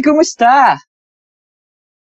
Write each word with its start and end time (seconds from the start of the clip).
Uy, 0.00 0.08
kumusta? 0.08 0.80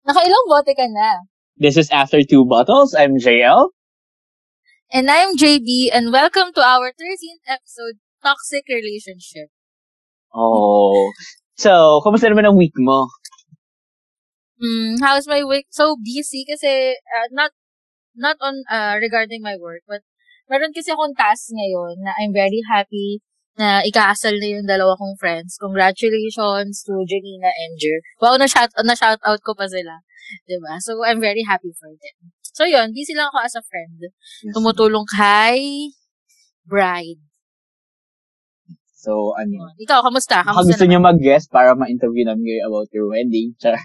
Nakailang 0.08 0.48
bote 0.48 0.72
ka 0.72 0.88
na? 0.88 1.28
This 1.60 1.76
is 1.76 1.92
After 1.92 2.24
Two 2.24 2.48
Bottles. 2.48 2.96
I'm 2.96 3.20
JL. 3.20 3.76
And 4.88 5.12
I'm 5.12 5.36
JB, 5.36 5.92
and 5.92 6.08
welcome 6.08 6.56
to 6.56 6.64
our 6.64 6.96
13th 6.96 7.44
episode, 7.44 8.00
Toxic 8.24 8.64
Relationship. 8.72 9.52
Oh. 10.32 11.12
So, 11.60 12.00
kumusta 12.00 12.32
naman 12.32 12.48
ang 12.48 12.56
week 12.56 12.80
mo? 12.80 13.12
Hmm, 14.64 14.96
how's 15.04 15.28
my 15.28 15.44
week? 15.44 15.68
So 15.68 16.00
busy 16.00 16.48
kasi, 16.48 16.96
uh, 16.96 17.28
not, 17.36 17.52
not 18.16 18.40
on, 18.40 18.64
uh, 18.72 18.96
regarding 18.96 19.44
my 19.44 19.60
work, 19.60 19.84
but 19.92 20.08
meron 20.48 20.72
kasi 20.72 20.96
akong 20.96 21.20
task 21.20 21.52
ngayon 21.52 22.00
na 22.00 22.16
I'm 22.16 22.32
very 22.32 22.64
happy 22.64 23.20
na 23.60 23.84
ikaasal 23.84 24.40
na 24.40 24.48
yung 24.56 24.64
dalawa 24.64 24.96
kong 24.96 25.20
friends. 25.20 25.60
Congratulations 25.60 26.88
to 26.88 26.96
Janina 27.04 27.52
and 27.52 27.76
Jer. 27.76 28.00
Wow, 28.24 28.40
na-shout, 28.40 28.72
na-shout 28.88 29.20
out 29.28 29.44
ko 29.44 29.52
pa 29.52 29.68
sila. 29.68 30.00
ba 30.64 30.80
So, 30.80 31.04
I'm 31.04 31.20
very 31.20 31.44
happy 31.44 31.76
for 31.76 31.92
them. 31.92 32.32
So, 32.56 32.64
yun, 32.64 32.96
busy 32.96 33.12
lang 33.20 33.28
ako 33.28 33.40
as 33.44 33.60
a 33.60 33.64
friend. 33.68 34.00
Tumutulong 34.56 35.04
kay 35.12 35.92
bride. 36.64 37.20
So, 38.96 39.36
ano? 39.36 39.76
Ikaw, 39.76 40.08
kamusta? 40.08 40.40
Kung 40.48 40.56
Kamusta 40.56 40.80
gusto 40.80 40.88
nyo 40.88 41.00
mag-guest 41.04 41.52
para 41.52 41.76
ma-interview 41.76 42.24
namin 42.24 42.48
kayo 42.48 42.72
about 42.72 42.88
your 42.96 43.12
wedding. 43.12 43.60
Char. 43.60 43.76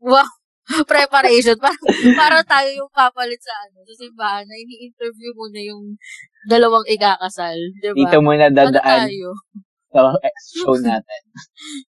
Wow. 0.00 0.39
Preparation. 0.90 1.56
para, 1.58 1.76
para 2.14 2.38
tayo 2.46 2.68
yung 2.84 2.90
papalit 2.94 3.40
sa 3.42 3.54
ano, 3.66 3.82
sa 3.82 3.94
simbahan 3.98 4.46
na 4.46 4.54
ini-interview 4.54 5.34
mo 5.34 5.50
na 5.50 5.62
yung 5.66 5.82
dalawang 6.46 6.86
ikakasal. 6.86 7.58
Diba? 7.82 7.96
Dito 7.98 8.18
muna 8.22 8.48
ano 8.48 8.56
dadaan 8.56 9.10
tayo? 9.10 9.34
sa 9.90 10.14
show 10.54 10.76
natin. 10.78 11.22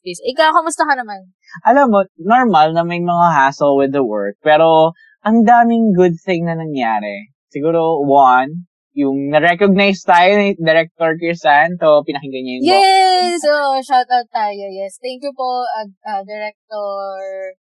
Please. 0.00 0.22
Ikaw, 0.24 0.48
kamusta 0.48 0.88
ka 0.88 0.96
naman? 0.96 1.28
Alam 1.68 1.86
mo, 1.92 2.00
normal 2.16 2.72
na 2.72 2.88
may 2.88 3.04
mga 3.04 3.28
hassle 3.36 3.76
with 3.76 3.92
the 3.92 4.00
work. 4.00 4.40
Pero, 4.40 4.96
ang 5.20 5.44
daming 5.44 5.92
good 5.92 6.16
thing 6.24 6.48
na 6.48 6.56
nangyari. 6.56 7.28
Siguro, 7.52 8.00
one, 8.00 8.67
yung 8.98 9.30
na-recognize 9.30 10.02
tayo 10.02 10.42
ni 10.42 10.58
Director 10.58 11.14
Kirsanto, 11.22 12.02
pinakinggan 12.02 12.42
niya 12.42 12.54
yung 12.58 12.64
Yes! 12.66 13.38
Oh, 13.46 13.78
shout 13.78 14.10
out 14.10 14.26
tayo. 14.34 14.66
Yes. 14.74 14.98
Thank 14.98 15.22
you 15.22 15.30
po, 15.30 15.62
uh, 15.62 15.86
uh, 16.02 16.22
Director 16.26 16.90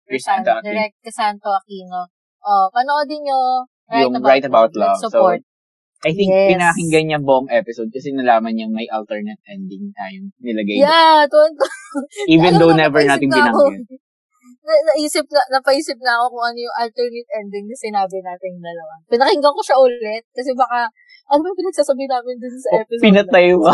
Aquino. 0.05 0.61
Direct 0.61 1.01
Santo 1.09 1.49
Aquino. 1.49 2.13
Oh, 2.45 2.69
panoodin 2.69 3.25
nyo 3.25 3.65
Right 3.89 4.05
Yung 4.05 4.21
About, 4.21 4.29
Right 4.29 4.45
About 4.45 4.73
Love. 4.77 5.01
Support. 5.01 5.41
I 6.05 6.13
think 6.13 6.29
Yes. 6.29 6.53
pinakinggan 6.53 7.05
niya 7.09 7.21
buong 7.25 7.49
episode 7.49 7.89
kasi 7.89 8.13
nalaman 8.13 8.53
niyang 8.53 8.77
may 8.77 8.85
alternate 8.93 9.41
ending 9.49 9.89
time 9.97 10.29
nilagay. 10.45 10.77
doon. 10.77 10.85
yeah, 10.85 11.25
tuwan 11.25 11.53
Even 12.37 12.61
though 12.61 12.77
never 12.77 13.01
natin 13.01 13.33
na 13.33 13.49
binanggit. 13.49 13.89
na, 14.65 14.75
naisip 14.93 15.25
na, 15.29 15.41
napaisip 15.53 15.97
na 16.01 16.21
ako 16.21 16.37
kung 16.37 16.45
ano 16.53 16.59
yung 16.61 16.77
alternate 16.81 17.31
ending 17.37 17.65
na 17.69 17.77
sinabi 17.77 18.19
natin 18.25 18.53
dalawa. 18.61 18.95
Pinakinggan 19.09 19.53
ko 19.57 19.63
siya 19.65 19.79
ulit 19.81 20.25
kasi 20.33 20.51
baka, 20.57 20.89
ano 21.27 21.41
ba 21.41 21.49
yung 21.49 21.61
pinagsasabi 21.61 22.05
namin 22.05 22.35
dun 22.37 22.55
sa 22.57 22.69
Oh, 22.73 22.81
episode? 22.83 23.05
pinatay 23.05 23.47
mo. 23.55 23.69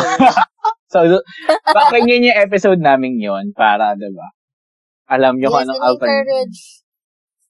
so, 0.93 0.99
pakinggan 1.67 2.19
niyo 2.21 2.31
yung 2.33 2.43
episode 2.43 2.81
namin 2.81 3.19
yon 3.19 3.51
para, 3.53 3.95
diba? 3.95 4.29
Alam 5.07 5.39
niyo 5.39 5.51
kung 5.51 5.63
yes, 5.63 5.67
anong 5.67 5.77
and 5.77 5.87
alternate. 5.87 6.11
encourage, 6.15 6.59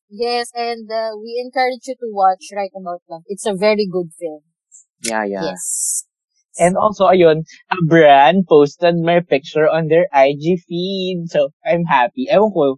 yes, 0.08 0.46
and 0.56 0.86
uh, 0.88 1.12
we 1.16 1.36
encourage 1.36 1.84
you 1.84 1.94
to 1.94 2.08
watch 2.10 2.48
Right 2.50 2.72
About 2.72 3.04
Love. 3.06 3.22
It's 3.28 3.44
a 3.44 3.52
very 3.52 3.84
good 3.84 4.10
film. 4.16 4.40
Yeah, 5.04 5.24
yeah. 5.24 5.52
Yes. 5.52 6.04
And 6.58 6.76
also, 6.76 7.08
ayun, 7.08 7.44
a 7.70 7.78
brand 7.88 8.44
posted 8.48 8.96
my 9.00 9.20
picture 9.20 9.64
on 9.64 9.88
their 9.88 10.08
IG 10.12 10.60
feed. 10.66 11.28
So, 11.28 11.52
I'm 11.64 11.84
happy. 11.88 12.28
Ewan 12.28 12.52
ko, 12.52 12.76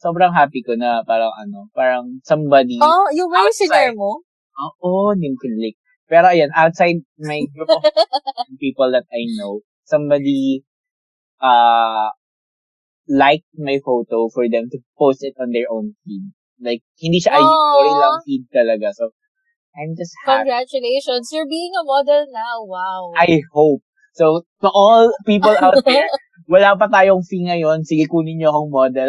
sobrang 0.00 0.34
happy 0.34 0.60
ko 0.60 0.74
na 0.74 1.00
parang 1.06 1.30
ano, 1.38 1.70
parang 1.72 2.20
somebody, 2.26 2.76
Oh, 2.82 3.08
yung 3.14 3.30
ba 3.30 3.40
yung 3.40 3.52
Outside. 3.52 3.68
sinare 3.70 3.94
mo? 3.94 4.20
oo, 4.52 5.16
hindi 5.16 5.32
ko 5.32 5.48
click. 5.48 5.76
Pero 6.12 6.28
ayun, 6.28 6.52
outside 6.52 7.00
my 7.16 7.40
group 7.56 7.72
of 7.72 7.80
people 8.60 8.92
that 8.92 9.08
I 9.08 9.24
know, 9.40 9.64
somebody, 9.88 10.60
uh, 11.40 12.12
liked 13.08 13.48
my 13.56 13.80
photo 13.80 14.28
for 14.28 14.44
them 14.44 14.68
to 14.68 14.78
post 15.00 15.24
it 15.24 15.32
on 15.40 15.56
their 15.56 15.72
own 15.72 15.96
feed. 16.04 16.36
Like, 16.60 16.84
hindi 17.00 17.16
siya 17.16 17.40
IG 17.40 17.48
Aw. 17.48 17.56
story 17.72 17.92
lang 17.96 18.16
feed 18.28 18.44
talaga. 18.52 18.92
So, 18.92 19.16
I'm 19.72 19.96
just 19.96 20.12
happy. 20.28 20.52
Congratulations. 20.52 21.32
You're 21.32 21.48
being 21.48 21.72
a 21.80 21.84
model 21.88 22.28
now. 22.28 22.60
Wow. 22.68 23.16
I 23.16 23.40
hope. 23.56 23.80
So, 24.12 24.44
to 24.60 24.68
all 24.68 25.08
people 25.24 25.56
out 25.56 25.80
there, 25.88 26.04
wala 26.52 26.76
pa 26.76 26.92
tayong 26.92 27.24
fee 27.24 27.48
ngayon, 27.48 27.80
sige 27.88 28.04
kunin 28.04 28.36
niyo 28.36 28.52
akong 28.52 28.68
model. 28.68 29.08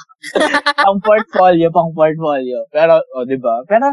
pang 0.84 1.00
portfolio, 1.04 1.68
pang 1.68 1.92
portfolio. 1.92 2.64
Pero, 2.72 3.04
oh, 3.12 3.28
di 3.28 3.36
ba? 3.36 3.60
Pero, 3.68 3.92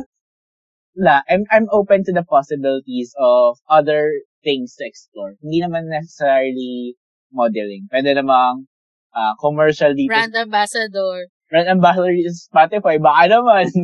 la, 0.95 1.21
I'm, 1.29 1.45
I'm 1.51 1.67
open 1.71 2.03
to 2.05 2.13
the 2.13 2.23
possibilities 2.23 3.13
of 3.17 3.57
other 3.69 4.21
things 4.43 4.75
to 4.75 4.85
explore. 4.85 5.35
Hindi 5.41 5.61
naman 5.63 5.87
necessarily 5.87 6.95
modeling. 7.31 7.87
Pwede 7.91 8.15
namang 8.17 8.67
ah, 9.15 9.33
commercial 9.39 9.93
dito. 9.95 10.11
Brand 10.11 10.35
ambassador. 10.35 11.31
Brand 11.51 11.67
ambassador 11.67 12.15
sa 12.31 12.47
Spotify, 12.47 12.99
baka 12.99 13.23
naman. 13.31 13.67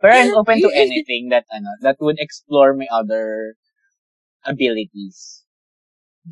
Pero 0.00 0.12
I'm 0.16 0.32
open 0.32 0.60
to 0.64 0.72
anything 0.72 1.28
that, 1.28 1.44
ano, 1.52 1.68
that 1.84 2.00
would 2.00 2.16
explore 2.16 2.72
my 2.72 2.88
other 2.88 3.56
abilities. 4.44 5.44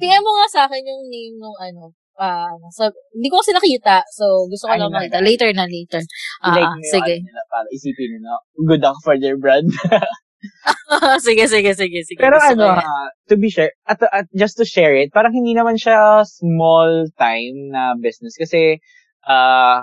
PM 0.00 0.24
mo 0.24 0.32
nga 0.40 0.48
sa 0.48 0.60
akin 0.64 0.88
yung 0.88 1.04
name 1.12 1.36
nung 1.36 1.56
ano, 1.60 1.92
ah, 2.18 2.52
sa, 2.72 2.90
hindi 3.14 3.28
ko 3.32 3.40
kasi 3.40 3.52
nakita, 3.56 4.04
so 4.12 4.44
gusto 4.48 4.68
ko 4.68 4.74
lang 4.76 4.92
makita. 4.92 5.22
Later 5.24 5.50
na, 5.56 5.64
later. 5.64 6.02
Ah, 6.44 6.56
like 6.56 6.68
ah, 6.68 6.76
sige. 6.92 7.14
nila 7.24 7.42
para 7.48 7.66
isipin 7.72 8.18
nila, 8.18 8.36
good 8.68 8.82
luck 8.82 8.98
for 9.04 9.16
their 9.16 9.36
brand. 9.38 9.68
sige, 11.26 11.44
sige, 11.46 11.72
sige, 11.72 12.00
sige. 12.04 12.18
Pero 12.20 12.36
Gusto 12.36 12.52
ano, 12.58 12.76
ha, 12.76 13.08
to 13.30 13.38
be 13.38 13.48
sure, 13.48 13.70
at, 13.86 14.02
at 14.12 14.26
just 14.34 14.58
to 14.58 14.66
share 14.66 14.92
it, 14.94 15.14
parang 15.14 15.32
hindi 15.32 15.54
naman 15.54 15.78
siya 15.78 16.26
small 16.26 17.08
time 17.16 17.72
na 17.72 17.94
business 17.96 18.36
kasi, 18.36 18.82
ah, 19.24 19.80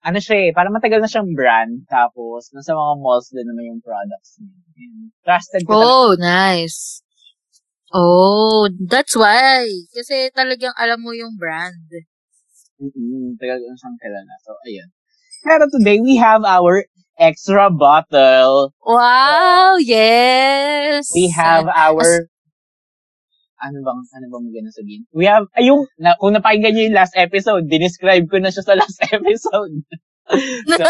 ano 0.00 0.18
siya 0.20 0.48
eh, 0.48 0.50
parang 0.56 0.72
matagal 0.72 1.00
na 1.04 1.10
siyang 1.10 1.32
brand, 1.36 1.84
tapos 1.88 2.48
nasa 2.56 2.72
mga 2.72 2.94
malls 3.04 3.28
din 3.32 3.44
naman 3.44 3.68
yung 3.68 3.82
products 3.84 4.40
niya. 4.40 4.56
Trusted 5.24 5.62
ko 5.68 5.76
talaga. 5.76 5.92
Oh, 5.92 6.10
nice. 6.16 7.04
Oh, 7.90 8.70
that's 8.86 9.18
why. 9.18 9.66
Kasi 9.90 10.30
talagang 10.30 10.74
alam 10.78 11.02
mo 11.02 11.10
yung 11.10 11.34
brand. 11.34 11.90
Mm-mm, 12.80 13.36
tagal 13.36 13.58
ko 13.58 13.74
siyang 13.76 13.98
kilala. 13.98 14.34
So, 14.46 14.54
ayun. 14.64 14.88
Pero 15.42 15.64
today, 15.68 15.98
we 15.98 16.16
have 16.16 16.46
our 16.46 16.86
extra 17.18 17.68
bottle. 17.68 18.72
Wow, 18.80 19.76
yes. 19.76 21.10
We 21.12 21.28
have 21.34 21.68
our 21.68 22.30
ano 23.60 23.76
bang 23.84 24.00
ano 24.16 24.26
bang 24.32 24.44
maganda 24.48 24.70
sabihin? 24.72 25.04
We 25.12 25.28
have 25.28 25.44
ay 25.52 25.68
yung 25.68 25.84
na, 26.00 26.16
kung 26.16 26.32
napakinggan 26.32 26.72
niyo 26.72 26.88
yung 26.88 26.96
last 26.96 27.12
episode, 27.12 27.68
dinescribe 27.68 28.24
ko 28.24 28.40
na 28.40 28.48
siya 28.48 28.64
sa 28.64 28.72
last 28.72 28.96
episode. 29.12 29.84
So, 30.78 30.84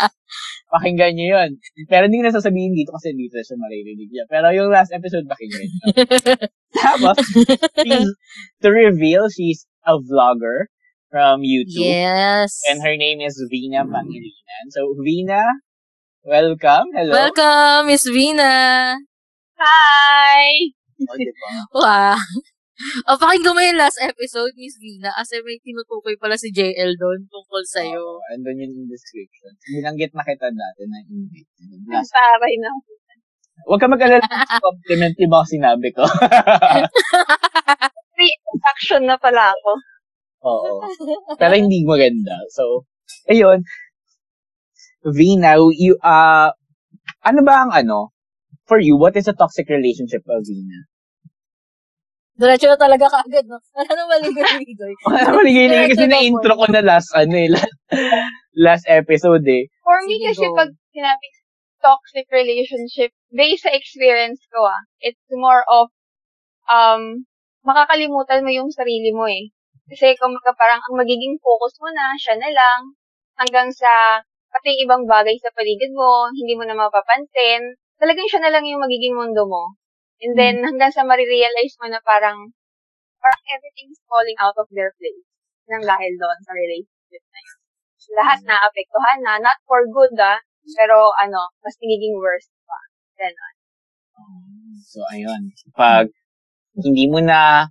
pakinggan 0.76 1.16
niyo 1.16 1.38
yun. 1.38 1.50
Pero 1.88 2.06
hindi 2.06 2.20
ko 2.20 2.24
na 2.28 2.34
sasabihin 2.36 2.76
dito 2.76 2.92
kasi 2.92 3.14
dito 3.16 3.38
siya 3.40 3.56
maririnig 3.56 4.10
niya. 4.10 4.24
Pero 4.28 4.52
yung 4.52 4.68
last 4.68 4.92
episode, 4.92 5.24
pakinggan 5.24 5.64
niyo. 5.64 5.84
Tapos, 6.86 7.16
she's, 7.80 8.10
to 8.60 8.68
reveal, 8.68 9.28
she's 9.32 9.64
a 9.86 9.96
vlogger 9.96 10.68
from 11.08 11.40
YouTube. 11.40 11.86
yes. 11.86 12.60
And 12.68 12.82
her 12.82 12.96
name 12.98 13.22
is 13.22 13.38
Vina 13.48 13.86
Pangilinan. 13.86 14.64
So, 14.74 14.92
Vina, 15.00 15.42
welcome. 16.26 16.92
Hello. 16.92 17.14
Welcome, 17.14 17.86
Miss 17.88 18.04
Vina. 18.04 18.96
Hi! 19.56 20.74
O, 21.00 21.12
diba? 21.16 21.48
Wow. 21.72 22.16
O, 23.08 23.16
pakinggan 23.16 23.56
mo 23.56 23.60
yung 23.64 23.80
last 23.80 23.96
episode, 24.04 24.52
Miss 24.52 24.76
Vina, 24.76 25.08
kasi 25.16 25.40
may 25.40 25.56
tinutukoy 25.64 26.12
pala 26.20 26.36
si 26.36 26.52
JL 26.52 26.92
doon 27.00 27.24
tungkol 27.32 27.62
sa'yo. 27.64 28.20
Oo, 28.20 28.20
andun 28.36 28.60
yun 28.60 28.72
in 28.72 28.84
description. 28.84 29.52
Binanggit 29.64 30.12
na 30.12 30.20
kita 30.20 30.52
dati 30.52 30.82
na 30.84 31.00
invite. 31.08 31.48
Last. 31.88 32.12
Taray 32.12 32.54
na. 32.60 32.70
Huwag 33.64 33.80
ka 33.80 33.88
mag-alala 33.88 34.20
sa 34.52 34.60
compliment 34.60 35.16
yung 35.16 35.32
mga 35.32 35.46
sinabi 35.48 35.88
ko. 35.96 36.04
Pre-introduction 38.12 39.02
na 39.08 39.16
pala 39.16 39.56
ako. 39.56 39.70
Oo. 40.44 40.72
Pero 41.40 41.54
hindi 41.56 41.80
maganda. 41.88 42.44
So, 42.52 42.84
ayun. 43.24 43.64
Vina, 45.06 45.56
you, 45.56 45.96
uh, 46.04 46.52
ano 47.24 47.40
ba 47.40 47.64
ang 47.64 47.72
ano? 47.72 48.12
For 48.68 48.82
you, 48.82 48.98
what 48.98 49.16
is 49.16 49.30
a 49.30 49.34
toxic 49.34 49.70
relationship, 49.72 50.26
Vina? 50.26 50.90
Diretso 52.36 52.68
na 52.68 52.76
talaga 52.76 53.08
kaagad, 53.08 53.48
no? 53.48 53.56
Wala 53.76 53.90
na 53.96 54.04
maligoy-ligoy. 54.12 54.94
Maligay 55.08 55.88
kasi 55.88 56.04
na-intro 56.04 56.52
ko 56.52 56.68
na 56.68 56.84
last, 56.84 57.08
ano 57.16 57.32
eh, 57.32 57.48
last, 57.48 57.76
last 58.66 58.84
episode 58.92 59.44
eh. 59.48 59.64
For 59.80 59.96
me 60.04 60.20
Sige, 60.20 60.36
kasi 60.36 60.44
go. 60.44 60.56
pag 60.56 60.70
sinabi 60.92 61.26
toxic 61.80 62.26
relationship, 62.28 63.16
based 63.32 63.64
sa 63.64 63.72
experience 63.72 64.42
ko 64.52 64.68
ah, 64.68 64.82
it's 65.00 65.22
more 65.32 65.64
of, 65.64 65.88
um, 66.68 67.24
makakalimutan 67.64 68.44
mo 68.44 68.50
yung 68.52 68.68
sarili 68.68 69.16
mo 69.16 69.24
eh. 69.24 69.48
Kasi 69.86 70.18
kung 70.20 70.34
parang 70.36 70.82
ang 70.82 70.94
magiging 70.98 71.40
focus 71.40 71.78
mo 71.80 71.88
na, 71.88 72.20
siya 72.20 72.36
na 72.36 72.50
lang, 72.52 72.80
hanggang 73.38 73.70
sa 73.72 74.20
pati 74.52 74.76
ibang 74.82 75.08
bagay 75.08 75.36
sa 75.40 75.48
paligid 75.56 75.92
mo, 75.96 76.28
hindi 76.32 76.52
mo 76.52 76.68
na 76.68 76.76
mapapansin, 76.76 77.76
talagang 77.96 78.28
siya 78.28 78.40
na 78.44 78.52
lang 78.52 78.64
yung 78.68 78.82
magiging 78.82 79.14
mundo 79.14 79.46
mo. 79.48 79.76
And 80.24 80.32
then, 80.32 80.64
hanggang 80.64 80.92
sa 80.92 81.04
marirealize 81.04 81.76
mo 81.80 81.92
na 81.92 82.00
parang, 82.00 82.52
parang 83.20 83.42
everything's 83.52 84.00
falling 84.08 84.36
out 84.40 84.56
of 84.56 84.68
their 84.72 84.92
place 84.96 85.26
nang 85.66 85.82
dahil 85.82 86.12
doon 86.16 86.38
sa 86.46 86.52
relationship 86.54 87.24
na 87.26 87.40
yun. 87.42 87.58
Lahat 88.14 88.38
na 88.46 88.56
apektuhan 88.62 89.18
na, 89.26 89.42
not 89.42 89.58
for 89.66 89.82
good 89.90 90.14
ah, 90.22 90.38
pero 90.78 91.10
ano, 91.18 91.50
mas 91.62 91.74
nagiging 91.82 92.14
worse 92.18 92.48
pa. 92.64 92.78
Ganon. 93.18 93.54
So, 94.86 95.02
ayun. 95.10 95.52
Pag 95.74 96.08
hindi 96.78 97.10
mo 97.10 97.18
na 97.18 97.66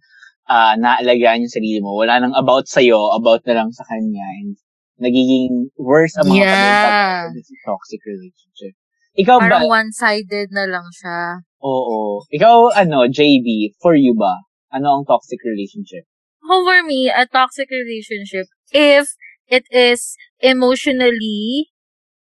uh, 0.49 0.73
naalagaan 0.75 1.45
yung 1.45 1.55
sarili 1.55 1.79
mo, 1.79 1.95
wala 1.97 2.19
nang 2.19 2.35
about 2.35 2.67
sa'yo, 2.67 3.15
about 3.15 3.41
na 3.47 3.63
lang 3.63 3.69
sa 3.71 3.87
kanya, 3.87 4.25
and 4.43 4.59
nagiging 4.99 5.71
worse 5.79 6.15
ang 6.19 6.31
mga 6.31 6.43
Yeah. 6.43 6.51
pag-impact 6.51 7.45
sa 7.47 7.55
toxic 7.71 8.01
relationship. 8.05 8.73
Ikaw 9.15 9.37
ba? 9.39 9.43
Parang 9.47 9.67
one-sided 9.71 10.51
na 10.51 10.65
lang 10.67 10.87
siya. 10.91 11.39
Oo. 11.65 12.21
Ikaw, 12.29 12.77
ano, 12.77 13.09
JB, 13.09 13.73
for 13.81 13.97
you 13.97 14.13
ba? 14.13 14.45
Ano 14.69 15.01
ang 15.01 15.03
toxic 15.09 15.41
relationship? 15.41 16.05
Oh, 16.45 16.61
for 16.61 16.85
me, 16.85 17.09
a 17.09 17.25
toxic 17.25 17.73
relationship, 17.73 18.45
if 18.69 19.09
it 19.49 19.65
is 19.73 20.13
emotionally 20.45 21.73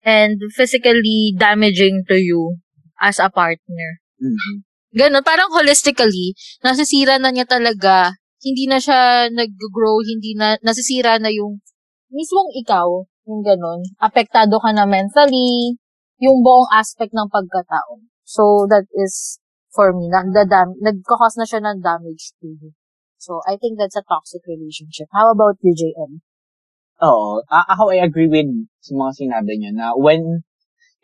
and 0.06 0.38
physically 0.54 1.34
damaging 1.34 2.06
to 2.06 2.22
you 2.22 2.62
as 3.02 3.18
a 3.18 3.34
partner. 3.34 3.98
Mhm. 4.22 4.62
Ganon, 4.94 5.26
parang 5.26 5.50
holistically, 5.52 6.38
nasisira 6.62 7.18
na 7.18 7.34
niya 7.34 7.50
talaga, 7.50 8.14
hindi 8.46 8.70
na 8.70 8.78
siya 8.78 9.28
nag-grow, 9.34 10.06
hindi 10.06 10.38
na, 10.38 10.56
nasisira 10.62 11.18
na 11.18 11.34
yung 11.34 11.60
mismong 12.14 12.54
ikaw, 12.62 13.04
yung 13.26 13.42
ganon. 13.42 13.82
Apektado 13.98 14.62
ka 14.62 14.70
na 14.72 14.86
mentally, 14.86 15.76
yung 16.22 16.46
buong 16.46 16.70
aspect 16.72 17.12
ng 17.12 17.28
pagkatao. 17.28 18.06
So, 18.26 18.66
that 18.74 18.90
is, 18.92 19.40
for 19.70 19.94
me, 19.94 20.10
nagdadam, 20.10 20.82
nagkakos 20.82 21.38
na 21.38 21.46
siya 21.46 21.62
ng 21.62 21.86
damage 21.86 22.34
to 22.42 22.50
you. 22.50 22.74
So, 23.22 23.46
I 23.46 23.56
think 23.56 23.78
that's 23.78 23.96
a 23.96 24.04
toxic 24.04 24.42
relationship. 24.50 25.08
How 25.14 25.30
about 25.30 25.62
you, 25.62 25.78
JM? 25.78 26.26
Oo. 27.06 27.46
A- 27.46 27.68
ako, 27.70 27.94
I 27.94 28.02
agree 28.02 28.28
with 28.28 28.50
sa 28.82 28.98
mga 28.98 29.12
sinabi 29.22 29.62
niyo 29.62 29.72
na 29.78 29.94
when 29.94 30.42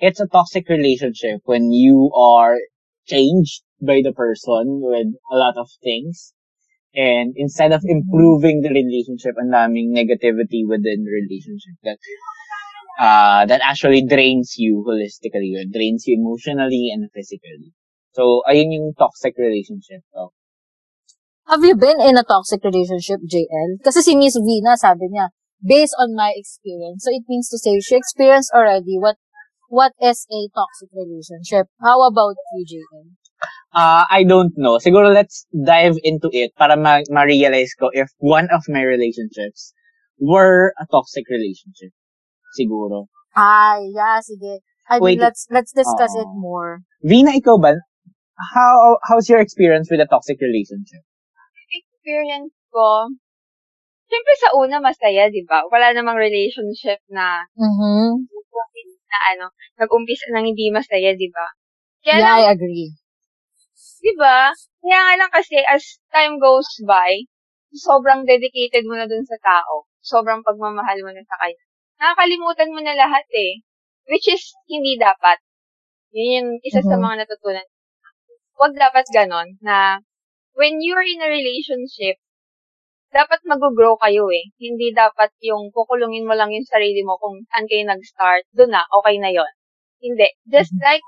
it's 0.02 0.20
a 0.20 0.28
toxic 0.28 0.66
relationship, 0.66 1.46
when 1.46 1.70
you 1.70 2.10
are 2.18 2.58
changed 3.06 3.62
by 3.78 4.02
the 4.02 4.14
person 4.14 4.82
with 4.82 5.14
a 5.30 5.36
lot 5.38 5.58
of 5.62 5.70
things, 5.86 6.34
and 6.96 7.34
instead 7.38 7.72
of 7.72 7.82
mm-hmm. 7.82 8.02
improving 8.02 8.62
the 8.66 8.74
relationship, 8.74 9.36
ang 9.38 9.54
daming 9.54 9.94
negativity 9.94 10.66
within 10.66 11.06
the 11.06 11.14
relationship 11.14 11.76
that 11.84 12.00
uh, 13.00 13.46
that 13.46 13.62
actually 13.64 14.04
drains 14.06 14.56
you 14.58 14.84
holistically, 14.88 15.56
or 15.60 15.66
drains 15.72 16.06
you 16.08 16.18
emotionally 16.20 16.90
and 16.94 17.10
physically. 17.12 17.74
So, 18.14 18.44
ayun 18.48 18.72
yung 18.74 18.94
toxic 18.98 19.36
relationship. 19.38 20.02
So, 20.14 20.34
Have 21.48 21.64
you 21.64 21.76
been 21.76 22.02
in 22.02 22.18
a 22.18 22.24
toxic 22.24 22.64
relationship, 22.64 23.20
JL? 23.28 23.78
Kasi 23.84 24.02
si 24.02 24.16
Miss 24.16 24.38
Vina, 24.38 24.74
sabi 24.78 25.06
niya, 25.12 25.30
based 25.62 25.94
on 26.00 26.16
my 26.16 26.34
experience. 26.36 27.04
So, 27.06 27.12
it 27.14 27.24
means 27.30 27.50
to 27.50 27.58
say, 27.60 27.80
she 27.80 27.96
experienced 27.96 28.52
already 28.56 28.98
what 28.98 29.18
what 29.70 29.94
is 30.02 30.26
a 30.32 30.50
toxic 30.56 30.90
relationship. 30.94 31.68
How 31.82 32.02
about 32.08 32.36
you, 32.56 32.66
JL? 32.66 33.08
Uh, 33.74 34.04
I 34.10 34.24
don't 34.24 34.54
know. 34.58 34.78
Siguro 34.78 35.14
let's 35.14 35.46
dive 35.54 35.96
into 36.04 36.30
it 36.34 36.52
para 36.58 36.76
ma- 36.76 37.06
ma-realize 37.10 37.72
ko 37.80 37.90
if 37.94 38.10
one 38.20 38.50
of 38.52 38.64
my 38.68 38.82
relationships 38.84 39.74
were 40.20 40.74
a 40.80 40.86
toxic 40.92 41.30
relationship. 41.30 41.92
Siguro. 42.54 43.08
Ay, 43.36 43.92
yeah, 43.96 44.20
sige. 44.20 44.60
I 44.92 45.00
Wait. 45.00 45.16
mean, 45.16 45.24
let's 45.24 45.48
let's 45.50 45.72
discuss 45.72 46.12
it 46.16 46.28
Oo. 46.28 46.36
more. 46.36 46.84
Vina, 47.02 47.32
ikaw 47.36 47.56
ba? 47.58 47.80
How, 48.54 48.98
how's 49.06 49.30
your 49.30 49.40
experience 49.40 49.88
with 49.92 50.02
a 50.02 50.10
toxic 50.10 50.42
relationship? 50.42 51.06
Experience 51.72 52.52
ko, 52.74 53.08
Siyempre 54.12 54.34
sa 54.44 54.52
una 54.60 54.84
masaya, 54.84 55.32
di 55.32 55.48
ba? 55.48 55.64
Wala 55.72 55.96
namang 55.96 56.20
relationship 56.20 57.00
na 57.08 57.48
Mm-hmm. 57.56 58.28
na 59.12 59.18
ano, 59.36 59.46
nag-umpisa 59.80 60.28
nang 60.36 60.44
hindi 60.44 60.68
masaya, 60.68 61.16
di 61.16 61.32
ba? 61.32 61.48
Kaya 62.04 62.20
Yeah, 62.20 62.28
lang, 62.28 62.40
I 62.44 62.52
agree. 62.52 62.92
di 64.04 64.12
ba? 64.20 64.52
Kaya 64.84 65.00
nga 65.00 65.14
lang 65.16 65.32
kasi 65.32 65.56
as 65.64 65.96
time 66.12 66.44
goes 66.44 66.68
by, 66.84 67.24
sobrang 67.72 68.28
dedicated 68.28 68.84
mo 68.84 69.00
na 69.00 69.08
dun 69.08 69.24
sa 69.24 69.40
tao. 69.40 69.88
Sobrang 70.04 70.44
pagmamahal 70.44 71.00
mo 71.08 71.12
na 71.16 71.24
sa 71.24 71.40
kanya. 71.40 71.64
Nakakalimutan 72.02 72.74
mo 72.74 72.82
na 72.82 72.98
lahat 72.98 73.30
eh. 73.30 73.62
Which 74.10 74.26
is, 74.26 74.42
hindi 74.66 74.98
dapat. 74.98 75.38
Yun 76.18 76.30
yung 76.34 76.50
isa 76.66 76.82
sa 76.82 76.98
Mhm. 76.98 77.04
mga 77.06 77.16
natutunan. 77.26 77.68
Huwag 78.58 78.74
dapat 78.78 79.06
ganon 79.14 79.58
na 79.62 80.02
when 80.58 80.82
you're 80.82 81.06
in 81.06 81.22
a 81.22 81.30
relationship, 81.30 82.18
dapat 83.14 83.42
mag-grow 83.46 83.98
kayo 84.02 84.28
eh. 84.34 84.50
Hindi 84.58 84.92
dapat 84.96 85.32
yung 85.46 85.70
kukulungin 85.76 86.26
mo 86.26 86.34
lang 86.38 86.52
yung 86.56 86.66
sarili 86.68 87.02
mo 87.06 87.18
kung 87.22 87.46
saan 87.54 87.66
kayo 87.70 87.86
nag-start, 87.88 88.44
doon 88.58 88.72
na, 88.76 88.84
okay 89.02 89.18
na 89.22 89.30
yon 89.34 89.52
Hindi. 90.02 90.28
Just 90.50 90.74
like, 90.82 91.04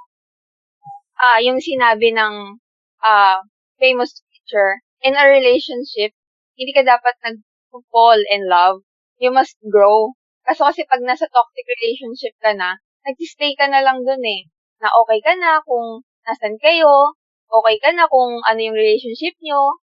ah 1.21 1.39
yung 1.43 1.59
sinabi 1.63 2.13
ng 2.15 2.59
ah 3.05 3.41
famous 3.81 4.13
teacher, 4.31 4.79
in 5.05 5.15
a 5.17 5.25
relationship, 5.29 6.13
hindi 6.59 6.71
ka 6.77 6.83
dapat 6.85 7.15
nag-fall 7.25 8.19
in 8.31 8.45
love. 8.49 8.81
You 9.21 9.31
must 9.33 9.57
grow. 9.67 10.13
Kaso 10.43 10.67
kasi 10.67 10.83
pag 10.83 10.99
nasa 11.03 11.23
toxic 11.31 11.63
relationship 11.63 12.35
ka 12.43 12.51
na, 12.51 12.75
nag-stay 13.07 13.55
ka 13.55 13.71
na 13.71 13.79
lang 13.79 14.03
dun 14.03 14.23
eh. 14.23 14.43
Na 14.83 14.91
okay 14.91 15.23
ka 15.23 15.33
na 15.39 15.63
kung 15.63 16.03
nasan 16.27 16.59
kayo, 16.59 17.15
okay 17.47 17.79
ka 17.79 17.95
na 17.95 18.07
kung 18.11 18.43
ano 18.43 18.59
yung 18.59 18.75
relationship 18.75 19.35
nyo. 19.39 19.79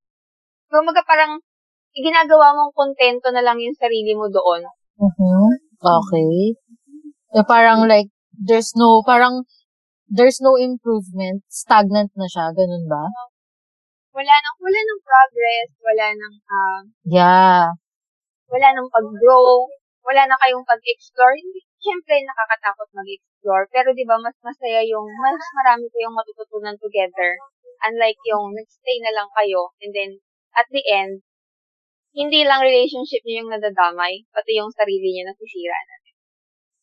Kumaga 0.69 1.01
parang, 1.09 1.41
ginagawa 1.97 2.55
mong 2.55 2.73
kontento 2.77 3.33
na 3.33 3.43
lang 3.43 3.59
yung 3.59 3.75
sarili 3.75 4.13
mo 4.13 4.29
doon. 4.29 4.63
Mm-hmm. 5.01 5.49
Okay. 5.81 6.33
Eh, 7.41 7.45
parang 7.49 7.89
like, 7.89 8.13
there's 8.37 8.77
no, 8.77 9.01
parang, 9.01 9.49
there's 10.13 10.45
no 10.45 10.61
improvement. 10.61 11.41
Stagnant 11.49 12.13
na 12.15 12.29
siya. 12.29 12.53
Ganun 12.53 12.85
ba? 12.85 13.09
Wala 14.13 14.35
nang, 14.35 14.57
wala 14.61 14.79
nang 14.83 15.03
progress, 15.03 15.69
wala 15.81 16.07
nang, 16.13 16.35
ah, 16.51 16.81
Yeah. 17.07 17.65
wala 18.51 18.67
nang 18.75 18.91
pag-grow, 18.91 19.71
wala 20.05 20.23
na 20.27 20.37
kayong 20.41 20.65
pag-explore. 20.65 21.35
Hindi, 21.37 21.61
syempre, 21.81 22.21
nakakatakot 22.25 22.89
mag-explore. 22.97 23.65
Pero 23.73 23.89
di 23.93 24.05
ba 24.05 24.17
mas 24.21 24.37
masaya 24.41 24.81
yung, 24.85 25.07
mas 25.21 25.45
marami 25.63 25.87
kayong 25.93 26.17
matututunan 26.17 26.77
together. 26.81 27.37
Unlike 27.81 28.21
yung 28.29 28.53
nag-stay 28.53 28.99
na 29.01 29.13
lang 29.17 29.29
kayo, 29.33 29.73
and 29.81 29.93
then, 29.97 30.11
at 30.53 30.69
the 30.69 30.85
end, 30.85 31.25
hindi 32.13 32.43
lang 32.43 32.61
relationship 32.61 33.23
niyo 33.25 33.47
yung 33.47 33.53
nadadamay, 33.55 34.27
pati 34.35 34.59
yung 34.59 34.69
sarili 34.75 35.15
niyo 35.15 35.31
nasisira 35.31 35.79
na. 35.79 35.95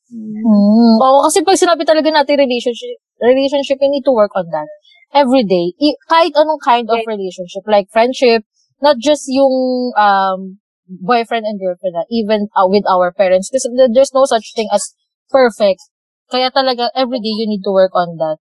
Hmm. 0.08 0.40
Mm. 0.40 0.96
Oo, 1.04 1.20
kasi 1.28 1.44
pag 1.44 1.60
sinabi 1.60 1.84
talaga 1.84 2.08
natin 2.08 2.40
relationship, 2.40 2.96
relationship, 3.20 3.76
you 3.84 3.92
need 3.92 4.08
to 4.08 4.16
work 4.16 4.32
on 4.40 4.48
that. 4.56 4.72
Every 5.12 5.44
day. 5.44 5.76
I- 5.84 6.00
kahit 6.08 6.34
anong 6.36 6.64
kind 6.64 6.88
of 6.88 7.04
relationship, 7.04 7.68
like 7.68 7.92
friendship, 7.92 8.48
not 8.80 8.96
just 9.04 9.28
yung 9.28 9.92
um, 10.00 10.64
boyfriend 10.88 11.46
and 11.46 11.60
girlfriend, 11.60 11.96
na, 12.00 12.04
even 12.10 12.48
uh, 12.56 12.66
with 12.68 12.88
our 12.88 13.12
parents. 13.12 13.52
Kasi 13.52 13.68
th- 13.76 13.92
there's 13.94 14.16
no 14.16 14.24
such 14.24 14.56
thing 14.56 14.72
as 14.72 14.96
perfect. 15.30 15.84
Kaya 16.32 16.52
talaga, 16.52 16.92
every 16.96 17.20
day 17.20 17.36
you 17.36 17.48
need 17.48 17.64
to 17.64 17.72
work 17.72 17.92
on 17.96 18.16
that. 18.20 18.40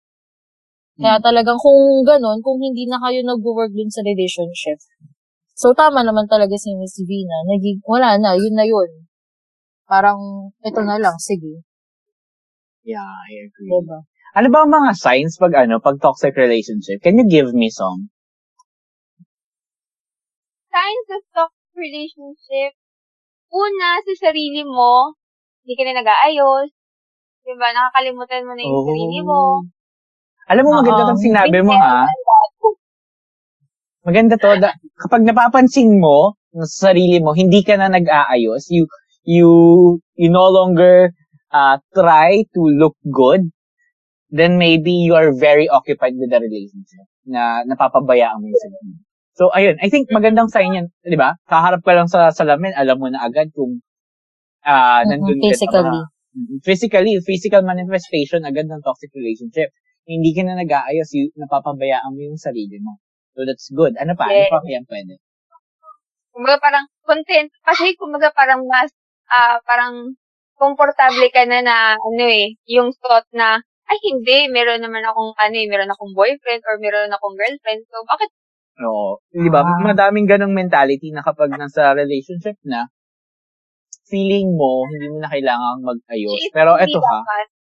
Kaya 0.95 1.19
talagang 1.19 1.59
kung 1.59 2.07
ganun, 2.07 2.39
kung 2.39 2.55
hindi 2.63 2.87
na 2.87 3.01
kayo 3.03 3.19
nag-work 3.19 3.75
dun 3.75 3.91
sa 3.91 3.99
relationship, 3.99 4.79
so 5.51 5.75
tama 5.75 6.07
naman 6.07 6.23
talaga 6.31 6.55
si 6.55 6.71
Miss 6.79 6.95
Vina. 7.03 7.43
Naging, 7.51 7.83
wala 7.83 8.15
na, 8.15 8.31
yun 8.39 8.55
na 8.55 8.63
yun. 8.63 9.05
Parang, 9.85 10.49
ito 10.63 10.79
na 10.81 10.95
lang, 10.95 11.19
sige. 11.19 11.61
Yeah, 12.87 13.03
I 13.03 13.49
agree. 13.49 13.69
Diba? 13.75 14.07
Ano 14.35 14.47
ba 14.53 14.63
ang 14.63 14.71
mga 14.71 14.91
signs 14.95 15.35
pag 15.35 15.55
ano, 15.57 15.83
pag 15.83 15.99
toxic 15.99 16.35
relationship? 16.35 17.03
Can 17.03 17.19
you 17.19 17.27
give 17.27 17.51
me 17.51 17.67
some? 17.67 18.13
Signs 20.71 21.07
of 21.11 21.23
toxic 21.35 21.64
relationship, 21.75 22.71
una, 23.51 24.01
sa 24.03 24.13
sarili 24.31 24.63
mo, 24.65 25.15
hindi 25.63 25.73
ka 25.77 25.83
na 25.87 25.99
nag-aayos, 26.01 26.69
di 27.45 27.53
ba, 27.55 27.69
nakakalimutan 27.71 28.43
mo 28.47 28.51
na 28.57 28.61
yung 28.65 28.85
sarili 28.89 29.19
mo. 29.21 29.39
Alam 30.49 30.63
mo, 30.65 30.71
maganda 30.81 31.09
tong 31.09 31.21
sinabi 31.21 31.57
mo, 31.61 31.73
ha? 31.73 32.05
Maganda 34.05 34.37
to. 34.37 34.49
Da, 34.61 34.73
kapag 34.97 35.25
napapansin 35.25 35.97
mo 35.97 36.37
sa 36.53 36.89
sarili 36.89 37.17
mo, 37.21 37.33
hindi 37.33 37.61
ka 37.65 37.77
na 37.77 37.89
nag-aayos, 37.89 38.69
you, 38.69 38.85
you, 39.25 39.49
you 40.17 40.29
no 40.29 40.45
longer 40.49 41.09
uh, 41.53 41.77
try 41.93 42.45
to 42.53 42.61
look 42.77 42.97
good, 43.09 43.49
then 44.29 44.57
maybe 44.57 44.91
you 44.91 45.13
are 45.13 45.33
very 45.33 45.69
occupied 45.69 46.13
with 46.17 46.29
the 46.29 46.39
relationship 46.41 47.05
na 47.25 47.61
napapabayaan 47.65 48.41
mo 48.41 48.45
yung 48.49 48.61
sarili 48.61 48.89
mo. 48.89 49.04
So, 49.37 49.51
ayun, 49.51 49.75
I 49.83 49.87
think 49.91 50.07
magandang 50.11 50.47
sign 50.51 50.71
yan, 50.77 50.87
di 51.03 51.17
ba? 51.19 51.35
Kaharap 51.51 51.81
ka 51.83 51.91
lang 51.95 52.07
sa 52.07 52.31
salamin, 52.31 52.71
alam 52.75 52.97
mo 53.01 53.07
na 53.11 53.19
agad 53.27 53.51
kung 53.55 53.83
ah 54.65 55.01
Mhm, 55.03 55.09
nandun 55.09 55.39
ka 55.43 55.51
physically. 55.51 55.83
ba. 55.85 56.07
Mm, 56.35 56.59
Physically, 56.67 57.13
physical 57.29 57.61
manifestation 57.71 58.41
agad 58.49 58.65
ng 58.67 58.83
toxic 58.87 59.11
relationship. 59.15 59.69
Hindi 60.07 60.31
ka 60.35 60.41
na 60.45 60.59
nag-aayos, 60.61 61.09
y- 61.15 61.31
napapabayaan 61.41 62.11
mo 62.15 62.21
yung 62.27 62.39
sarili 62.39 62.77
mo. 62.85 62.99
So, 63.35 63.43
that's 63.47 63.67
good. 63.71 63.93
Ano 64.01 64.13
pa? 64.19 64.27
Yes. 64.29 64.47
Ano 64.49 64.51
pa 64.51 64.59
kaya 64.63 64.79
pwede? 64.91 65.13
Kumbaga 66.33 66.57
parang 66.65 66.85
content, 67.07 67.49
kasi 67.67 67.95
kumbaga 67.99 68.29
parang 68.35 68.61
mas, 68.67 68.91
ah 69.31 69.57
parang 69.69 70.13
komportable 70.61 71.27
ka 71.35 71.43
na 71.47 71.59
na, 71.65 71.77
ano 71.97 72.23
eh, 72.25 72.55
yung 72.75 72.89
thought 73.01 73.27
na, 73.35 73.59
ay 73.91 73.97
hindi, 74.07 74.37
meron 74.51 74.81
naman 74.83 75.03
akong, 75.05 75.31
ano 75.37 75.55
eh, 75.61 75.67
meron 75.71 75.91
akong 75.93 76.13
boyfriend 76.15 76.61
or 76.67 76.75
meron 76.81 77.11
akong 77.13 77.35
girlfriend. 77.39 77.81
So, 77.91 78.03
bakit 78.07 78.29
Oo. 78.83 79.23
Di 79.31 79.47
ba? 79.47 79.63
Ah. 79.63 79.79
Madaming 79.79 80.27
ganong 80.27 80.51
mentality 80.51 81.15
na 81.15 81.23
kapag 81.23 81.55
nasa 81.55 81.95
relationship 81.95 82.59
na, 82.67 82.91
feeling 84.05 84.53
mo, 84.53 84.85
hindi 84.85 85.09
mo 85.09 85.17
na 85.23 85.31
kailangang 85.31 85.81
mag-ayos. 85.81 86.37
Is 86.37 86.53
Pero 86.53 86.77
eto 86.77 87.01
ha. 87.01 87.19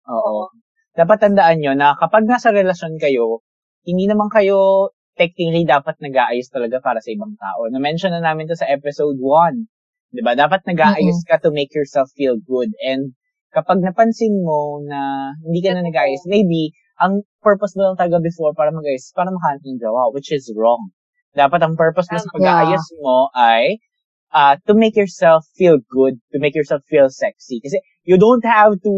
Oo. 0.08 0.48
Dapat 0.96 1.18
tandaan 1.28 1.60
nyo 1.60 1.72
na 1.76 1.92
kapag 1.96 2.24
nasa 2.24 2.52
relasyon 2.52 2.96
kayo, 2.96 3.44
hindi 3.84 4.08
naman 4.08 4.32
kayo 4.32 4.90
technically 5.12 5.68
dapat 5.68 6.00
nag-aayos 6.00 6.48
talaga 6.48 6.80
para 6.80 7.04
sa 7.04 7.12
ibang 7.12 7.36
tao. 7.36 7.68
Na-mention 7.68 8.16
na 8.16 8.24
namin 8.24 8.48
to 8.48 8.56
sa 8.56 8.68
episode 8.68 9.20
1. 9.20 9.68
'Di 10.12 10.20
ba? 10.24 10.32
Dapat 10.36 10.64
nag-aayos 10.68 11.24
ka 11.28 11.40
to 11.40 11.52
make 11.52 11.72
yourself 11.76 12.08
feel 12.16 12.40
good. 12.40 12.72
And 12.80 13.12
kapag 13.52 13.84
napansin 13.84 14.40
mo 14.40 14.80
na 14.84 15.32
hindi 15.44 15.60
ka 15.60 15.76
na 15.76 15.84
nag-aayos, 15.84 16.24
maybe 16.28 16.72
ang 17.02 17.26
purpose 17.42 17.74
mo 17.74 17.90
lang 17.90 17.98
talaga 17.98 18.22
before 18.22 18.54
para 18.54 18.70
mag-ayos, 18.70 19.10
is 19.10 19.14
para 19.14 19.34
makahanap 19.34 19.62
ng 19.66 19.82
jowa, 19.82 20.14
which 20.14 20.30
is 20.30 20.46
wrong. 20.54 20.94
Dapat 21.34 21.60
ang 21.66 21.74
purpose 21.74 22.06
mo 22.12 22.18
sa 22.22 22.30
pag-aayos 22.30 22.86
mo 23.02 23.28
ay 23.34 23.82
uh, 24.30 24.54
to 24.68 24.72
make 24.78 24.94
yourself 24.94 25.42
feel 25.58 25.82
good, 25.90 26.20
to 26.30 26.38
make 26.38 26.54
yourself 26.54 26.86
feel 26.86 27.10
sexy. 27.10 27.58
Kasi 27.58 27.82
you 28.04 28.16
don't 28.16 28.44
have 28.46 28.78
to 28.86 28.94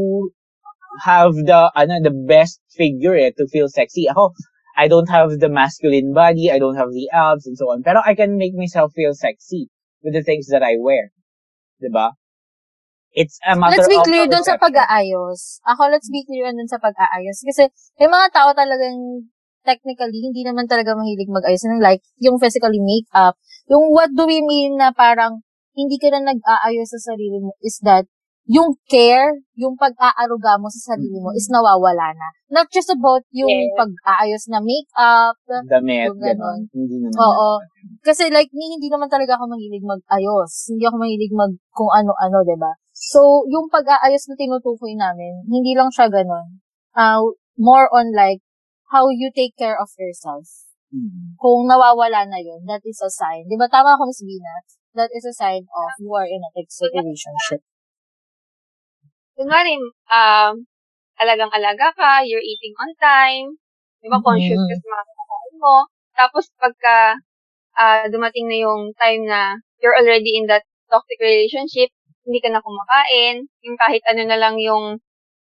have 1.03 1.35
the 1.35 1.71
ano 1.75 1.99
the 2.03 2.15
best 2.15 2.61
figure 2.71 3.17
eh, 3.17 3.33
to 3.35 3.47
feel 3.49 3.67
sexy. 3.71 4.07
Ako, 4.11 4.35
I 4.77 4.87
don't 4.87 5.09
have 5.09 5.39
the 5.39 5.49
masculine 5.49 6.13
body, 6.13 6.51
I 6.51 6.59
don't 6.59 6.77
have 6.77 6.91
the 6.91 7.09
abs 7.11 7.47
and 7.47 7.57
so 7.57 7.71
on. 7.71 7.83
Pero 7.83 8.03
I 8.05 8.15
can 8.15 8.37
make 8.37 8.55
myself 8.55 8.93
feel 8.95 9.15
sexy 9.15 9.71
with 10.03 10.15
the 10.15 10.23
things 10.23 10.51
that 10.51 10.63
I 10.63 10.77
wear. 10.79 11.11
'Di 11.81 11.91
ba? 11.91 12.15
It's 13.15 13.39
a 13.47 13.55
matter 13.55 13.79
Let's 13.79 13.87
be 13.87 14.03
clear 14.03 14.27
dun 14.27 14.43
sa 14.43 14.59
pag-aayos. 14.59 15.63
Ako, 15.63 15.87
let's 15.87 16.11
be 16.11 16.27
clear 16.27 16.51
dun 16.51 16.67
sa 16.67 16.83
pag-aayos. 16.83 17.47
Kasi 17.47 17.71
may 18.03 18.11
mga 18.11 18.27
tao 18.35 18.51
talagang 18.51 19.31
technically, 19.63 20.19
hindi 20.19 20.43
naman 20.43 20.67
talaga 20.67 20.99
mahilig 20.99 21.31
mag-ayos. 21.31 21.63
Yung 21.65 21.79
like, 21.79 22.03
yung 22.19 22.37
physically 22.43 22.83
makeup. 22.83 23.39
Yung 23.71 23.95
what 23.95 24.11
do 24.13 24.27
we 24.27 24.43
mean 24.43 24.77
na 24.77 24.91
parang 24.91 25.47
hindi 25.79 25.97
ka 25.99 26.11
na 26.11 26.35
nag-aayos 26.35 26.91
sa 26.91 27.15
sarili 27.15 27.39
mo 27.43 27.55
is 27.63 27.79
that 27.83 28.07
yung 28.45 28.77
care, 28.85 29.41
yung 29.57 29.73
pag-aaruga 29.81 30.61
mo 30.61 30.69
sa 30.69 30.93
sarili 30.93 31.17
mo 31.17 31.33
is 31.33 31.49
nawawala 31.49 32.13
na. 32.13 32.29
Not 32.53 32.69
just 32.69 32.93
about 32.93 33.25
yung 33.33 33.49
Yes. 33.49 33.73
pag-aayos 33.73 34.45
na 34.53 34.61
makeup, 34.61 35.37
damit, 35.65 36.13
Yung 36.13 36.21
ganon. 36.21 36.61
ganon. 36.69 36.77
Hindi 36.77 36.97
naman. 37.01 37.17
Oo. 37.17 37.51
Kasi 38.05 38.29
like, 38.29 38.53
ni, 38.53 38.77
hindi 38.77 38.93
naman 38.93 39.09
talaga 39.09 39.41
ako 39.41 39.49
mahilig 39.49 39.81
mag-ayos. 39.81 40.69
Hindi 40.69 40.85
ako 40.85 40.97
mahilig 41.01 41.33
mag 41.33 41.53
kung 41.73 41.89
ano-ano, 41.89 42.45
'di 42.45 42.57
ba 42.61 42.73
So, 42.95 43.43
yung 43.51 43.67
pag-aayos 43.75 44.31
na 44.31 44.39
tinutukoy 44.39 44.95
namin, 44.95 45.43
hindi 45.51 45.75
lang 45.75 45.91
siya 45.91 46.07
ganun. 46.07 46.63
Uh, 46.95 47.27
more 47.59 47.91
on 47.91 48.15
like, 48.15 48.39
how 48.95 49.11
you 49.11 49.35
take 49.35 49.59
care 49.59 49.75
of 49.75 49.91
yourself. 49.99 50.47
Mm. 50.95 51.35
Kung 51.35 51.67
nawawala 51.67 52.23
na 52.31 52.39
yun, 52.39 52.63
that 52.71 52.87
is 52.87 53.03
a 53.03 53.11
sign. 53.11 53.51
Di 53.51 53.59
ba 53.59 53.67
tama 53.67 53.99
ako, 53.99 54.07
Miss 54.07 54.23
Bina? 54.23 54.63
That 54.95 55.11
is 55.11 55.27
a 55.27 55.35
sign 55.35 55.67
of 55.67 55.91
you 55.99 56.15
are 56.15 56.23
in 56.23 56.39
a 56.39 56.51
toxic 56.55 56.95
relationship. 56.95 57.67
Kunwari, 59.37 59.77
um, 60.11 60.55
alagang-alaga 61.21 61.89
ka, 61.97 62.13
you're 62.27 62.43
eating 62.45 62.75
on 62.81 62.91
time, 63.01 63.49
di 64.03 64.09
ba, 64.11 64.19
conscious 64.23 64.59
Mhm. 64.59 64.69
ka 64.71 64.75
sa 64.81 64.87
mga 64.93 65.05
kinakain 65.11 65.55
mo, 65.63 65.77
tapos 66.19 66.45
pagka 66.61 66.97
ah, 67.79 68.07
dumating 68.11 68.47
na 68.51 68.59
yung 68.63 68.93
time 69.01 69.25
na 69.27 69.57
you're 69.83 69.97
already 69.99 70.37
in 70.39 70.47
that 70.51 70.63
toxic 70.93 71.19
relationship, 71.23 71.91
hindi 72.27 72.39
ka 72.43 72.51
na 72.53 72.63
kumakain, 72.65 73.47
yung 73.67 73.77
kahit 73.81 74.03
ano 74.11 74.23
na 74.29 74.39
lang 74.39 74.57
yung 74.63 74.99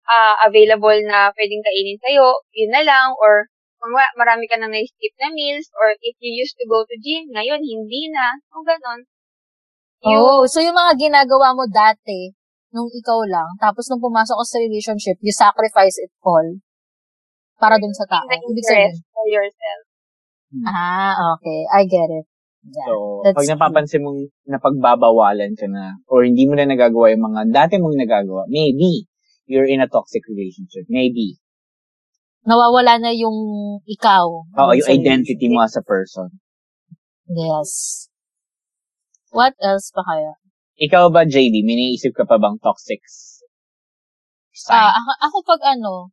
ah, 0.09 0.37
available 0.47 0.99
na 1.09 1.31
pwedeng 1.37 1.63
kainin 1.65 1.99
sa'yo, 2.03 2.43
yun 2.57 2.71
na 2.75 2.83
lang, 2.87 3.15
or 3.23 3.49
kung 3.83 3.93
marami 4.19 4.47
ka 4.51 4.57
nang 4.59 4.71
na-skip 4.75 5.15
na 5.21 5.31
meals, 5.35 5.69
or 5.79 5.95
if 6.03 6.15
you 6.23 6.31
used 6.35 6.55
to 6.59 6.67
go 6.71 6.83
to 6.87 6.95
gym, 7.03 7.29
ngayon, 7.35 7.61
hindi 7.63 8.09
na, 8.15 8.27
o 8.55 8.63
ganon. 8.67 9.01
Oh, 10.03 10.47
so 10.51 10.59
yung 10.63 10.75
mga 10.75 10.99
ginagawa 10.99 11.55
mo 11.55 11.67
dati, 11.71 12.35
nung 12.73 12.89
ikaw 12.89 13.21
lang, 13.29 13.49
tapos 13.61 13.87
nung 13.93 14.01
pumasok 14.01 14.37
ka 14.37 14.45
sa 14.49 14.59
relationship, 14.65 15.17
you 15.21 15.33
sacrifice 15.33 15.97
it 16.01 16.13
all 16.25 16.45
para 17.61 17.79
dun 17.79 17.95
sa 17.95 18.09
tao. 18.09 18.27
Ibig 18.27 18.65
sabihin, 18.65 18.97
for 19.13 19.27
yourself. 19.29 19.83
ah, 20.67 21.15
okay. 21.37 21.63
I 21.71 21.87
get 21.87 22.11
it. 22.11 22.27
Yeah. 22.67 22.89
So, 22.91 23.23
That's 23.23 23.37
pag 23.39 23.51
napapansin 23.55 24.03
mong 24.03 24.31
napagbabawalan 24.47 25.55
ka 25.55 25.67
na, 25.71 25.99
or 26.11 26.27
hindi 26.27 26.49
mo 26.49 26.59
na 26.59 26.67
nagagawa 26.67 27.15
yung 27.15 27.25
mga 27.31 27.43
dati 27.55 27.75
mong 27.79 27.95
nagagawa, 27.95 28.49
maybe, 28.51 29.07
you're 29.47 29.69
in 29.69 29.83
a 29.83 29.91
toxic 29.91 30.23
relationship. 30.27 30.87
Maybe. 30.89 31.39
Nawawala 32.43 32.99
na 32.99 33.13
yung 33.15 33.39
ikaw. 33.87 34.27
Oo, 34.43 34.73
yung 34.75 34.91
identity 34.91 35.47
mo 35.47 35.63
as 35.63 35.79
a 35.79 35.85
person. 35.85 36.43
Yes. 37.31 38.07
What 39.31 39.55
else 39.63 39.95
pa 39.95 40.03
kaya? 40.03 40.42
Ikaw 40.83 41.15
ba, 41.15 41.23
JD, 41.23 41.63
may 41.63 41.79
naisip 41.79 42.11
ka 42.11 42.27
pa 42.27 42.43
bang 42.43 42.59
toxic 42.59 42.99
sign? 43.07 44.75
Ah, 44.75 44.99
ako, 44.99 45.11
ako 45.31 45.37
pag 45.47 45.63
ano, 45.79 46.11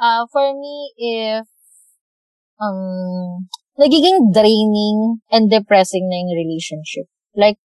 ah, 0.00 0.24
for 0.32 0.48
me, 0.56 0.96
if, 0.96 1.44
um, 2.56 3.44
nagiging 3.76 4.32
draining 4.32 5.20
and 5.28 5.52
depressing 5.52 6.08
na 6.08 6.24
yung 6.24 6.32
relationship. 6.32 7.04
Like, 7.36 7.60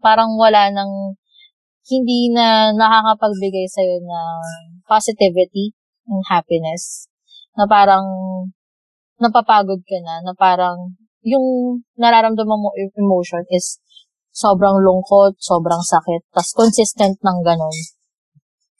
parang 0.00 0.40
wala 0.40 0.72
nang, 0.72 1.20
hindi 1.86 2.32
na 2.34 2.74
nakakapagbigay 2.74 3.70
sa'yo 3.70 4.02
ng 4.02 4.40
positivity 4.90 5.70
and 6.08 6.24
happiness. 6.26 7.06
Na 7.52 7.68
parang, 7.68 8.02
napapagod 9.20 9.84
ka 9.84 9.98
na, 10.00 10.24
na 10.24 10.32
parang, 10.32 10.96
yung 11.20 11.78
nararamdaman 12.00 12.58
mo 12.64 12.72
emotion 12.96 13.44
is 13.52 13.78
sobrang 14.36 14.76
lungkot, 14.84 15.40
sobrang 15.40 15.80
sakit, 15.80 16.28
tas 16.28 16.52
consistent 16.52 17.16
ng 17.24 17.38
ganun. 17.40 17.72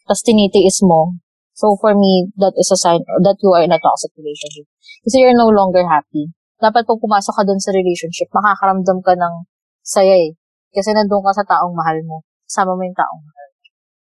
Tas 0.05 0.21
tinitiis 0.21 0.85
mo. 0.85 1.17
So 1.57 1.73
for 1.81 1.97
me, 1.97 2.29
that 2.37 2.53
is 2.61 2.69
a 2.69 2.77
sign 2.77 3.01
that 3.25 3.41
you 3.41 3.57
are 3.57 3.65
in 3.65 3.73
a 3.73 3.81
toxic 3.81 4.13
relationship. 4.21 4.69
Kasi 5.09 5.25
you're 5.25 5.33
no 5.33 5.49
longer 5.49 5.81
happy. 5.89 6.29
Dapat 6.61 6.85
pag 6.85 7.01
pumasok 7.01 7.41
ka 7.41 7.43
dun 7.49 7.57
sa 7.57 7.73
relationship, 7.73 8.29
makakaramdam 8.37 9.01
ka 9.01 9.17
ng 9.17 9.35
saya 9.81 10.13
eh. 10.21 10.37
Kasi 10.77 10.93
nandun 10.93 11.25
ka 11.25 11.33
sa 11.33 11.49
taong 11.49 11.73
mahal 11.73 11.97
mo. 12.05 12.21
Sama 12.45 12.77
mo 12.77 12.85
yung 12.85 12.93
taong 12.93 13.23
mahal. 13.25 13.49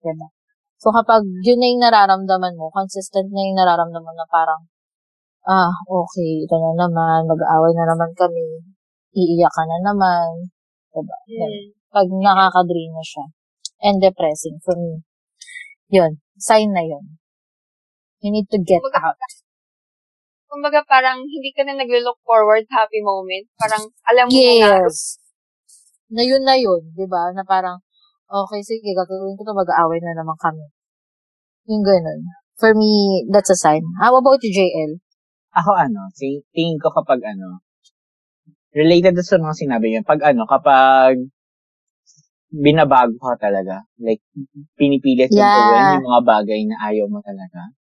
Diba? 0.03 0.29
So 0.79 0.95
kapag 0.95 1.27
yun 1.43 1.59
na 1.59 1.67
yung 1.67 1.83
nararamdaman 1.83 2.55
mo, 2.55 2.71
consistent 2.71 3.31
na 3.35 3.43
yung 3.43 3.59
nararamdaman 3.59 4.15
na 4.15 4.27
parang, 4.31 4.63
ah, 5.47 5.71
okay, 5.91 6.47
ito 6.47 6.55
na 6.59 6.87
naman, 6.87 7.27
mag-aaway 7.27 7.75
na 7.75 7.87
naman 7.91 8.11
kami, 8.15 8.63
iiyak 9.15 9.51
ka 9.51 9.63
na 9.67 9.79
naman, 9.83 10.52
diba? 11.01 11.19
Ganun. 11.25 11.65
Pag 11.93 12.09
nakaka-drain 12.09 12.93
na 12.93 13.05
siya. 13.05 13.25
And 13.83 13.99
depressing 13.99 14.61
for 14.63 14.77
me. 14.77 15.03
Yun. 15.91 16.21
Sign 16.39 16.71
na 16.73 16.85
yun. 16.85 17.19
You 18.23 18.31
need 18.31 18.47
to 18.55 18.59
get 18.63 18.79
Kumbaga, 18.79 19.11
out. 19.13 19.19
kumbaga 20.47 20.81
parang 20.87 21.25
hindi 21.27 21.51
ka 21.51 21.67
na 21.67 21.75
nag-look 21.75 22.21
forward 22.23 22.69
happy 22.71 23.03
moment. 23.03 23.51
Parang 23.59 23.89
alam 24.07 24.31
mo 24.31 24.37
na, 24.37 24.87
Yes. 24.87 25.19
Na 26.13 26.23
yun 26.23 26.45
na 26.45 26.55
yun, 26.55 26.93
di 26.93 27.09
ba? 27.09 27.33
Na 27.33 27.43
parang, 27.43 27.81
okay, 28.29 28.61
sige, 28.63 28.93
gagawin 28.93 29.35
ko 29.35 29.43
to, 29.49 29.57
mag-aaway 29.57 29.99
na 30.05 30.13
naman 30.13 30.37
kami. 30.39 30.69
Yung 31.67 31.83
ganun. 31.83 32.21
For 32.61 32.77
me, 32.77 33.25
that's 33.33 33.51
a 33.51 33.59
sign. 33.59 33.83
How 33.99 34.15
about 34.15 34.39
you, 34.45 34.53
JL? 34.53 35.01
Ako 35.57 35.73
ano, 35.77 36.09
si- 36.15 36.45
tingin 36.53 36.79
ko 36.79 36.89
kapag 36.95 37.21
ano, 37.25 37.65
related 38.73 39.17
sa 39.21 39.39
mga 39.39 39.55
sinabi 39.57 39.87
niyo, 39.93 40.01
pag 40.05 40.21
ano, 40.25 40.49
kapag 40.49 41.17
binabago 42.53 43.17
ka 43.17 43.49
talaga, 43.49 43.81
like, 43.97 44.21
pinipilit 44.77 45.33
Yeah. 45.33 45.49
gawin 45.49 45.97
yung 45.97 46.05
mga 46.05 46.23
bagay 46.29 46.61
na 46.69 46.77
ayaw 46.93 47.09
mo 47.09 47.25
talaga. 47.25 47.73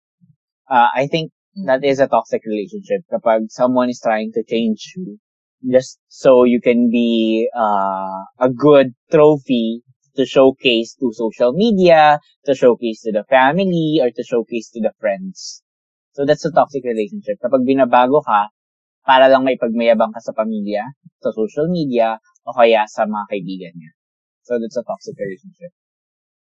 Uh, 0.71 0.91
I 0.95 1.11
think 1.11 1.35
that 1.67 1.83
is 1.83 1.99
a 1.99 2.07
toxic 2.07 2.47
relationship. 2.47 3.03
Kapag 3.11 3.51
someone 3.51 3.91
is 3.91 3.99
trying 3.99 4.31
to 4.39 4.47
change 4.47 4.95
you, 4.95 5.19
just 5.67 5.99
so 6.07 6.47
you 6.47 6.63
can 6.63 6.89
be 6.89 7.51
uh, 7.51 8.23
a 8.39 8.49
good 8.49 8.95
trophy 9.11 9.83
to 10.15 10.23
showcase 10.23 10.95
to 11.03 11.11
social 11.11 11.53
media, 11.53 12.23
to 12.47 12.55
showcase 12.55 13.03
to 13.03 13.11
the 13.11 13.27
family, 13.27 13.99
or 13.99 14.15
to 14.15 14.23
showcase 14.23 14.71
to 14.71 14.81
the 14.81 14.95
friends. 15.03 15.63
So 16.15 16.23
that's 16.23 16.47
a 16.47 16.55
toxic 16.55 16.87
relationship. 16.87 17.43
Kapag 17.43 17.67
binabago 17.67 18.23
ka, 18.23 18.55
para 19.05 19.27
lang 19.29 19.43
may 19.43 19.57
pagmayabang 19.57 20.13
ka 20.13 20.21
sa 20.21 20.37
pamilya, 20.37 20.85
sa 21.21 21.31
social 21.33 21.69
media, 21.73 22.21
o 22.45 22.55
kaya 22.55 22.85
sa 22.89 23.05
mga 23.05 23.25
kaibigan 23.31 23.75
niya. 23.77 23.93
So, 24.45 24.57
that's 24.57 24.77
a 24.77 24.85
toxic 24.85 25.15
relationship. 25.17 25.73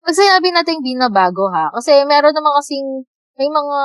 Pag 0.00 0.16
sinabi 0.16 0.48
natin 0.50 0.80
binabago 0.80 1.52
ha, 1.52 1.68
kasi 1.76 2.00
meron 2.08 2.32
naman 2.32 2.56
kasing, 2.56 3.04
may 3.36 3.52
mga 3.52 3.78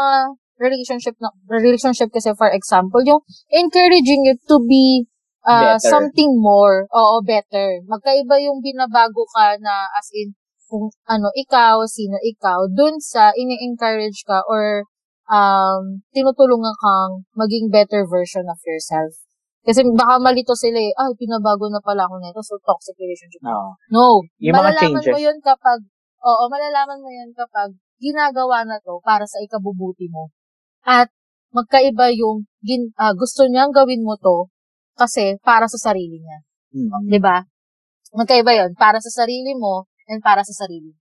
relationship 0.55 1.15
na, 1.19 1.31
relationship 1.51 2.07
kasi 2.15 2.31
for 2.39 2.47
example, 2.47 3.03
yung 3.03 3.19
encouraging 3.51 4.23
you 4.23 4.35
to 4.47 4.63
be 4.63 5.03
uh, 5.43 5.75
Better. 5.75 5.91
something 5.91 6.39
more, 6.39 6.87
oo, 6.89 7.19
better. 7.21 7.83
Magkaiba 7.85 8.39
yung 8.47 8.63
binabago 8.63 9.27
ka 9.35 9.59
na 9.59 9.91
as 9.99 10.07
in, 10.15 10.33
kung 10.65 10.89
ano 11.05 11.29
ikaw, 11.37 11.85
sino 11.85 12.17
ikaw, 12.23 12.65
dun 12.71 12.97
sa 12.97 13.29
ini-encourage 13.37 14.25
ka 14.25 14.41
or 14.49 14.87
um, 15.29 16.01
tinutulungan 16.13 16.75
kang 16.77 17.25
maging 17.33 17.69
better 17.69 18.05
version 18.05 18.45
of 18.49 18.59
yourself. 18.65 19.13
Kasi 19.65 19.81
baka 19.97 20.21
malito 20.21 20.53
sila 20.53 20.77
eh, 20.77 20.93
ah, 20.93 21.09
pinabago 21.17 21.65
na 21.73 21.81
pala 21.81 22.05
ako 22.05 22.21
nito, 22.21 22.37
so 22.45 22.61
toxic 22.61 22.93
relationship. 23.01 23.41
No. 23.41 23.73
No. 23.89 24.21
Yung 24.37 24.53
mga 24.53 24.77
malalaman 24.77 25.01
changes. 25.01 25.13
mo 25.13 25.17
yun 25.17 25.37
kapag, 25.41 25.79
oo, 26.21 26.43
malalaman 26.45 27.01
mo 27.01 27.09
yun 27.09 27.33
kapag 27.33 27.73
ginagawa 27.97 28.61
na 28.61 28.77
to 28.77 29.01
para 29.01 29.25
sa 29.25 29.41
ikabubuti 29.41 30.05
mo. 30.05 30.29
At 30.85 31.09
magkaiba 31.49 32.13
yung 32.13 32.45
gin, 32.61 32.93
ah, 33.01 33.17
gusto 33.17 33.49
niyang 33.49 33.73
gawin 33.73 34.05
mo 34.05 34.19
to 34.21 34.53
kasi 34.95 35.39
para 35.41 35.65
sa 35.65 35.91
sarili 35.91 36.23
niya. 36.23 36.39
Mm. 36.75 37.07
'Di 37.07 37.19
ba? 37.23 37.43
Magkaiba 38.15 38.51
yun. 38.55 38.71
Para 38.75 38.99
sa 38.99 39.11
sarili 39.11 39.55
mo 39.55 39.87
and 40.07 40.23
para 40.23 40.43
sa 40.43 40.53
sarili. 40.53 40.95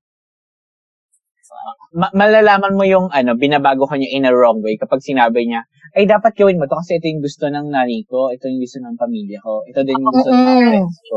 Ma- 1.94 2.14
malalaman 2.16 2.74
mo 2.74 2.84
yung 2.88 3.06
ano, 3.12 3.36
binabago 3.36 3.84
ka 3.86 3.94
niya 4.00 4.10
in 4.16 4.26
a 4.26 4.32
wrong 4.32 4.64
way 4.64 4.74
kapag 4.80 5.04
sinabi 5.04 5.46
niya, 5.46 5.62
ay 5.94 6.08
dapat 6.08 6.34
gawin 6.34 6.58
mo 6.58 6.66
to 6.66 6.74
kasi 6.80 6.98
ito 6.98 7.06
yung 7.06 7.22
gusto 7.22 7.46
ng 7.46 7.66
nanay 7.70 8.02
ko, 8.08 8.32
ito 8.34 8.48
yung 8.50 8.58
gusto 8.64 8.78
ng 8.82 8.96
pamilya 8.98 9.38
ko, 9.44 9.62
ito 9.68 9.80
din 9.84 10.00
yung 10.00 10.10
gusto 10.10 10.30
ng 10.32 10.42
mga 10.42 10.54
Mm-mm. 10.58 10.68
friends 10.72 10.96
ko. 11.06 11.16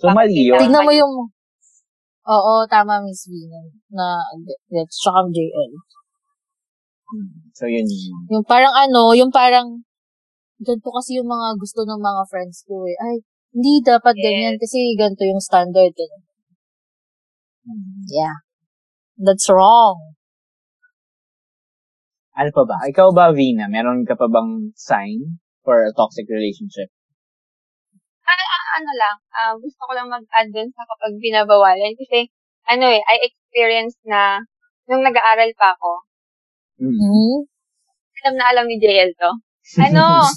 So, 0.00 0.04
mali 0.12 0.42
yun. 0.46 0.60
Tignan 0.60 0.84
mo 0.86 0.92
yung, 0.92 1.14
oo, 2.26 2.52
tama, 2.68 3.00
Miss 3.04 3.26
V. 3.28 3.32
Na, 3.92 4.20
that's 4.72 4.96
tsaka 5.00 5.28
JL. 5.32 5.72
So, 7.56 7.64
yun 7.68 7.86
yun. 7.86 8.18
Yung 8.32 8.44
parang 8.44 8.72
ano, 8.72 9.12
yung 9.12 9.32
parang, 9.32 9.82
ganito 10.60 10.88
kasi 10.88 11.20
yung 11.20 11.28
mga 11.28 11.56
gusto 11.60 11.84
ng 11.84 12.00
mga 12.00 12.22
friends 12.32 12.64
ko 12.64 12.88
eh. 12.88 12.96
Ay, 12.96 13.20
hindi 13.56 13.80
dapat 13.84 14.14
Yes. 14.16 14.24
ganyan 14.24 14.56
kasi 14.60 14.78
ganito 14.96 15.24
yung 15.24 15.40
standard. 15.40 15.92
Ganyan. 15.92 16.22
Mm. 17.66 18.04
Yeah. 18.08 18.45
That's 19.18 19.48
wrong. 19.48 20.12
Ano 22.36 22.52
pa 22.52 22.62
ba? 22.68 22.76
Ikaw 22.84 23.08
ba, 23.16 23.32
Vina? 23.32 23.64
Meron 23.64 24.04
ka 24.04 24.12
pa 24.12 24.28
bang 24.28 24.76
sign 24.76 25.40
for 25.64 25.88
a 25.88 25.92
toxic 25.96 26.28
relationship? 26.28 26.92
Ah, 28.28 28.76
ano 28.76 28.90
lang, 29.00 29.16
ah, 29.32 29.54
gusto 29.56 29.80
ko 29.88 29.92
lang 29.96 30.12
mag-add 30.12 30.52
dun 30.52 30.68
sa 30.68 30.84
kapag 30.84 31.16
binabawalan. 31.16 31.96
Kasi, 31.96 32.28
ano 32.68 32.84
eh, 32.92 33.00
I 33.00 33.16
experienced 33.24 34.02
na, 34.04 34.44
nung 34.84 35.00
nag-aaral 35.00 35.50
pa 35.56 35.72
ako, 35.78 36.04
Mm. 36.76 36.92
Hmm? 36.92 37.36
alam 38.20 38.34
na 38.36 38.44
alam 38.52 38.64
ni 38.68 38.76
JL 38.76 39.08
to. 39.16 39.30
Ano? 39.80 40.20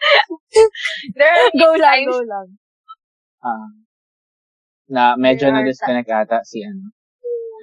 There 1.18 1.34
are 1.34 1.50
go 1.58 1.74
lang, 1.74 2.06
go 2.06 2.22
lang. 2.22 2.46
Ah. 3.42 3.66
Na 4.90 5.14
medyo 5.14 5.48
There 5.48 5.54
are 5.54 5.62
na-disconnect 5.62 6.10
ata 6.10 6.42
si 6.42 6.66
ano. 6.66 6.90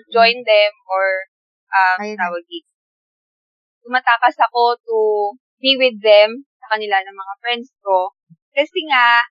join 0.07 0.39
them 0.47 0.73
or 0.87 1.05
um, 1.75 1.97
Ayun. 1.99 2.15
tawag 2.15 2.43
dito. 2.47 2.71
Tumatakas 3.83 4.35
ako 4.51 4.79
to 4.79 4.97
be 5.59 5.75
with 5.75 5.99
them 5.99 6.47
sa 6.63 6.75
kanila 6.75 7.03
ng 7.03 7.17
mga 7.17 7.33
friends 7.43 7.69
ko. 7.83 8.15
Kasi 8.55 8.87
nga, 8.87 9.21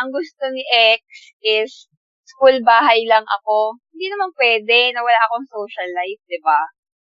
ang 0.00 0.12
gusto 0.12 0.52
ni 0.52 0.64
ex 0.68 1.02
is 1.40 1.88
school 2.28 2.60
bahay 2.62 3.08
lang 3.08 3.24
ako. 3.24 3.80
Hindi 3.96 4.06
naman 4.12 4.30
pwede 4.36 4.92
na 4.92 5.00
wala 5.00 5.20
akong 5.28 5.48
social 5.48 5.88
life, 5.96 6.20
di 6.28 6.38
ba? 6.44 6.60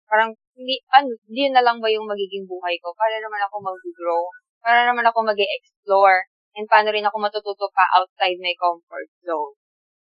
Parang, 0.07 0.31
hindi, 0.55 0.79
ano, 0.91 1.11
hindi 1.27 1.43
na 1.51 1.63
lang 1.63 1.79
ba 1.79 1.87
yung 1.91 2.07
magiging 2.07 2.47
buhay 2.47 2.75
ko? 2.79 2.91
Para 2.95 3.19
naman 3.19 3.39
ako 3.47 3.55
mag-grow? 3.63 4.23
Para 4.63 4.87
naman 4.87 5.05
ako 5.07 5.23
mag 5.27 5.39
explore 5.39 6.31
And 6.51 6.67
paano 6.67 6.91
rin 6.91 7.07
ako 7.07 7.17
matututo 7.23 7.71
pa 7.71 7.87
outside 7.95 8.35
my 8.43 8.51
comfort 8.59 9.07
zone? 9.23 9.55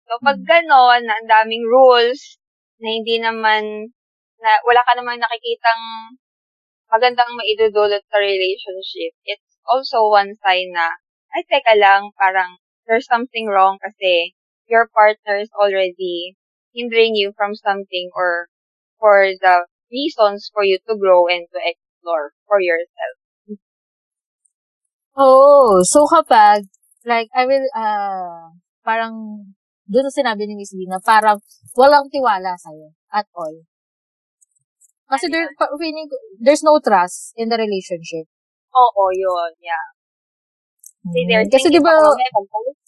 So, 0.07 0.19
pag 0.23 0.39
ganon, 0.45 1.03
na 1.07 1.15
ang 1.19 1.29
daming 1.31 1.65
rules, 1.67 2.39
na 2.83 2.89
hindi 2.91 3.17
naman, 3.23 3.95
na 4.43 4.51
wala 4.67 4.83
ka 4.83 4.93
namang 4.99 5.23
nakikitang 5.23 5.83
magandang 6.93 7.33
maidudulot 7.41 8.05
sa 8.05 8.19
relationship, 8.21 9.17
it's 9.25 9.57
also 9.65 10.13
one 10.13 10.37
sign 10.45 10.69
na, 10.77 10.93
ay, 11.33 11.41
teka 11.49 11.73
lang, 11.81 12.13
parang 12.21 12.61
there's 12.85 13.09
something 13.09 13.49
wrong 13.49 13.81
kasi 13.81 14.37
your 14.69 14.91
partner 14.93 15.41
is 15.41 15.49
already 15.57 16.37
hindering 16.77 17.17
you 17.17 17.33
from 17.33 17.57
something 17.57 18.13
or 18.13 18.49
for 19.01 19.33
the 19.41 19.65
reasons 19.89 20.53
for 20.53 20.65
you 20.65 20.77
to 20.85 20.97
grow 20.97 21.29
and 21.29 21.49
to 21.53 21.59
explore 21.65 22.33
for 22.45 22.61
yourself. 22.61 23.17
Oh, 25.17 25.85
so 25.85 26.09
kapag, 26.09 26.69
like, 27.05 27.29
I 27.37 27.45
will, 27.45 27.69
uh, 27.77 28.57
parang, 28.85 29.45
doon 29.89 30.09
sinabi 30.11 30.47
ni 30.47 30.55
Miss 30.55 30.73
Lina, 30.75 30.99
parang 31.03 31.39
walang 31.75 32.07
tiwala 32.13 32.55
sa'yo 32.59 32.95
at 33.11 33.27
all. 33.35 33.65
Kasi 35.13 35.29
there, 35.29 35.49
pa- 35.61 35.69
feeling 35.77 36.09
there's 36.41 36.65
no 36.65 36.81
trust 36.81 37.37
in 37.37 37.53
the 37.53 37.59
relationship. 37.61 38.25
Oo, 38.73 39.03
yun, 39.13 39.53
yeah. 39.61 39.87
Kasi 41.05 41.21
they're 41.29 41.45
Kasi 41.45 41.69
thinking 41.69 41.83
di 41.83 41.85
ba, 41.85 41.93
mo 41.99 42.15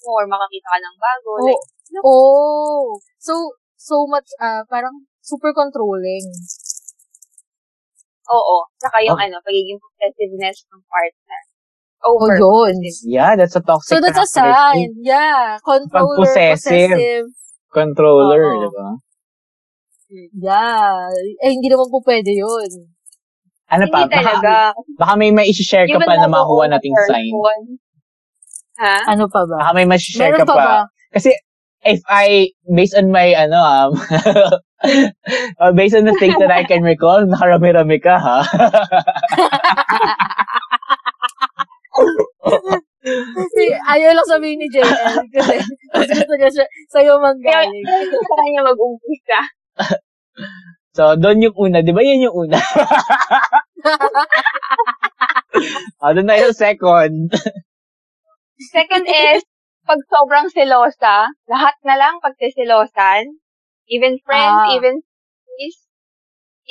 or 0.09 0.25
makakita 0.29 0.69
ka 0.71 0.79
ng 0.81 0.97
bago. 0.97 1.31
oh, 1.37 1.45
Like, 1.45 1.63
oh, 2.05 2.85
so, 3.21 3.35
so 3.77 4.07
much, 4.09 4.29
uh, 4.41 4.65
parang 4.71 5.05
super 5.21 5.53
controlling. 5.53 6.25
oo. 8.25 8.57
Saka 8.81 9.05
yung 9.05 9.21
Oh. 9.21 9.25
ano, 9.25 9.37
pagiging 9.45 9.77
possessiveness 9.77 10.65
ng 10.73 10.81
partner. 10.89 11.41
Oh, 12.05 12.21
Over. 12.21 12.37
yun. 12.37 12.77
Yeah, 13.09 13.33
that's 13.37 13.57
a 13.57 13.65
toxic 13.65 13.97
So 13.97 14.01
that's 14.01 14.21
a 14.21 14.29
sign. 14.29 14.93
Yeah. 15.01 15.57
Controller, 15.65 16.21
possessive. 16.21 16.93
possessive. 16.93 17.27
Controller, 17.73 18.45
di 18.61 18.69
ba? 18.69 18.89
Yeah. 20.37 21.09
Eh, 21.41 21.51
hindi 21.57 21.73
naman 21.73 21.89
po 21.89 22.05
pwede 22.05 22.29
yun. 22.37 22.93
Ano 23.73 23.89
pa? 23.89 24.05
Hindi 24.05 24.21
talaga. 24.21 24.77
Baka, 24.77 25.01
baka 25.01 25.13
may 25.17 25.33
mai-share 25.33 25.89
ka 25.89 25.97
Even 25.97 26.05
pa 26.05 26.21
na 26.21 26.29
makuha 26.29 26.69
nating 26.69 26.93
sign. 27.09 27.33
Ha? 28.85 29.17
Ano 29.17 29.25
pa 29.33 29.49
ba? 29.49 29.65
Baka 29.65 29.73
may 29.73 29.89
ma-share 29.89 30.37
Meron 30.37 30.45
ka 30.45 30.47
pa 30.53 30.57
pa. 30.61 30.77
Kasi, 31.09 31.33
if 31.89 32.05
I, 32.13 32.53
based 32.69 32.95
on 33.01 33.09
my, 33.09 33.33
ano, 33.33 33.59
um, 33.65 33.91
uh, 35.63 35.73
based 35.73 35.97
on 35.97 36.05
the 36.05 36.17
things 36.21 36.37
that 36.37 36.53
I 36.53 36.69
can 36.69 36.85
recall, 36.85 37.25
nakarami-rami 37.33 37.99
ka, 37.99 38.21
ha? 38.21 38.39
Kasi 43.05 43.63
ayaw 43.85 44.17
lang 44.17 44.29
sabihin 44.29 44.57
ni 44.57 44.69
JL 44.73 44.89
kasi 45.29 45.61
gusto 45.93 46.35
niya 46.41 46.49
siya, 46.49 46.67
sa'yo 46.89 47.21
manggaling. 47.21 47.85
Sa 47.85 48.35
kanya 48.41 48.65
mag-umpisa. 48.65 49.41
So, 50.95 51.19
doon 51.19 51.45
yung 51.45 51.57
una. 51.59 51.83
Di 51.85 51.93
ba 51.93 52.01
yan 52.01 52.25
yung 52.25 52.49
una? 52.49 52.57
ah, 56.01 56.11
doon 56.15 56.31
tayo 56.31 56.49
sa 56.55 56.71
second. 56.71 57.35
Second 58.73 59.05
is, 59.05 59.43
pag 59.85 60.01
sobrang 60.09 60.49
selosa, 60.49 61.29
lahat 61.51 61.77
na 61.85 61.99
lang 62.01 62.23
pagtisilosan. 62.25 63.37
Even 63.91 64.17
friends, 64.25 64.65
Ah. 64.65 64.73
even 64.81 65.05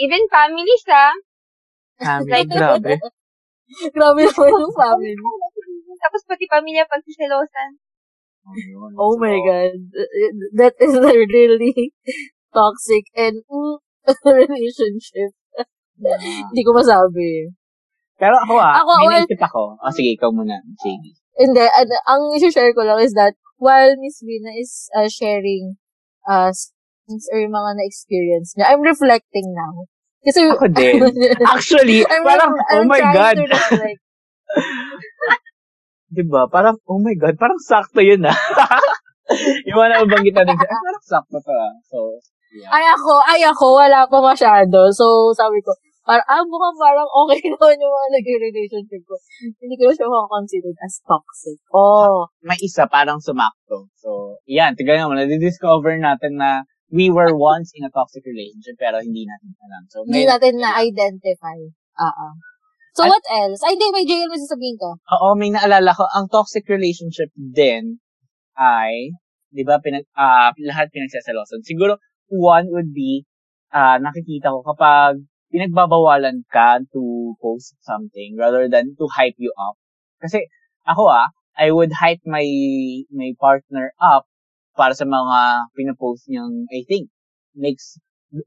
even 0.01 0.21
families, 0.33 0.83
ha? 0.89 1.13
Family, 2.01 2.41
grabe. 2.49 2.97
Grabe 3.95 4.21
naman 4.27 4.49
yung 4.53 4.75
family. 4.75 5.15
Tapos 6.13 6.29
pati 6.29 6.45
pamilya 6.45 6.85
pagtisilosan. 6.85 7.81
Oh 9.01 9.17
my 9.17 9.33
God. 9.41 9.73
That 10.53 10.77
is 10.77 10.93
a 10.93 11.09
really 11.09 11.89
toxic 12.53 13.09
and 13.17 13.41
mm, 13.49 13.81
relationship. 14.29 15.33
Hindi 15.97 16.61
ko 16.61 16.77
masabi. 16.77 17.49
Pero 18.21 18.37
ako 18.45 18.61
ah, 18.61 18.77
Ako, 18.85 18.89
may 19.01 19.07
well- 19.09 19.25
naisip 19.25 19.41
ako. 19.41 19.73
Oh, 19.81 19.89
sige, 19.89 20.13
ikaw 20.13 20.29
muna, 20.29 20.61
JD. 20.61 21.17
Hindi, 21.33 21.65
ano, 21.65 21.93
ang 22.05 22.21
isi-share 22.37 22.77
ko 22.77 22.85
lang 22.85 23.01
is 23.01 23.17
that 23.17 23.33
while 23.57 23.89
Miss 23.97 24.21
Vina 24.21 24.53
is 24.53 24.85
uh, 24.93 25.09
sharing 25.09 25.81
uh, 26.29 26.53
things 27.09 27.25
or 27.33 27.41
yung 27.41 27.57
mga 27.57 27.73
na-experience 27.81 28.53
niya, 28.53 28.69
I'm 28.69 28.85
reflecting 28.85 29.49
now. 29.49 29.89
Kasi, 30.21 30.45
Ako 30.45 30.69
din. 30.69 31.01
Actually, 31.57 32.05
I'm, 32.05 32.21
parang, 32.21 32.53
oh 32.53 32.69
I'm 32.69 32.85
my 32.85 33.01
trying 33.01 33.17
God. 33.17 33.35
Reflect. 36.13 36.29
Diba? 36.29 36.41
Parang, 36.53 36.77
oh 36.85 37.01
my 37.01 37.15
God, 37.17 37.35
parang 37.41 37.59
sakto 37.59 37.99
yun 37.99 38.21
ah. 38.29 38.33
yung 39.67 39.77
mga 39.81 39.89
nababanggit 39.97 40.33
natin, 40.37 40.55
ah, 40.55 40.81
parang 40.85 41.05
sakto 41.05 41.37
pa. 41.41 41.57
So, 41.89 41.97
yeah. 42.53 42.69
Ay 42.69 42.85
ako, 42.93 43.13
ay 43.25 43.41
ako, 43.49 43.65
wala 43.73 44.05
pa 44.05 44.17
masyado. 44.21 44.93
So, 44.93 45.33
sabi 45.33 45.59
ko, 45.65 45.73
Parang, 46.03 46.27
ah, 46.27 46.43
mukhang 46.43 46.75
parang 46.75 47.07
okay 47.07 47.39
naman 47.55 47.79
yung 47.79 47.93
mga 47.95 48.09
naging 48.11 48.39
relationship 48.43 49.01
ko. 49.07 49.15
Hindi 49.39 49.75
ko 49.79 49.87
siya 49.87 50.11
considered 50.27 50.75
as 50.83 50.99
toxic. 51.07 51.57
Oh. 51.71 52.27
May 52.43 52.59
isa 52.59 52.91
parang 52.91 53.23
sumakto. 53.23 53.87
So, 54.03 54.35
yan, 54.43 54.75
tignan 54.75 55.07
mo, 55.07 55.15
na-discover 55.15 55.95
natin 56.03 56.43
na 56.43 56.67
we 56.91 57.07
were 57.07 57.31
once 57.31 57.71
in 57.71 57.87
a 57.87 57.91
toxic 57.95 58.27
relationship 58.27 58.75
pero 58.75 58.99
hindi 58.99 59.23
natin 59.23 59.55
alam. 59.63 59.83
So, 59.87 60.03
Hindi 60.03 60.27
may, 60.27 60.29
natin 60.29 60.53
na-identify. 60.59 61.59
Oo. 61.95 62.27
So, 62.93 63.03
At- 63.03 63.09
what 63.09 63.25
else? 63.25 63.59
Ay, 63.65 63.73
hindi, 63.73 63.89
may 63.89 64.05
JL 64.05 64.29
may 64.29 64.37
sasabihin 64.37 64.77
ka. 64.77 64.91
oo, 65.17 65.33
may 65.33 65.49
naalala 65.49 65.97
ko, 65.97 66.05
ang 66.13 66.29
toxic 66.29 66.69
relationship 66.69 67.33
din 67.33 67.97
ay, 68.53 69.17
di 69.49 69.65
ba, 69.65 69.81
pinag, 69.81 70.05
ah, 70.13 70.53
lahat 70.61 70.93
pinagsasalosan. 70.93 71.65
Siguro, 71.65 71.97
one 72.29 72.69
would 72.69 72.93
be, 72.93 73.25
ah, 73.73 73.97
nakikita 73.97 74.53
ko 74.53 74.61
kapag 74.61 75.25
pinagbabawalan 75.49 76.45
ka 76.49 76.81
to 76.93 77.33
post 77.41 77.73
something 77.81 78.37
rather 78.37 78.69
than 78.69 78.93
to 78.97 79.05
hype 79.09 79.37
you 79.41 79.49
up. 79.57 79.73
Kasi, 80.21 80.45
ako 80.85 81.09
ah, 81.09 81.33
I 81.57 81.69
would 81.73 81.93
hype 81.93 82.21
my, 82.25 82.45
my 83.09 83.33
partner 83.37 83.93
up 84.01 84.25
para 84.77 84.93
sa 84.97 85.05
mga 85.05 85.69
pinapost 85.77 86.25
niyang, 86.29 86.65
I 86.69 86.85
think, 86.85 87.09
makes 87.57 87.97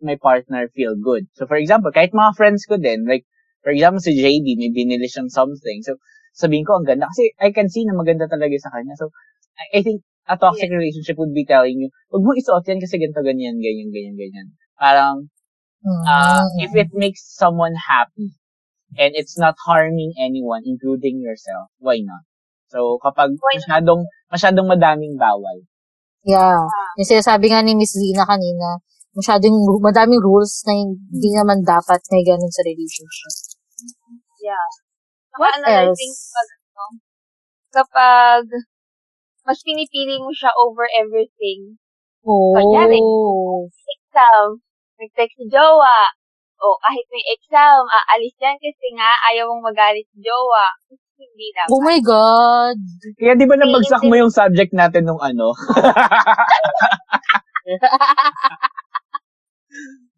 my 0.02 0.18
partner 0.18 0.66
feel 0.74 0.98
good. 0.98 1.30
So, 1.38 1.46
for 1.46 1.54
example, 1.58 1.90
kahit 1.94 2.10
mga 2.10 2.34
friends 2.34 2.66
ko 2.66 2.78
din, 2.78 3.06
like, 3.06 3.22
for 3.66 3.74
example, 3.74 3.98
si 3.98 4.14
JD, 4.14 4.46
may 4.62 4.70
binili 4.70 5.10
siyang 5.10 5.26
something. 5.26 5.82
So, 5.82 5.98
sabihin 6.30 6.62
ko, 6.62 6.78
ang 6.78 6.86
ganda. 6.86 7.10
Kasi 7.10 7.34
I 7.42 7.50
can 7.50 7.66
see 7.66 7.82
na 7.82 7.98
maganda 7.98 8.30
talaga 8.30 8.54
sa 8.62 8.70
kanya. 8.70 8.94
So, 8.94 9.10
I, 9.58 9.78
I 9.78 9.80
think 9.82 10.06
a 10.30 10.38
toxic 10.38 10.70
relationship 10.70 11.18
would 11.18 11.34
be 11.34 11.42
telling 11.42 11.82
you, 11.82 11.90
huwag 12.14 12.22
mo 12.22 12.30
isuot 12.38 12.62
yan 12.62 12.78
kasi 12.78 13.02
ganito, 13.02 13.26
ganyan, 13.26 13.58
ganyan, 13.58 13.90
ganyan, 13.90 14.14
ganyan. 14.14 14.46
Parang, 14.78 15.26
uh, 16.06 16.46
if 16.62 16.78
it 16.78 16.94
makes 16.94 17.26
someone 17.26 17.74
happy 17.74 18.38
and 18.94 19.18
it's 19.18 19.34
not 19.34 19.58
harming 19.66 20.14
anyone, 20.14 20.62
including 20.62 21.18
yourself, 21.18 21.66
why 21.82 21.98
not? 21.98 22.22
So, 22.70 23.02
kapag 23.02 23.34
Why 23.34 23.58
not? 23.58 23.82
masyadong, 23.82 24.00
masyadong 24.30 24.66
madaming 24.70 25.18
bawal. 25.18 25.66
Yeah. 26.22 26.62
Yung 27.02 27.10
sinasabi 27.10 27.50
nga 27.50 27.66
ni 27.66 27.74
Miss 27.74 27.98
Zina 27.98 28.22
kanina, 28.22 28.78
masyadong, 29.14 29.58
madaming 29.82 30.22
rules 30.22 30.62
na 30.66 30.74
hindi 30.74 31.30
naman 31.34 31.62
dapat 31.66 32.02
may 32.14 32.22
ganun 32.26 32.50
sa 32.50 32.62
relationship. 32.62 33.45
Yeah. 34.46 34.70
What 35.34 35.58
Saka 35.58 35.66
another 35.66 35.90
else? 35.90 35.98
thing 35.98 36.14
pag, 36.14 36.48
ano, 36.54 36.84
kapag 37.74 38.44
mas 39.42 39.58
pinipili 39.66 40.22
mo 40.22 40.30
siya 40.30 40.54
over 40.54 40.86
everything, 40.86 41.82
Kunyari. 42.22 42.98
Oh. 43.02 43.66
exam, 43.66 44.62
nag-text 45.02 45.34
si 45.38 45.46
jowa, 45.50 46.14
o 46.62 46.78
kahit 46.78 47.06
may 47.10 47.22
exam, 47.34 47.82
aalis 47.86 48.38
yan 48.38 48.54
kasi 48.58 48.86
nga 48.94 49.10
ayaw 49.34 49.50
mong 49.50 49.74
magalit 49.74 50.06
si 50.14 50.22
jowa. 50.22 50.70
Hindi 51.16 51.48
dapat. 51.54 51.72
Oh 51.72 51.80
my 51.80 51.98
God. 52.04 52.76
Kaya 53.16 53.34
di 53.40 53.48
ba 53.48 53.56
nabagsak 53.56 54.04
mo 54.04 54.14
yung 54.20 54.30
subject 54.30 54.70
natin 54.76 55.08
nung 55.08 55.18
ano? 55.22 55.56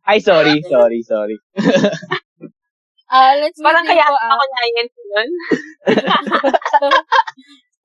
Ay, 0.09 0.21
sorry, 0.21 0.61
sorry, 0.69 1.01
sorry. 1.05 1.37
Ah, 3.09 3.33
let's 3.41 3.57
Parang 3.65 3.89
kaya 3.89 4.05
po, 4.05 4.17
ah. 4.21 4.31
ako 4.37 4.45
na 4.45 4.63
yun 4.69 4.87
yun. 4.93 5.29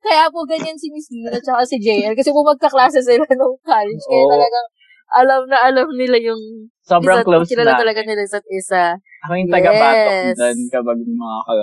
Kaya 0.04 0.28
po 0.28 0.44
ganyan 0.44 0.76
si 0.76 0.92
Miss 0.92 1.08
Lina 1.16 1.32
at 1.32 1.64
si 1.64 1.80
JL 1.80 2.12
kasi 2.12 2.36
po 2.36 2.44
magkaklase 2.44 3.00
sila 3.00 3.24
nung 3.40 3.56
college. 3.64 4.04
Kaya 4.04 4.24
Oo. 4.28 4.32
talagang 4.36 4.68
alam 5.14 5.42
na 5.48 5.58
alam 5.64 5.88
nila 5.96 6.20
yung 6.20 6.68
Sobrang 6.84 7.24
isa't, 7.24 7.28
close 7.28 7.48
kilala 7.48 7.72
na. 7.72 7.80
talaga 7.80 8.04
nila 8.04 8.22
isa't 8.28 8.44
isa. 8.52 9.00
Ako 9.24 9.32
yung 9.40 9.48
taga-batok 9.48 10.12
Yes. 10.28 10.36
doon 10.36 10.58
kapag 10.68 11.00
mga 11.00 11.38
ka, 11.48 11.56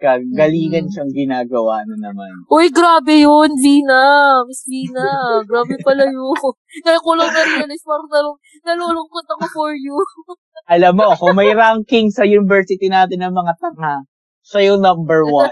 kagalingan 0.00 0.84
Mhm. 0.88 0.92
siyang 0.96 1.12
ginagawa 1.14 1.84
na 1.86 2.10
naman. 2.10 2.32
Uy, 2.50 2.72
grabe 2.72 3.20
yun, 3.20 3.52
Vina. 3.60 4.40
Miss 4.48 4.64
Vina. 4.66 5.38
grabe 5.46 5.76
pala 5.86 6.08
yun. 6.08 6.34
Kaya 6.82 6.98
ko 6.98 7.14
lang 7.14 7.30
na-realize, 7.30 7.84
parang 7.86 8.08
nalung, 8.10 8.38
nalulungkot 8.66 9.26
ako 9.28 9.44
for 9.54 9.70
you. 9.70 9.94
Alam 10.70 11.02
mo, 11.02 11.10
kung 11.18 11.34
may 11.34 11.50
ranking 11.50 12.14
sa 12.14 12.22
university 12.22 12.86
natin 12.86 13.26
ng 13.26 13.34
mga 13.34 13.52
tanga, 13.58 14.06
siya 14.46 14.72
yung 14.72 14.80
number 14.80 15.26
one. 15.26 15.50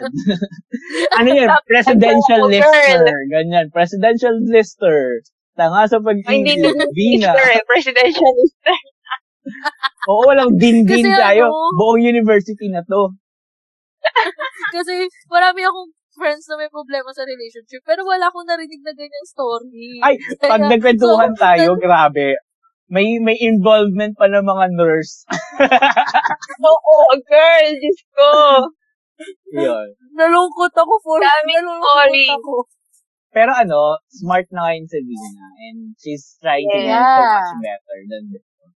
ano 1.19 1.29
yun? 1.29 1.51
Presidential 1.67 2.47
lister. 2.47 3.03
Ganyan. 3.27 3.67
Presidential 3.75 4.35
lister. 4.47 5.27
Tanga 5.59 5.91
sa 5.91 5.99
na 5.99 6.87
Vina. 6.95 7.35
Eh, 7.35 7.63
presidential 7.67 8.33
lister. 8.39 8.79
Oo, 10.09 10.23
walang 10.31 10.55
din-din 10.55 11.11
tayo. 11.11 11.51
ano- 11.51 11.75
Buong 11.75 12.01
university 12.01 12.71
na 12.71 12.87
to. 12.87 13.11
Kasi 14.79 15.11
marami 15.27 15.67
akong 15.67 15.91
friends 16.15 16.47
na 16.51 16.59
may 16.59 16.71
problema 16.71 17.11
sa 17.15 17.27
relationship, 17.27 17.83
pero 17.87 18.03
wala 18.07 18.31
akong 18.31 18.47
narinig 18.47 18.83
na 18.83 18.95
ganyan 18.95 19.27
story. 19.27 20.03
Ay, 20.03 20.15
pag 20.43 20.67
nagkwentuhan 20.67 21.33
so, 21.35 21.39
tayo, 21.39 21.71
grabe. 21.79 22.35
May 22.89 23.21
may 23.21 23.37
involvement 23.37 24.17
pa 24.17 24.33
ng 24.33 24.45
mga 24.45 24.67
nurse. 24.73 25.29
Oo, 26.73 26.95
girl, 27.21 27.69
Diyos 27.77 28.01
ko. 28.17 28.29
Yun. 29.53 29.89
Nalungkot 30.17 30.73
ako 30.73 30.95
for 31.05 31.21
Daming 31.21 31.69
ako. 32.33 32.65
Pero 33.29 33.53
ano, 33.53 34.01
smart 34.09 34.49
na 34.49 34.73
ngayon 34.73 34.89
si 34.89 34.99
Vina. 35.05 35.47
And 35.69 35.79
she's 36.01 36.41
trying 36.41 36.65
to 36.65 36.79
learn 36.81 37.05
so 37.05 37.21
Yeah. 37.21 37.35
much 37.37 37.53
better 37.61 37.99
than 38.09 38.23
before. 38.33 38.73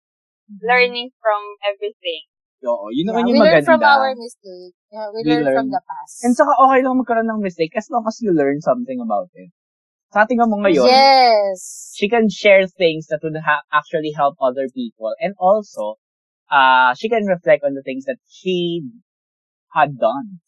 Learning 0.66 1.14
from 1.22 1.42
everything. 1.62 2.26
Oo, 2.66 2.90
yun 2.92 3.08
Yeah, 3.08 3.14
naman 3.14 3.22
we 3.24 3.30
yung 3.30 3.40
learn 3.46 3.54
maganda. 3.62 3.70
from 3.70 3.82
our 3.86 4.12
mistake. 4.18 4.74
Yeah, 4.90 5.08
we, 5.14 5.20
We 5.22 5.32
learn, 5.32 5.46
from 5.54 5.68
learn. 5.70 5.78
the 5.80 5.84
past. 5.86 6.16
And 6.26 6.34
saka 6.34 6.52
okay 6.60 6.80
lang 6.82 6.98
magkaroon 6.98 7.30
ng 7.30 7.40
mistake 7.46 7.78
as 7.78 7.88
long 7.94 8.04
as 8.10 8.18
you 8.20 8.34
learn 8.34 8.58
something 8.60 9.00
about 9.00 9.30
it. 9.38 9.54
Sa 10.10 10.26
ating 10.26 10.42
mo 10.42 10.58
ngayon, 10.66 10.90
Yes. 10.90 11.94
she 11.94 12.10
can 12.10 12.30
share 12.34 12.66
things 12.66 13.06
that 13.14 13.22
would 13.22 13.38
ha- 13.38 13.66
actually 13.70 14.10
help 14.18 14.36
other 14.42 14.66
people. 14.74 15.14
And 15.22 15.38
also, 15.38 16.02
uh, 16.50 16.98
she 16.98 17.10
can 17.10 17.30
reflect 17.30 17.62
on 17.62 17.78
the 17.78 17.86
things 17.86 18.10
that 18.10 18.18
she 18.26 18.90
had 19.74 20.02
done. 20.02 20.42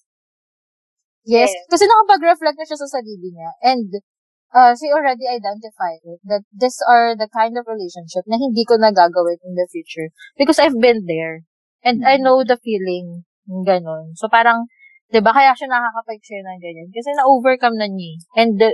Yes. 1.23 1.53
Yes. 1.53 1.69
Kasi 1.69 1.85
nakapag-reflect 1.85 2.57
na 2.57 2.65
siya 2.65 2.79
sa 2.81 2.89
sarili 2.89 3.29
niya. 3.29 3.51
And 3.61 4.01
uh, 4.49 4.73
she 4.73 4.89
already 4.89 5.29
identified 5.29 6.01
it 6.01 6.19
that 6.25 6.41
these 6.49 6.81
are 6.89 7.13
the 7.13 7.29
kind 7.29 7.53
of 7.53 7.69
relationship 7.69 8.25
na 8.25 8.41
hindi 8.41 8.65
ko 8.65 8.81
nagagawin 8.81 9.37
in 9.45 9.53
the 9.53 9.69
future. 9.69 10.09
Because 10.41 10.57
I've 10.57 10.81
been 10.81 11.05
there. 11.05 11.45
And 11.85 12.01
I 12.01 12.17
Mhm. 12.17 12.25
know 12.25 12.37
the 12.41 12.57
feeling. 12.57 13.29
Ganon. 13.45 14.17
So 14.17 14.25
parang, 14.25 14.65
di 15.13 15.21
ba, 15.21 15.33
kaya 15.33 15.53
siya 15.53 15.69
nakakapag-share 15.69 16.41
ng 16.45 16.57
ganyan. 16.61 16.89
Kasi 16.89 17.13
na-overcome 17.13 17.77
na 17.77 17.85
niya. 17.85 18.17
And 18.33 18.57
the, 18.57 18.73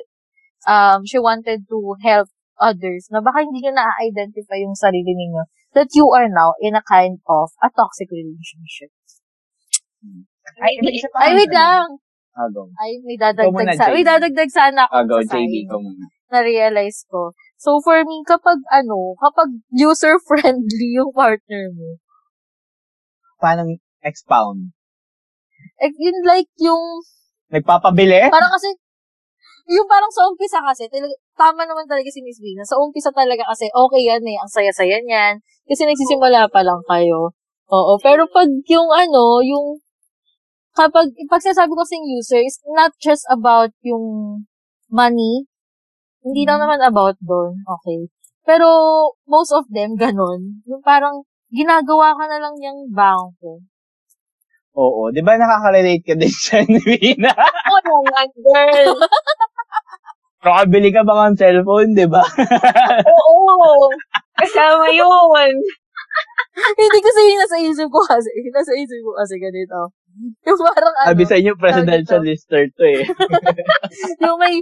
um, 0.65 1.05
she 1.05 1.19
wanted 1.21 1.67
to 1.69 1.77
help 2.01 2.27
others 2.57 3.05
na 3.13 3.21
baka 3.21 3.45
hindi 3.45 3.61
nyo 3.61 3.77
na-identify 3.77 4.57
yung 4.57 4.73
sarili 4.73 5.13
ninyo 5.13 5.45
that 5.77 5.93
you 5.93 6.09
are 6.09 6.25
now 6.25 6.57
in 6.57 6.73
a 6.73 6.81
kind 6.81 7.21
of 7.29 7.53
a 7.61 7.69
toxic 7.69 8.09
relationship. 8.09 8.89
Ay, 10.57 10.81
Ay, 11.21 11.31
wait 11.37 11.53
lang! 11.53 12.01
Ah, 12.37 12.49
go. 12.53 12.69
Ay, 12.77 13.01
may 13.01 13.17
dadagdag 13.17 13.73
sa, 13.77 13.89
may 13.93 14.05
dadagdag 14.05 14.49
sana 14.53 14.85
ako 14.85 14.93
Ah, 14.93 15.05
go, 15.05 15.17
sa 15.25 15.37
JD, 15.41 15.65
ko 15.69 15.81
muna. 15.81 16.05
na-realize 16.29 17.05
ko. 17.09 17.33
So, 17.57 17.81
for 17.81 17.97
me, 18.05 18.21
kapag 18.25 18.61
ano, 18.69 19.17
kapag 19.17 19.49
user-friendly 19.73 20.89
yung 21.01 21.09
partner 21.13 21.73
mo, 21.73 21.97
Paano 23.37 23.69
expound? 24.01 24.73
eh, 25.81 25.93
yun 25.93 26.17
like 26.25 26.49
yung, 26.61 27.01
Nagpapabili? 27.53 28.29
parang 28.29 28.49
kasi, 28.53 28.69
yung 29.67 29.88
parang 29.88 30.12
sa 30.12 30.23
umpisa 30.32 30.63
kasi, 30.63 30.88
talaga, 30.88 31.12
tama 31.36 31.67
naman 31.67 31.84
talaga 31.88 32.08
si 32.08 32.23
Miss 32.23 32.39
Vina. 32.39 32.63
Sa 32.63 32.80
umpisa 32.80 33.12
talaga 33.12 33.43
kasi, 33.47 33.67
okay 33.71 34.01
yan 34.08 34.23
eh, 34.23 34.38
ang 34.39 34.47
saya-saya 34.47 35.03
niyan. 35.03 35.43
Kasi 35.67 35.84
nagsisimula 35.84 36.47
pa 36.47 36.63
lang 36.63 36.80
kayo. 36.88 37.36
Oo, 37.67 37.99
pero 37.99 38.23
pag 38.32 38.47
yung 38.47 38.89
ano, 38.95 39.43
yung, 39.43 39.84
kapag, 40.71 41.12
pag 41.27 41.43
sinasabi 41.43 41.75
ko 41.75 41.84
kasing 41.84 42.08
user, 42.08 42.39
is 42.39 42.63
not 42.71 42.95
just 43.03 43.27
about 43.27 43.75
yung 43.84 44.47
money. 44.88 45.43
Hindi 46.23 46.47
lang 46.47 46.63
naman 46.63 46.80
about 46.80 47.19
doon. 47.19 47.60
Okay. 47.80 48.08
Pero, 48.47 48.67
most 49.27 49.51
of 49.51 49.67
them, 49.67 49.99
ganun. 49.99 50.63
Yung 50.63 50.80
parang, 50.80 51.27
ginagawa 51.51 52.15
ka 52.15 52.25
na 52.32 52.39
lang 52.39 52.56
yung 52.63 52.88
bangko. 52.95 53.60
Oo. 54.77 55.10
Di 55.10 55.25
ba 55.25 55.36
nakaka-relate 55.36 56.06
ka 56.06 56.13
din 56.15 56.32
sa 56.45 56.62
Vina? 56.63 57.34
Oo 57.34 57.80
naman, 57.84 58.27
girl. 58.39 58.95
Nakabili 60.47 60.89
ka 60.95 61.03
ba 61.03 61.27
ng 61.27 61.36
cellphone, 61.36 61.91
di 61.91 62.07
ba? 62.07 62.23
Oo. 63.12 63.91
Kasama 64.39 64.88
yun. 64.95 65.51
Hindi 66.79 66.99
kasi 67.03 67.19
yung 67.27 67.41
nasa 67.43 67.57
isip 67.60 67.88
ko 67.91 67.99
kasi, 68.07 68.31
yung 68.31 68.55
nasa 68.55 68.73
isip 68.73 68.99
ko 69.03 69.12
kasi 69.19 69.36
ganito. 69.38 69.79
Yung 70.47 70.57
parang 70.57 70.95
ano, 71.03 71.10
Sabi 71.13 71.23
sa 71.27 71.38
inyo, 71.38 71.53
presidential 71.60 72.23
lister 72.23 72.63
to 72.73 72.83
eh. 72.88 73.03
yung 74.25 74.39
may, 74.41 74.57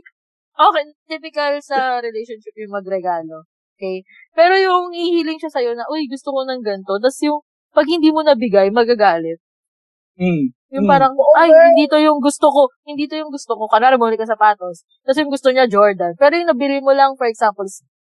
okay, 0.57 0.85
typical 1.07 1.55
sa 1.63 2.01
relationship 2.03 2.51
yung 2.59 2.73
magregalo. 2.73 3.47
Okay? 3.77 4.03
Pero 4.35 4.57
yung 4.57 4.91
ihiling 4.91 5.39
siya 5.39 5.51
sa'yo 5.53 5.71
na, 5.77 5.87
uy, 5.87 6.09
gusto 6.11 6.33
ko 6.33 6.43
ng 6.43 6.65
ganito. 6.65 6.99
Tapos 6.99 7.19
yung, 7.23 7.39
pag 7.71 7.87
hindi 7.87 8.11
mo 8.11 8.23
nabigay, 8.23 8.71
magagalit. 8.71 9.39
Mm. 10.19 10.55
Yung 10.73 10.89
Mm. 10.89 10.91
parang, 10.91 11.13
ay, 11.37 11.49
hindi 11.73 11.85
to 11.85 11.97
yung 12.01 12.17
gusto 12.17 12.49
ko. 12.49 12.73
Hindi 12.89 13.05
to 13.05 13.15
yung 13.19 13.29
gusto 13.29 13.53
ko. 13.53 13.69
Kanara, 13.69 14.01
bumili 14.01 14.17
ka 14.17 14.25
sapatos. 14.25 14.81
Tapos 15.05 15.17
yung 15.21 15.31
gusto 15.31 15.53
niya, 15.53 15.69
Jordan. 15.69 16.17
Pero 16.17 16.33
yung 16.33 16.49
nabili 16.49 16.81
mo 16.81 16.91
lang, 16.91 17.13
for 17.13 17.29
example, 17.29 17.65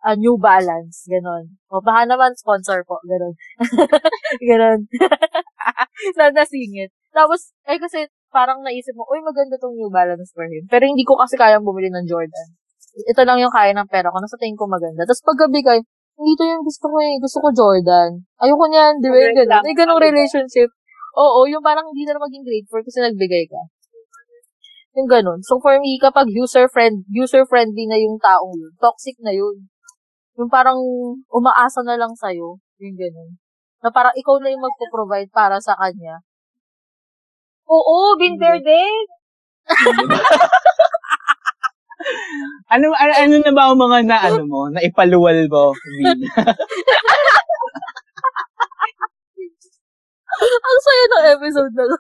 a 0.03 0.17
New 0.17 0.35
Balance. 0.41 1.07
Ganon. 1.07 1.61
O, 1.71 1.79
baka 1.85 2.09
naman, 2.09 2.35
sponsor 2.35 2.83
po. 2.89 2.99
Ganon. 3.07 3.35
ganon. 4.51 4.81
na 6.19 6.25
nasingit. 6.35 6.91
Tapos, 7.15 7.55
ay 7.69 7.79
kasi, 7.79 8.09
parang 8.31 8.63
naisip 8.63 8.95
mo, 8.95 9.07
uy, 9.11 9.21
maganda 9.23 9.59
tong 9.61 9.75
New 9.77 9.91
Balance 9.91 10.31
for 10.35 10.47
him. 10.47 10.67
Pero 10.71 10.87
hindi 10.87 11.03
ko 11.07 11.19
kasi 11.19 11.35
kayang 11.39 11.67
bumili 11.67 11.91
ng 11.91 12.07
Jordan. 12.07 12.49
Ito 13.07 13.23
lang 13.23 13.39
yung 13.39 13.55
kaya 13.55 13.71
ng 13.75 13.87
pera 13.87 14.11
ko. 14.11 14.19
Nasa 14.19 14.39
tingin 14.39 14.59
ko 14.59 14.67
maganda. 14.67 15.07
Tapos 15.07 15.23
pagkabigay, 15.23 15.79
hindi 16.21 16.33
to 16.37 16.45
yung 16.45 16.65
gusto 16.67 16.91
ko 16.91 16.97
eh. 16.99 17.15
Gusto 17.23 17.39
ko 17.39 17.49
Jordan. 17.55 18.11
Ayoko 18.43 18.65
niyan. 18.67 18.95
Di 18.99 19.09
ba 19.09 19.17
yung 19.17 19.37
ganun? 19.37 19.63
May 19.63 19.77
ganung 19.79 20.03
relationship. 20.03 20.69
Oo, 21.19 21.49
yung 21.51 21.65
parang 21.65 21.91
hindi 21.91 22.07
na 22.07 22.21
maging 22.21 22.47
grateful 22.47 22.83
kasi 22.87 23.03
nagbigay 23.03 23.51
ka. 23.51 23.63
Yung 24.99 25.09
ganun. 25.11 25.41
So 25.43 25.59
for 25.63 25.79
me, 25.79 25.99
kapag 26.03 26.31
user 26.31 26.67
friend 26.71 27.07
user 27.11 27.47
friendly 27.47 27.87
na 27.87 27.99
yung 27.99 28.19
taong 28.19 28.55
yun, 28.55 28.75
toxic 28.79 29.19
na 29.23 29.35
yun. 29.35 29.71
Yung 30.39 30.51
parang 30.51 30.79
umaasa 31.31 31.83
na 31.83 31.99
lang 31.99 32.15
sa'yo. 32.15 32.59
Yung 32.83 32.97
ganun. 32.99 33.39
Na 33.83 33.91
parang 33.91 34.15
ikaw 34.15 34.39
na 34.39 34.51
yung 34.51 34.63
magpo-provide 34.63 35.31
para 35.31 35.59
sa 35.63 35.75
kanya. 35.79 36.23
Oo, 37.71 38.19
been 38.19 38.35
there 38.39 38.59
din. 38.59 39.05
Ano, 42.71 42.95
ano, 42.97 43.13
ano 43.13 43.35
na 43.45 43.53
ba 43.53 43.63
ang 43.69 43.79
mga 43.79 43.99
na, 44.09 44.17
ano 44.31 44.43
mo, 44.49 44.71
na 44.73 44.81
ipaluwal 44.81 45.47
mo, 45.51 45.75
Vin? 45.75 46.23
Ang 50.41 50.79
saya 50.81 51.05
ng 51.05 51.27
episode 51.37 51.73
na 51.77 51.85
to. 51.85 51.99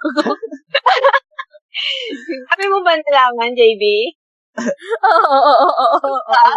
Kami 2.50 2.64
mo 2.72 2.78
ba 2.82 2.96
nalaman, 2.96 3.52
JB? 3.52 3.82
Oo, 4.60 5.24
oo, 5.30 5.52
oo, 5.64 5.86
oo, 6.04 6.20
oo. 6.20 6.54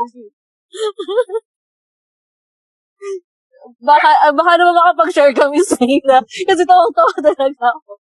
Baka, 3.80 4.10
ah, 4.28 4.34
baka 4.36 4.60
naman 4.60 4.76
makapag-share 4.76 5.32
kami 5.32 5.60
sa 5.64 5.80
ina. 5.80 6.20
Kasi 6.24 6.62
tawang-tawa 6.68 7.14
talaga 7.24 7.68
ako. 7.72 7.92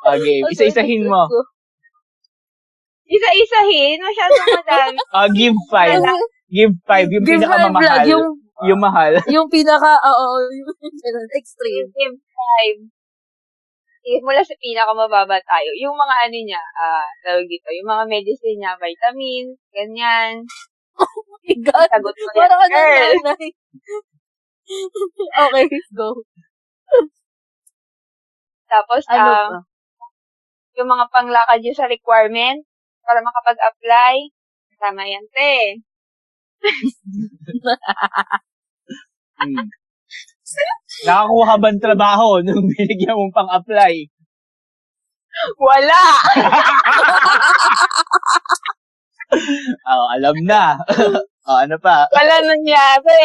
Okay, 0.00 0.40
isa-isahin 0.52 1.04
mo. 1.08 1.28
Isa-isahin, 3.10 3.96
masyadong 4.00 4.46
madami. 4.54 4.98
Uh, 5.12 5.28
give 5.32 5.56
five. 5.68 6.00
Give 6.48 6.74
five. 6.88 7.08
Yung 7.10 7.24
Give 7.24 7.42
five 7.42 7.72
vlog, 7.72 8.02
yung, 8.06 8.26
Yung 8.68 8.80
mahal. 8.80 9.16
yung 9.34 9.48
pinaka, 9.48 9.96
oo, 10.04 10.28
yung 10.52 10.68
extreme. 11.32 11.88
Give 11.96 12.16
five. 12.16 12.80
Eh, 14.00 14.16
mula 14.24 14.40
sa 14.40 14.56
pinakamababa 14.56 15.36
tayo. 15.44 15.70
Yung 15.76 15.92
mga 15.92 16.14
ano 16.28 16.38
niya, 16.40 16.62
ah, 16.80 17.08
tawag 17.20 17.44
dito, 17.44 17.68
yung 17.68 17.88
mga 17.88 18.04
medicine 18.08 18.56
niya, 18.56 18.72
vitamins, 18.80 19.60
ganyan. 19.72 20.44
Oh 20.96 21.24
my 21.44 21.54
God. 21.64 21.88
Sagot 21.88 22.16
mo 22.16 22.28
Para 22.32 22.56
ka 22.56 22.66
ng 22.68 22.84
nanay. 23.24 23.48
okay, 25.48 25.66
go. 25.92 26.24
Tapos, 28.70 29.02
Ano 29.10 29.30
ah, 29.30 29.48
pa? 29.52 29.58
yung 30.80 30.88
mga 30.88 31.06
panglakad 31.12 31.60
niyo 31.60 31.74
sa 31.76 31.90
requirement 31.90 32.64
para 33.04 33.20
makapag-apply, 33.20 34.32
kasama 34.72 35.02
yan, 35.04 35.24
te. 35.34 35.54
Hmm. 39.40 39.72
Nakakuha 41.08 41.54
ba 41.56 41.68
ng 41.72 41.80
trabaho 41.80 42.28
nung 42.44 42.68
binigyan 42.68 43.16
mong 43.16 43.32
pang-apply? 43.32 44.04
Wala! 45.56 46.04
Oh, 49.86 50.06
alam 50.10 50.42
na. 50.42 50.74
oh, 51.46 51.58
ano 51.62 51.78
pa? 51.78 52.02
Wala 52.10 52.42
nangyari. 52.42 53.22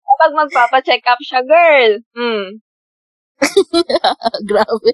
Kapag 0.00 0.32
magpapacheck 0.32 1.04
up 1.04 1.20
siya, 1.20 1.44
girl. 1.44 2.00
Hmm. 2.16 2.64
Grabe. 4.48 4.90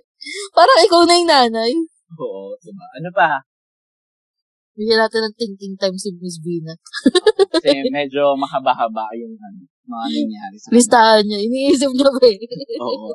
Parang 0.51 0.79
ikaw 0.83 1.07
na 1.07 1.15
yung 1.15 1.31
nanay. 1.31 1.73
Oo, 2.19 2.59
diba? 2.59 2.87
Ano 2.99 3.15
pa? 3.15 3.47
Bigyan 4.73 4.99
natin 5.05 5.21
ng 5.29 5.37
thinking 5.37 5.75
time 5.77 5.97
si 6.01 6.09
Miss 6.17 6.41
Bina. 6.41 6.73
Kasi 7.53 7.93
medyo 7.93 8.33
mahaba-haba 8.41 9.13
yung 9.21 9.37
ano, 9.37 9.69
mga 9.85 10.07
nangyari 10.17 10.57
sa 10.57 10.67
kanya. 10.69 10.77
Listahan 10.81 11.23
niya. 11.29 11.39
Iniisip 11.45 11.91
niya 11.93 12.09
ba 12.09 12.25
eh. 12.25 12.39
Oo. 12.81 13.13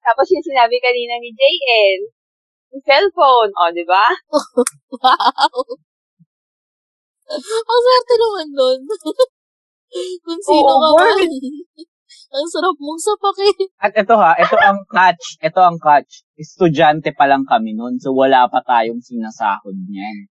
Tapos 0.00 0.26
yung 0.28 0.44
sinabi 0.44 0.76
kanina 0.76 1.16
ni 1.20 1.32
JL, 1.32 2.00
yung 2.76 2.82
cellphone, 2.84 3.52
o, 3.52 3.72
di 3.72 3.84
ba? 3.88 4.04
wow. 5.00 5.56
Ang 7.30 7.80
swerte 7.80 8.14
naman 8.20 8.48
nun. 8.52 8.80
Kung 10.24 10.40
sino 10.44 10.70
Oo, 10.70 10.96
ka 10.96 11.16
man. 11.16 11.30
Ang 12.30 12.46
sarap 12.46 12.76
mong 12.78 13.00
sapakin. 13.02 13.58
At 13.84 13.92
ito 13.94 14.14
ha, 14.14 14.38
ito 14.38 14.54
ang 14.54 14.78
catch. 14.86 15.38
Ito 15.42 15.60
ang 15.60 15.78
catch. 15.82 16.22
Estudyante 16.38 17.10
pa 17.10 17.26
lang 17.26 17.42
kami 17.42 17.74
noon, 17.74 17.98
so 17.98 18.14
wala 18.14 18.46
pa 18.46 18.62
tayong 18.62 19.02
sinasahod 19.02 19.74
niyan. 19.74 20.30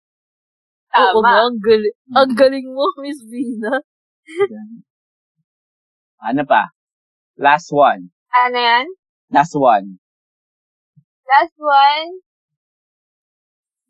Oo 0.90 1.18
Tama. 1.18 1.26
nga, 1.26 1.35
ang 1.46 1.59
galing, 1.59 1.96
ang 2.14 2.33
galing 2.35 2.68
mo, 2.70 2.87
Miss. 3.03 3.18
Yan. 3.26 4.83
Ano 6.20 6.42
pa? 6.46 6.70
Last 7.38 7.70
one. 7.74 8.11
Ano 8.31 8.59
yan? 8.59 8.87
Last 9.31 9.55
one. 9.59 9.98
Last 11.26 11.57
one. 11.59 12.11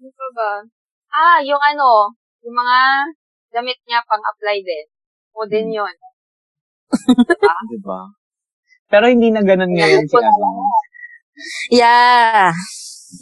Ano 0.01 0.09
pa 0.13 0.27
ba? 0.33 0.53
Ah, 1.13 1.39
yung 1.45 1.61
ano, 1.61 2.17
yung 2.41 2.57
mga 2.57 2.79
damit 3.51 3.77
niya 3.85 4.01
pang-apply 4.07 4.63
din. 4.63 4.87
O 5.35 5.45
din 5.45 5.69
Hmm. 5.69 5.85
yun. 5.85 5.95
Diba? 7.70 8.00
Pero 8.90 9.07
hindi 9.07 9.31
na 9.31 9.42
ganun 9.46 9.70
ngayon 9.70 10.05
si 10.07 10.16
ano. 10.18 10.66
Yeah. 11.70 12.50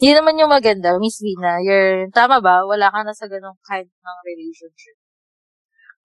Yun 0.01 0.17
naman 0.21 0.41
yung 0.41 0.53
maganda, 0.53 0.97
Miss 1.01 1.21
Bina. 1.21 1.61
You're, 1.65 2.09
tama 2.13 2.41
ba? 2.45 2.65
Wala 2.65 2.93
ka 2.93 3.05
na 3.05 3.13
sa 3.17 3.25
ganong 3.29 3.57
kind 3.65 3.89
ng 3.89 4.19
relationship. 4.25 4.97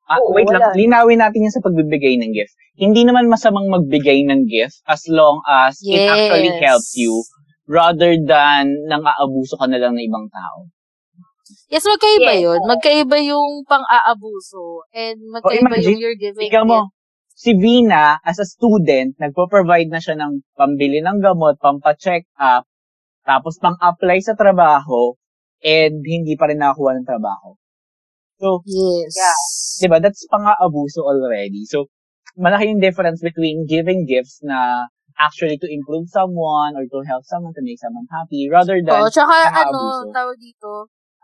Ah, 0.08 0.20
Oo, 0.20 0.36
wait 0.36 0.48
lang. 0.52 0.60
wala. 0.60 0.76
Linawin 0.76 1.20
natin 1.20 1.48
yung 1.48 1.56
sa 1.56 1.64
pagbibigay 1.64 2.20
ng 2.20 2.32
gift. 2.36 2.56
Hindi 2.76 3.08
naman 3.08 3.32
masamang 3.32 3.72
magbigay 3.72 4.24
ng 4.28 4.48
gift 4.52 4.84
as 4.84 5.04
long 5.08 5.40
as 5.48 5.80
it 5.80 6.08
actually 6.08 6.52
Yes. 6.52 6.60
helps 6.60 6.92
you 7.00 7.24
rather 7.68 8.20
than 8.20 8.76
nang 8.92 9.04
aabuso 9.04 9.56
ka 9.56 9.68
na 9.72 9.80
lang 9.80 9.96
ng 9.96 10.04
ibang 10.04 10.28
tao. 10.28 10.68
Yes, 11.72 11.88
magkaiba 11.88 12.36
Yes. 12.36 12.44
yun. 12.44 12.60
Magkaiba 12.68 13.18
yung 13.24 13.64
pang-aabuso. 13.64 14.84
And 14.92 15.18
magkaiba 15.32 15.72
imagine, 15.72 15.96
yung 15.96 16.02
you're 16.04 16.20
giving 16.20 16.52
Ikaw 16.52 16.64
mo. 16.68 16.92
Si 17.44 17.52
Vina, 17.60 18.24
as 18.24 18.40
a 18.40 18.48
student, 18.48 19.20
nagpo-provide 19.20 19.92
na 19.92 20.00
siya 20.00 20.16
ng 20.16 20.56
pambili 20.56 21.04
ng 21.04 21.20
gamot, 21.20 21.60
pampa-check 21.60 22.24
up, 22.40 22.64
tapos 23.28 23.60
pang-apply 23.60 24.24
sa 24.24 24.32
trabaho, 24.32 25.12
and 25.60 26.00
hindi 26.08 26.40
pa 26.40 26.48
rin 26.48 26.64
nakakuha 26.64 26.96
ng 26.96 27.08
trabaho. 27.08 27.60
So, 28.40 28.64
Yes. 28.64 29.12
Yeah. 29.20 29.40
diba, 29.84 30.00
that's 30.00 30.24
pang-aabuso 30.32 31.04
already. 31.04 31.68
So, 31.68 31.92
malaki 32.40 32.72
yung 32.72 32.80
difference 32.80 33.20
between 33.20 33.68
giving 33.68 34.08
gifts 34.08 34.40
na 34.40 34.88
actually 35.20 35.60
to 35.60 35.68
improve 35.68 36.08
someone 36.08 36.80
or 36.80 36.88
to 36.88 37.00
help 37.04 37.28
someone 37.28 37.52
to 37.54 37.62
make 37.62 37.78
someone 37.78 38.08
happy 38.08 38.48
rather 38.48 38.80
than 38.80 39.04
Oo, 39.04 39.12
tsaka 39.12 39.52
nakaabuso. 39.52 40.08
ano, 40.08 40.16
tawag 40.16 40.38
dito, 40.40 40.72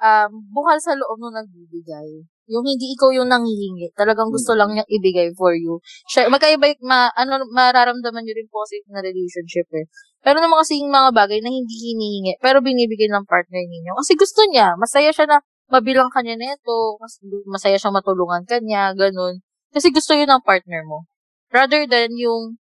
um, 0.03 0.31
bukal 0.51 0.77
sa 0.83 0.93
loob 0.99 1.15
nung 1.17 1.33
nagbibigay. 1.33 2.27
Yung 2.49 2.65
hindi 2.65 2.97
ikaw 2.97 3.13
yung 3.13 3.29
nanghihingi. 3.29 3.93
Talagang 3.93 4.33
gusto 4.33 4.57
lang 4.57 4.73
niyang 4.73 4.89
ibigay 4.89 5.29
for 5.37 5.53
you. 5.53 5.77
Siya, 6.09 6.27
magkaiba, 6.33 6.73
ma, 6.81 7.13
ano, 7.13 7.45
mararamdaman 7.53 8.25
niyo 8.25 8.33
rin 8.33 8.49
positive 8.49 8.89
na 8.89 9.05
relationship 9.05 9.69
eh. 9.77 9.85
Pero 10.25 10.41
naman 10.41 10.65
kasi 10.65 10.81
yung 10.81 10.89
mga 10.89 11.13
bagay 11.13 11.39
na 11.45 11.53
hindi 11.53 11.71
hinihingi, 11.71 12.41
pero 12.41 12.59
binibigay 12.59 13.07
ng 13.07 13.29
partner 13.29 13.63
ninyo. 13.63 13.93
Kasi 14.01 14.17
gusto 14.17 14.41
niya, 14.49 14.73
masaya 14.75 15.13
siya 15.13 15.29
na 15.29 15.37
mabilang 15.69 16.09
kanya 16.09 16.35
nito, 16.35 16.97
mas 16.97 17.21
masaya 17.45 17.77
siya 17.77 17.93
matulungan 17.93 18.43
kanya, 18.49 18.91
ganun. 18.97 19.39
Kasi 19.69 19.93
gusto 19.93 20.17
yun 20.17 20.27
ng 20.27 20.41
partner 20.41 20.81
mo. 20.89 21.05
Rather 21.53 21.85
than 21.85 22.09
yung 22.17 22.57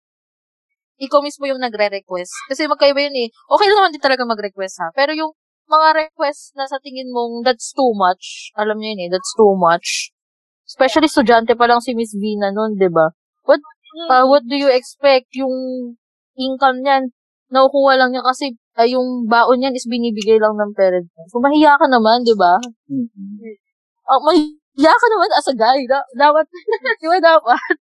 ikaw 0.96 1.20
mismo 1.20 1.44
yung 1.46 1.60
nagre-request. 1.60 2.32
Kasi 2.50 2.66
magkaiba 2.66 2.98
yun 3.06 3.16
eh. 3.16 3.28
Okay 3.30 3.66
lang 3.68 3.78
naman 3.78 3.92
din 3.94 4.02
talaga 4.02 4.24
mag-request 4.24 4.76
ha. 4.80 4.88
Pero 4.96 5.12
yung 5.12 5.32
mga 5.66 5.88
request 6.06 6.54
na 6.58 6.66
sa 6.70 6.78
tingin 6.82 7.10
mong 7.10 7.42
that's 7.46 7.70
too 7.74 7.92
much, 7.94 8.50
alam 8.58 8.78
niyo 8.78 8.94
yun 8.94 9.02
eh, 9.06 9.10
that's 9.12 9.32
too 9.34 9.54
much. 9.58 10.10
Especially 10.66 11.06
estudyante 11.10 11.54
pa 11.54 11.66
lang 11.70 11.82
si 11.82 11.94
Miss 11.94 12.14
Vina 12.14 12.50
noon, 12.50 12.74
'di 12.78 12.90
ba? 12.90 13.10
What 13.46 13.62
uh, 14.10 14.24
what 14.26 14.42
do 14.46 14.56
you 14.58 14.70
expect 14.70 15.30
yung 15.38 15.54
income 16.38 16.82
niyan? 16.82 17.14
Nakukuha 17.50 17.94
lang 17.98 18.10
niya 18.14 18.22
kasi 18.26 18.58
ay 18.76 18.92
yung 18.94 19.24
baon 19.30 19.62
niyan 19.62 19.74
is 19.78 19.86
binibigay 19.88 20.36
lang 20.42 20.58
ng 20.58 20.74
parent 20.74 21.06
mo. 21.14 21.22
So 21.30 21.38
mahiya 21.38 21.78
ka 21.78 21.86
naman, 21.86 22.26
'di 22.26 22.34
ba? 22.34 22.58
Mhm. 22.90 23.56
Ah, 24.06 24.20
mahiya 24.22 24.92
ka 24.92 25.06
naman 25.10 25.30
as 25.34 25.48
a 25.50 25.54
guy. 25.54 25.80
Da- 25.86 26.10
dapat, 26.14 26.46
di 27.02 27.06
ba 27.10 27.18
dapat? 27.22 27.74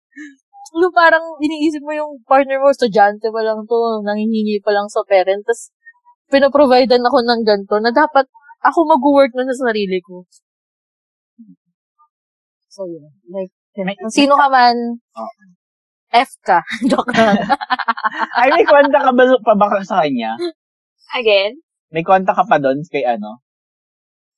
Yung 0.75 0.95
parang 0.95 1.23
iniisip 1.39 1.83
mo 1.87 1.93
yung 1.95 2.13
partner 2.27 2.59
mo, 2.59 2.69
estudyante 2.73 3.31
pa 3.31 3.41
lang 3.47 3.63
to, 3.69 3.79
nangihingi 4.03 4.59
pa 4.59 4.75
lang 4.75 4.91
sa 4.91 5.07
parent, 5.07 5.43
tapos 5.47 5.71
pinaprovidean 6.35 7.07
ako 7.07 7.19
ng 7.23 7.41
ganito 7.47 7.79
na 7.79 7.95
dapat 7.95 8.27
ako 8.67 8.99
mag-work 8.99 9.31
na 9.39 9.47
sa 9.55 9.71
sarili 9.71 10.03
ko. 10.03 10.27
So, 12.67 12.91
yun. 12.91 13.07
Like, 13.31 13.55
sino 14.11 14.35
ka 14.35 14.51
man, 14.51 14.99
Oo. 14.99 15.31
F 16.15 16.31
ka. 16.43 16.59
Joke 16.91 17.11
lang. 17.15 17.39
ay, 18.39 18.49
may 18.51 18.67
kwenta 18.67 18.99
ka 18.99 19.11
ba, 19.15 19.23
pa 19.43 19.55
ba 19.55 19.67
sa 19.83 20.03
kanya? 20.03 20.35
Again? 21.15 21.59
May 21.95 22.03
kwenta 22.03 22.35
ka 22.35 22.47
pa 22.47 22.59
doon 22.59 22.83
kay 22.87 23.07
ano? 23.07 23.43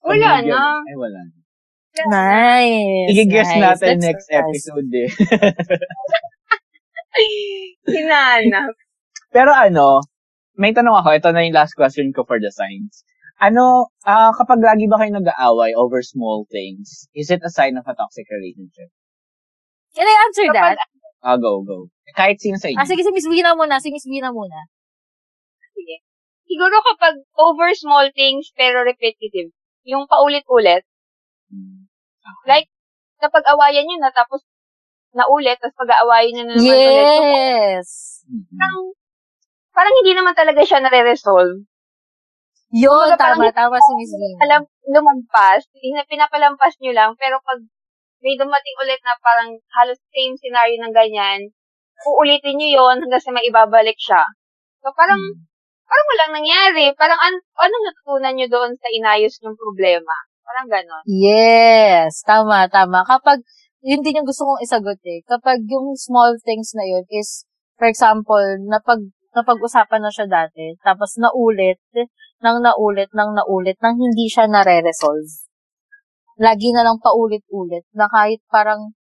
Wala 0.05 0.41
Pamilya? 0.41 0.53
na. 0.53 0.85
Ay, 0.85 0.97
wala 0.97 1.21
na. 1.21 1.37
nice. 2.13 3.09
I-guess 3.13 3.53
nice. 3.57 3.65
natin 3.65 3.97
That's 3.97 4.05
next 4.05 4.29
nice. 4.29 4.37
episode 4.41 4.91
eh. 4.93 5.09
Hinanap. 7.89 8.73
Pero 9.33 9.51
ano, 9.53 10.05
may 10.57 10.73
tanong 10.73 10.97
ako. 10.97 11.09
Ito 11.17 11.29
na 11.33 11.45
yung 11.45 11.57
last 11.57 11.77
question 11.77 12.11
ko 12.13 12.25
for 12.25 12.41
the 12.41 12.51
signs. 12.51 13.05
Ano, 13.37 13.93
ah 14.09 14.33
kapag 14.33 14.65
lagi 14.65 14.89
ba 14.89 14.97
kayo 14.97 15.13
nag-aaway 15.13 15.77
over 15.77 16.01
small 16.01 16.49
things, 16.49 17.05
is 17.13 17.29
it 17.29 17.45
a 17.45 17.53
sign 17.53 17.77
of 17.77 17.85
a 17.85 17.93
toxic 17.93 18.25
relationship? 18.33 18.89
Can 19.93 20.09
I 20.09 20.17
answer 20.29 20.49
that? 20.53 20.77
Ah, 21.21 21.37
go, 21.37 21.61
go. 21.65 21.89
Kahit 22.17 22.41
sino 22.41 22.57
sa 22.57 22.69
inyo. 22.73 22.81
Ah, 22.81 22.89
sige, 22.89 23.05
si 23.05 23.13
Miss 23.13 23.29
Vina 23.29 23.53
muna. 23.57 23.77
Si 23.81 23.89
Miss 23.93 24.05
Vina 24.09 24.33
muna. 24.33 24.69
Sige. 25.73 26.01
Siguro 26.49 26.81
kapag 26.81 27.21
over 27.37 27.73
small 27.77 28.09
things 28.17 28.53
pero 28.57 28.85
repetitive, 28.85 29.53
yung 29.85 30.09
paulit-ulit, 30.09 30.85
Hmm. 31.47 31.87
like, 32.43 32.67
kapag 33.23 33.47
awayan 33.47 33.87
nyo 33.87 34.03
na 34.03 34.11
tapos 34.11 34.43
naulit, 35.15 35.57
tapos 35.63 35.79
pag-aawayan 35.79 36.33
nyo 36.35 36.45
na 36.45 36.55
naman 36.59 36.67
ulit, 36.67 37.21
Yes. 37.79 37.89
Mhm. 38.27 38.57
parang, 38.59 38.85
parang 39.77 39.93
hindi 40.01 40.17
naman 40.17 40.33
talaga 40.33 40.65
siya 40.65 40.81
nare-resolve. 40.81 41.69
Yun, 42.73 43.09
Kumbaga, 43.13 43.21
tama, 43.37 43.47
tama 43.53 43.77
si 43.79 43.93
Miss 43.95 44.13
Vina. 44.17 44.37
Alam, 44.43 44.61
lumampas, 44.91 45.69
ina- 45.79 46.09
pinapalampas 46.09 46.81
nyo 46.81 46.93
lang, 46.97 47.11
pero 47.21 47.39
pag 47.45 47.61
may 48.25 48.35
dumating 48.35 48.77
ulit 48.83 48.99
na 49.05 49.15
parang 49.21 49.55
halos 49.77 50.01
same 50.11 50.35
scenario 50.41 50.81
ng 50.81 50.91
ganyan, 50.97 51.53
uulitin 52.09 52.57
nyo 52.59 52.69
yon 52.75 52.97
hanggang 53.05 53.23
sa 53.23 53.31
may 53.31 53.45
ibabalik 53.47 53.95
siya. 54.01 54.25
So, 54.83 54.91
parang, 54.97 55.21
Hmm. 55.21 55.47
parang 55.87 56.09
walang 56.11 56.33
nangyari. 56.43 56.87
Parang, 56.99 57.21
an- 57.23 57.47
anong 57.61 57.85
natutunan 57.87 58.35
nyo 58.35 58.49
doon 58.51 58.73
sa 58.75 58.89
inayos 58.91 59.37
yung 59.45 59.55
problema? 59.55 60.15
Parang 60.43 60.67
ganon. 60.67 61.03
Yes, 61.07 62.23
tama, 62.27 62.67
tama. 62.67 63.07
Kapag, 63.07 63.43
yun 63.87 64.03
din 64.03 64.19
yung 64.23 64.29
gusto 64.29 64.43
kong 64.43 64.63
isagot 64.63 64.99
eh. 65.07 65.23
Kapag 65.23 65.63
yung 65.71 65.95
small 65.95 66.35
things 66.43 66.75
na 66.75 66.83
yun 66.83 67.07
is, 67.15 67.47
for 67.79 67.87
example, 67.87 68.43
napag, 68.67 69.07
napag-usapan 69.37 70.01
na 70.01 70.09
siya 70.09 70.25
dati, 70.25 70.73
tapos 70.81 71.21
naulit, 71.21 71.77
nang 72.41 72.65
naulit, 72.65 73.13
nang 73.13 73.37
naulit, 73.37 73.77
nang 73.85 74.01
hindi 74.01 74.27
siya 74.33 74.49
nare-resolve. 74.49 75.29
Lagi 76.41 76.73
na 76.73 76.85
lang 76.85 76.97
paulit-ulit, 76.97 77.85
na 77.93 78.09
kahit 78.09 78.41
parang, 78.49 78.97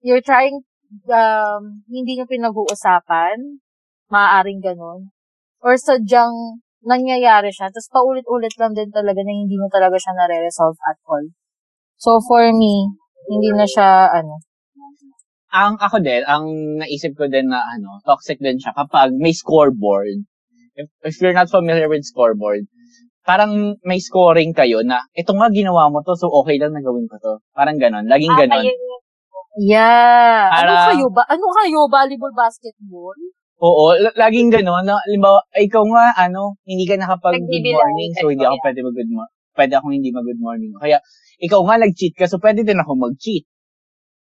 you're 0.00 0.24
trying, 0.24 0.64
um, 1.12 1.84
hindi 1.92 2.16
nyo 2.16 2.24
pinag-uusapan, 2.24 3.60
maaaring 4.08 4.64
ganun. 4.64 5.12
Or 5.60 5.76
sadyang, 5.76 6.64
nangyayari 6.80 7.52
siya, 7.52 7.68
tapos 7.68 7.92
paulit-ulit 7.92 8.56
lang 8.56 8.72
din 8.72 8.88
talaga 8.88 9.20
na 9.20 9.36
hindi 9.36 9.60
mo 9.60 9.68
talaga 9.68 10.00
siya 10.00 10.16
nare-resolve 10.16 10.80
at 10.88 10.96
all. 11.04 11.28
So, 12.00 12.16
for 12.24 12.48
me, 12.48 12.96
hindi 13.28 13.52
na 13.52 13.68
siya, 13.68 14.08
ano, 14.08 14.40
ang 15.50 15.74
ako 15.76 15.98
din, 15.98 16.22
ang 16.24 16.44
naisip 16.78 17.14
ko 17.14 17.26
din 17.26 17.50
na 17.50 17.58
ano, 17.58 17.98
toxic 18.02 18.38
din 18.38 18.56
siya 18.56 18.70
kapag 18.72 19.10
may 19.12 19.30
scoreboard. 19.32 20.22
If, 20.74 20.86
if 21.04 21.14
you're 21.18 21.34
not 21.34 21.50
familiar 21.50 21.86
with 21.86 22.02
scoreboard, 22.02 22.64
parang 23.20 23.76
may 23.82 23.98
scoring 23.98 24.50
kayo 24.50 24.80
na, 24.80 25.02
ito 25.12 25.30
nga 25.30 25.50
ginawa 25.50 25.86
mo 25.86 26.00
to, 26.00 26.14
so 26.14 26.30
okay 26.32 26.56
lang 26.56 26.72
na 26.72 26.80
gawin 26.80 27.04
ko 27.04 27.18
to. 27.18 27.34
Parang 27.50 27.76
ganon. 27.76 28.06
Laging 28.06 28.32
Ah, 28.32 28.40
ganon. 28.40 28.64
yun. 28.64 28.78
yeah. 29.60 30.48
ano 30.48 30.70
Para- 30.72 30.88
kayo 30.94 31.06
ba? 31.10 31.22
Ano 31.26 31.46
kayo? 31.52 31.78
Volleyball, 31.86 32.32
basketball? 32.32 33.18
Oo, 33.60 33.92
l- 33.92 34.16
laging 34.16 34.48
ganon. 34.48 34.86
Na, 34.86 34.96
limbawa, 35.04 35.44
ay, 35.52 35.68
ikaw 35.68 35.84
nga, 35.84 36.16
ano, 36.16 36.56
hindi 36.64 36.88
ka 36.88 36.96
nakapag 36.96 37.36
good 37.36 37.44
Nagbibilang. 37.44 37.76
morning, 37.76 38.10
so 38.16 38.30
hindi 38.30 38.44
ako 38.46 38.56
pwede 38.62 38.80
mag 38.80 38.96
good 38.96 39.12
morning. 39.12 39.36
Pwede 39.52 39.72
akong 39.76 39.92
hindi 39.92 40.10
mag 40.10 40.24
good 40.24 40.40
morning. 40.40 40.72
Kaya, 40.80 40.96
ikaw 41.36 41.60
nga 41.60 41.76
nag-cheat 41.76 42.14
ka, 42.16 42.24
so 42.24 42.40
pwede 42.40 42.64
din 42.64 42.78
ako 42.78 42.96
mag-cheat. 42.96 43.44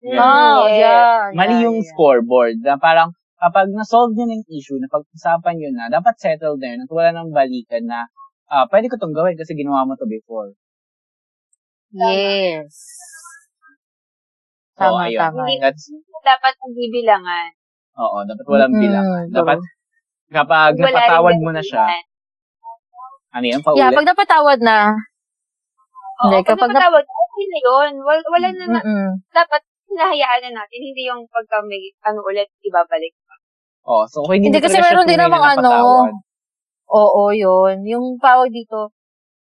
Mm, 0.01 0.17
Oh, 0.17 0.65
yes. 0.65 0.81
yeah. 0.81 1.29
Mali 1.37 1.61
yeah, 1.61 1.65
yung 1.69 1.79
yeah. 1.85 1.89
scoreboard. 1.93 2.57
Na 2.65 2.81
parang, 2.81 3.13
kapag 3.37 3.69
na-solve 3.69 4.17
nyo 4.17 4.27
ng 4.33 4.45
issue, 4.49 4.81
napag-usapan 4.81 5.55
nyo 5.61 5.71
na, 5.77 5.93
dapat 5.93 6.17
settle 6.17 6.57
there, 6.57 6.77
at 6.81 6.89
wala 6.89 7.13
nang 7.13 7.31
balikan 7.33 7.85
na, 7.85 8.09
ah, 8.49 8.65
pwede 8.73 8.89
ko 8.89 8.97
tong 8.97 9.13
gawin 9.13 9.37
kasi 9.37 9.53
ginawa 9.53 9.85
mo 9.85 9.97
to 10.01 10.09
before. 10.09 10.57
Yes. 11.93 12.73
So, 14.81 14.89
Tama, 14.89 15.13
ayun. 15.13 15.21
tama. 15.21 15.43
Hindi- 15.45 15.61
That's, 15.61 15.85
Dapat 16.21 16.55
magbibilangan. 16.61 17.49
oo, 18.01 18.19
dapat 18.29 18.45
walang 18.49 18.73
Mm-mm, 18.77 18.85
bilangan. 18.85 19.25
Dapat, 19.33 19.59
kapag 20.33 20.73
Wala 20.77 20.89
napatawad 20.89 21.35
mo 21.41 21.51
na 21.53 21.63
siya, 21.65 21.85
ano 23.33 23.45
yan, 23.45 23.61
paulit? 23.61 23.81
Yeah, 23.81 23.91
pag 23.93 24.09
napatawad 24.09 24.59
na, 24.65 24.79
Oo, 26.21 26.29
Hindi, 26.29 26.45
pag 26.45 26.49
kapag 26.53 26.71
nap- 26.77 26.85
napatawad, 26.85 27.05
okay 27.09 27.45
na 27.49 27.59
yun. 27.65 27.93
Wala, 28.05 28.21
wala 28.29 28.49
na, 28.53 28.65
na, 28.69 28.81
mm 28.85 29.11
dapat 29.33 29.63
hinahayaan 29.90 30.42
na 30.48 30.62
natin, 30.62 30.81
hindi 30.81 31.11
yung 31.11 31.26
pagka 31.26 31.59
may 31.66 31.90
ano 32.07 32.22
ulit, 32.22 32.46
ibabalik. 32.62 33.12
oh, 33.83 34.07
so, 34.07 34.22
kung 34.22 34.38
hindi, 34.38 34.55
Hindi, 34.55 34.62
kasi 34.62 34.79
meron 34.79 35.09
din 35.09 35.18
na 35.18 35.26
namang 35.26 35.59
ano. 35.59 36.07
Oo, 36.90 37.31
yun. 37.35 37.83
Yung 37.87 38.18
tawag 38.22 38.50
dito, 38.50 38.94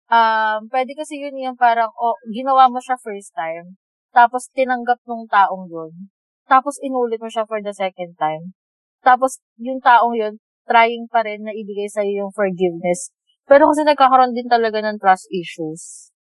um, 0.10 0.60
pwede 0.70 0.92
kasi 0.98 1.22
yun 1.22 1.38
yung 1.38 1.58
parang, 1.58 1.90
oh, 1.94 2.18
ginawa 2.34 2.70
mo 2.70 2.82
siya 2.82 2.98
first 2.98 3.34
time, 3.38 3.78
tapos 4.10 4.50
tinanggap 4.54 4.98
nung 5.06 5.30
taong 5.30 5.70
yun, 5.70 6.10
tapos 6.50 6.82
inulit 6.82 7.22
mo 7.22 7.30
siya 7.30 7.46
for 7.46 7.62
the 7.62 7.74
second 7.74 8.18
time, 8.18 8.58
tapos 9.06 9.42
yung 9.62 9.82
taong 9.82 10.18
yun, 10.18 10.42
trying 10.66 11.10
pa 11.10 11.26
rin 11.26 11.46
na 11.46 11.54
ibigay 11.54 11.90
sa'yo 11.90 12.26
yung 12.26 12.34
forgiveness. 12.34 13.10
Pero 13.50 13.66
kasi 13.74 13.82
nagkakaroon 13.82 14.38
din 14.38 14.46
talaga 14.46 14.78
ng 14.86 15.02
trust 15.02 15.26
issues. 15.34 16.14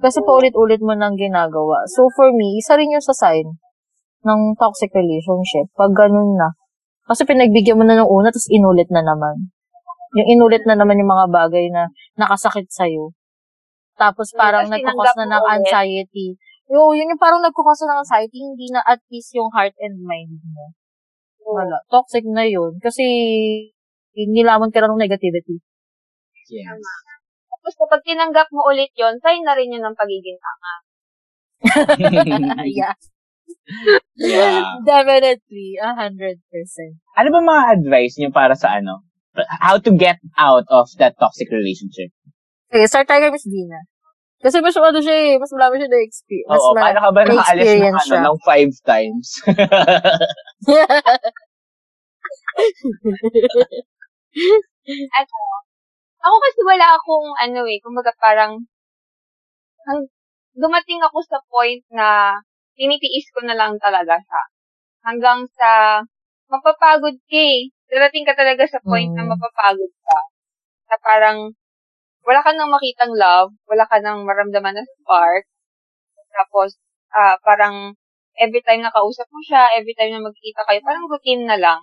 Kasi 0.00 0.24
paulit-ulit 0.24 0.80
mo 0.80 0.96
nang 0.96 1.20
ginagawa. 1.20 1.84
So 1.92 2.08
for 2.16 2.32
me, 2.32 2.56
isa 2.56 2.80
rin 2.80 2.96
yung 2.96 3.04
sa 3.04 3.12
sign 3.12 3.60
ng 4.24 4.56
toxic 4.56 4.92
relationship. 4.92 5.72
Pag 5.74 5.92
ganun 5.96 6.36
na. 6.36 6.52
Kasi 7.08 7.26
pinagbigyan 7.26 7.80
mo 7.80 7.84
na 7.84 7.98
ng 7.98 8.10
una, 8.10 8.30
tapos 8.30 8.50
inulit 8.52 8.86
na 8.92 9.02
naman. 9.02 9.50
Yung 10.14 10.28
inulit 10.38 10.62
na 10.66 10.78
naman 10.78 10.98
yung 10.98 11.10
mga 11.10 11.26
bagay 11.30 11.66
na 11.70 11.90
nakasakit 12.14 12.70
sa'yo. 12.70 13.14
Tapos 13.98 14.32
parang 14.32 14.70
nagkakos 14.70 15.12
na 15.18 15.26
ng 15.26 15.44
anxiety. 15.60 16.38
Yung, 16.70 16.94
yun 16.94 17.10
yung 17.10 17.20
parang 17.20 17.42
nagkakos 17.42 17.82
na 17.82 17.98
ng 17.98 18.00
anxiety, 18.06 18.38
hindi 18.38 18.66
na 18.70 18.82
at 18.86 19.02
peace 19.10 19.34
yung 19.34 19.50
heart 19.50 19.74
and 19.82 19.98
mind 20.06 20.38
mo. 20.54 20.72
Wala. 21.42 21.82
Toxic 21.90 22.22
na 22.30 22.46
yun. 22.46 22.78
Kasi 22.78 23.04
nilaman 24.14 24.70
ka 24.70 24.82
na 24.82 24.90
ng 24.94 25.02
negativity. 25.02 25.58
Yes. 26.50 26.82
Tapos 27.50 27.74
kapag 27.76 28.02
tinanggap 28.06 28.48
mo 28.50 28.66
ulit 28.70 28.90
yon 28.96 29.18
sign 29.20 29.42
na 29.42 29.54
rin 29.54 29.70
yun 29.70 29.84
ng 29.84 29.98
pagiging 29.98 30.38
tanga. 30.38 30.74
yeah. 32.78 32.94
Yeah. 34.16 34.76
Definitely. 34.86 35.78
A 35.80 35.94
hundred 35.94 36.38
percent. 36.50 36.98
Ano 37.16 37.28
ba 37.32 37.40
mga 37.40 37.64
advice 37.80 38.14
niyo 38.18 38.30
para 38.30 38.54
sa 38.54 38.78
ano? 38.78 39.04
How 39.62 39.78
to 39.78 39.94
get 39.94 40.18
out 40.36 40.66
of 40.68 40.90
that 40.98 41.14
toxic 41.16 41.48
relationship? 41.54 42.10
Okay, 42.70 42.86
start 42.90 43.06
tayo 43.06 43.26
kay 43.26 43.32
Miss 43.32 43.46
Dina. 43.46 43.78
Kasi 44.40 44.58
mas 44.64 44.72
ano 44.72 44.98
siya 45.04 45.14
eh, 45.14 45.34
mas 45.36 45.52
marami 45.52 45.76
siya 45.76 45.90
na-experience. 45.92 46.48
Oo, 46.56 46.72
ma- 46.72 46.80
paano 46.80 46.98
ka 47.04 47.10
ba 47.12 47.22
nakaalis 47.28 47.76
ng, 47.76 47.92
ano, 47.92 48.00
siya. 48.08 48.20
ng 48.24 48.38
five 48.40 48.72
times? 48.88 49.28
Ano, 54.90 55.36
ako 56.20 56.36
kasi 56.40 56.60
wala 56.64 56.86
akong 56.96 57.28
ano 57.36 57.60
eh, 57.66 57.78
kumbaga 57.82 58.12
parang 58.16 58.62
hang, 59.86 60.02
dumating 60.54 61.00
ako 61.02 61.18
sa 61.24 61.40
point 61.48 61.82
na 61.92 62.38
tinitiis 62.80 63.28
ko 63.36 63.44
na 63.44 63.52
lang 63.60 63.76
talaga 63.76 64.16
siya. 64.16 64.42
Hanggang 65.06 65.40
sa 65.58 65.70
mapapagod 66.52 67.16
ka 67.28 67.36
eh. 67.40 67.70
Darating 67.92 68.24
ka 68.28 68.34
talaga 68.38 68.64
sa 68.70 68.80
point 68.88 69.10
na 69.14 69.24
Mm. 69.24 69.30
mapapagod 69.30 69.92
ka. 70.06 70.18
Na 70.90 70.96
parang 71.04 71.38
wala 72.26 72.40
ka 72.44 72.50
nang 72.56 72.70
makitang 72.72 73.12
love, 73.16 73.50
wala 73.70 73.84
ka 73.90 73.98
nang 74.02 74.24
maramdaman 74.28 74.76
na 74.78 74.84
spark. 75.00 75.44
Tapos, 76.36 76.76
ah 77.14 77.36
parang 77.44 77.94
every 78.38 78.62
time 78.64 78.82
na 78.84 78.92
kausap 78.94 79.26
mo 79.32 79.40
siya, 79.46 79.74
every 79.78 79.94
time 79.98 80.12
na 80.14 80.22
magkita 80.24 80.62
kayo, 80.68 80.80
parang 80.84 81.06
routine 81.10 81.44
na 81.48 81.58
lang. 81.60 81.80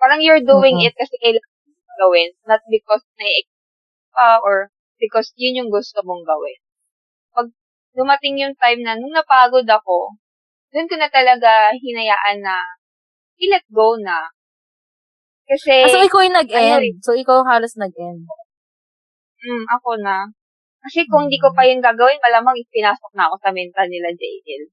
Parang 0.00 0.20
you're 0.24 0.42
doing 0.44 0.78
Mhm. 0.78 0.86
it 0.86 0.94
kasi 0.98 1.14
kailangan 1.20 1.52
mo 1.86 1.92
gawin, 2.02 2.30
not 2.48 2.62
because 2.70 3.04
na 3.18 3.26
pa 4.14 4.28
or 4.44 4.70
because 5.02 5.30
yun 5.38 5.58
yung 5.64 5.70
gusto 5.72 6.00
mong 6.06 6.24
gawin. 6.26 6.58
Pag 7.36 7.48
dumating 7.98 8.36
yung 8.42 8.56
time 8.58 8.80
na 8.84 8.94
nung 8.98 9.14
napagod 9.14 9.66
ako, 9.68 10.16
doon 10.72 10.88
ko 10.88 10.94
na 11.00 11.08
talaga 11.08 11.72
hinayaan 11.72 12.44
na 12.44 12.60
i-let 13.40 13.64
go 13.72 13.96
na. 14.00 14.28
Kasi, 15.48 15.88
Ah, 15.88 15.88
so, 15.88 16.04
ikaw 16.04 16.20
yung 16.20 16.36
nag-end. 16.36 16.76
ano 16.76 16.84
eh. 16.84 16.92
so, 17.00 17.16
ikaw 17.16 17.40
halos 17.48 17.72
nag-end. 17.80 18.28
mm, 19.38 19.64
ako 19.80 19.96
na. 20.04 20.28
Kasi 20.84 21.08
kung 21.08 21.26
hindi 21.26 21.40
ko 21.40 21.50
pa 21.56 21.64
yun 21.64 21.80
gagawin, 21.80 22.20
malamang 22.20 22.58
ipinasok 22.60 23.10
na 23.16 23.26
ako 23.30 23.34
sa 23.40 23.50
mental 23.50 23.86
nila, 23.88 24.12
JL. 24.12 24.64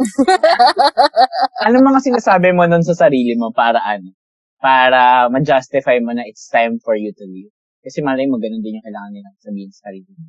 Ano 1.66 1.76
mga 1.84 2.00
sinasabi 2.00 2.56
mo 2.56 2.64
nun 2.64 2.80
sa 2.80 2.96
sarili 2.96 3.36
mo 3.36 3.52
para 3.52 3.80
ano? 3.84 4.16
Para 4.60 5.28
ma-justify 5.32 6.00
mo 6.00 6.12
na 6.12 6.24
it's 6.28 6.48
time 6.48 6.80
for 6.80 6.96
you 6.96 7.12
to 7.16 7.24
leave. 7.24 7.52
Kasi 7.80 8.04
malay 8.04 8.28
mo, 8.28 8.36
ganun 8.36 8.60
din 8.60 8.76
yung 8.76 8.84
kailangan 8.84 9.12
nilang 9.12 9.36
sabihin 9.40 9.72
sa 9.72 9.88
sarili 9.88 10.12
mo. 10.12 10.28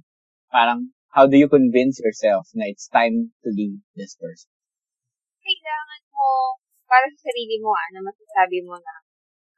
Parang, 0.51 0.79
how 1.11 1.27
do 1.27 1.35
you 1.35 1.51
convince 1.51 1.99
yourself 1.99 2.47
na 2.55 2.67
it's 2.67 2.87
time 2.87 3.35
to 3.43 3.49
leave 3.51 3.79
this 3.95 4.15
person? 4.15 4.51
Kailangan 5.51 6.01
mo, 6.15 6.55
para 6.87 7.11
sa 7.11 7.27
sarili 7.27 7.59
mo, 7.59 7.75
ah, 7.75 7.89
na 7.91 7.99
masasabi 8.07 8.63
mo 8.63 8.79
na, 8.79 8.95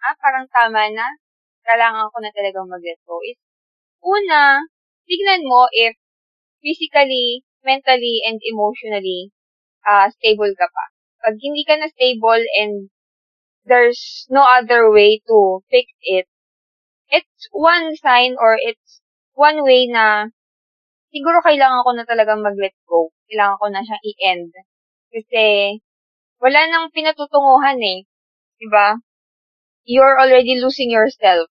ah, 0.10 0.18
parang 0.18 0.50
tama 0.50 0.90
na, 0.90 1.06
kailangan 1.62 2.10
ko 2.10 2.18
na 2.18 2.34
talagang 2.34 2.66
mag-let 2.66 2.98
go. 3.06 3.22
Is, 3.22 3.38
una, 4.02 4.66
tignan 5.06 5.46
mo 5.46 5.70
if 5.70 5.94
physically, 6.66 7.46
mentally, 7.62 8.26
and 8.26 8.42
emotionally 8.42 9.30
uh, 9.86 10.10
stable 10.18 10.50
ka 10.58 10.66
pa. 10.66 10.86
Pag 11.22 11.38
hindi 11.38 11.62
ka 11.62 11.78
na 11.78 11.94
stable 11.94 12.42
and 12.58 12.90
there's 13.70 14.26
no 14.34 14.42
other 14.42 14.90
way 14.90 15.22
to 15.30 15.62
fix 15.70 15.94
it, 16.10 16.26
it's 17.14 17.46
one 17.54 17.94
sign 18.02 18.34
or 18.42 18.58
it's 18.58 19.06
one 19.38 19.62
way 19.62 19.86
na 19.86 20.34
siguro 21.14 21.38
kailangan 21.46 21.86
ko 21.86 21.90
na 21.94 22.06
talagang 22.10 22.42
mag-let 22.42 22.74
go. 22.90 23.14
Kailangan 23.30 23.62
ko 23.62 23.66
na 23.70 23.86
siyang 23.86 24.04
i-end. 24.10 24.52
Kasi 25.14 25.78
wala 26.42 26.60
nang 26.68 26.90
pinatutunguhan 26.90 27.78
eh. 27.80 28.10
Diba? 28.58 28.98
You're 29.86 30.18
already 30.18 30.58
losing 30.58 30.90
yourself. 30.90 31.48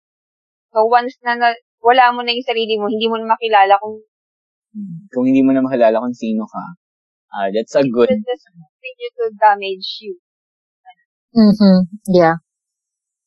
So 0.74 0.88
once 0.89 1.14
na, 1.22 1.38
na 1.38 1.53
wala 1.84 2.16
mo 2.16 2.26
na 2.26 2.34
yung 2.34 2.47
sarili 2.47 2.80
mo, 2.82 2.89
hindi 2.89 3.05
mo 3.12 3.22
na 3.22 3.38
makilala 3.38 3.78
kung 3.78 4.01
Kung 5.12 5.26
hindi 5.28 5.43
mo 5.43 5.51
na 5.51 5.62
makilala 5.62 5.99
kung 5.99 6.16
sino 6.16 6.47
ka, 6.47 6.64
ah 7.36 7.47
that's 7.51 7.76
a 7.76 7.84
good... 7.84 8.07
it 8.07 8.24
will 8.24 8.24
just 8.24 8.47
continue 8.47 9.12
to 9.20 9.26
damage 9.36 9.89
you. 9.99 10.16
Mm-hmm. 11.36 11.78
Yeah. 12.07 12.39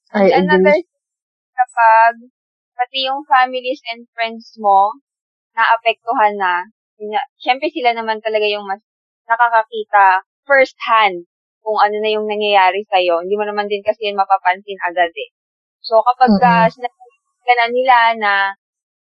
I 0.09 0.33
And 0.33 0.49
another 0.49 0.73
agree. 0.73 0.89
thing, 0.89 1.05
kapag 1.53 2.15
pati 2.81 2.99
yung 3.05 3.29
families 3.29 3.85
and 3.93 4.09
friends 4.17 4.57
mo 4.57 4.97
naapektuhan 5.53 6.41
na, 6.41 6.65
syempre 7.39 7.69
sila 7.71 7.93
naman 7.93 8.25
talaga 8.25 8.49
yung 8.49 8.65
mas 8.65 8.81
nakakakita 9.29 10.25
first 10.45 10.77
hand 10.85 11.25
kung 11.65 11.81
ano 11.81 11.97
na 12.01 12.11
yung 12.13 12.29
nangyayari 12.29 12.85
sa'yo. 12.93 13.25
Hindi 13.25 13.35
mo 13.41 13.45
naman 13.49 13.67
din 13.73 13.81
kasi 13.81 14.13
yun 14.13 14.21
mapapansin 14.21 14.77
agad 14.85 15.11
eh. 15.13 15.31
So, 15.81 16.05
kapag 16.05 16.37
uh, 16.37 16.69
sinabi 16.69 16.97
ka 17.45 17.53
na 17.57 17.67
nila 17.73 17.99
na 18.21 18.33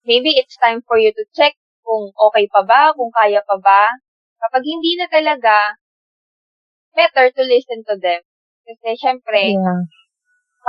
maybe 0.04 0.36
it's 0.36 0.60
time 0.60 0.84
for 0.84 1.00
you 1.00 1.16
to 1.16 1.24
check 1.32 1.56
kung 1.84 2.12
okay 2.12 2.48
pa 2.52 2.64
ba, 2.64 2.92
kung 2.96 3.12
kaya 3.12 3.40
pa 3.44 3.56
ba. 3.60 3.88
Kapag 4.42 4.64
hindi 4.68 5.00
na 5.00 5.08
talaga, 5.08 5.76
better 6.96 7.32
to 7.32 7.44
listen 7.48 7.84
to 7.88 7.96
them. 8.00 8.22
Kasi 8.68 9.00
syempre, 9.00 9.56
Yeah. 9.56 9.84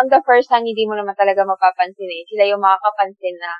on 0.01 0.07
the 0.09 0.23
first 0.25 0.49
hand, 0.51 0.65
hindi 0.67 0.87
mo 0.87 0.97
naman 0.97 1.15
talaga 1.19 1.45
mapapansin 1.45 2.09
eh. 2.09 2.23
Sila 2.31 2.47
yung 2.49 2.63
makakapansin 2.63 3.37
na 3.39 3.53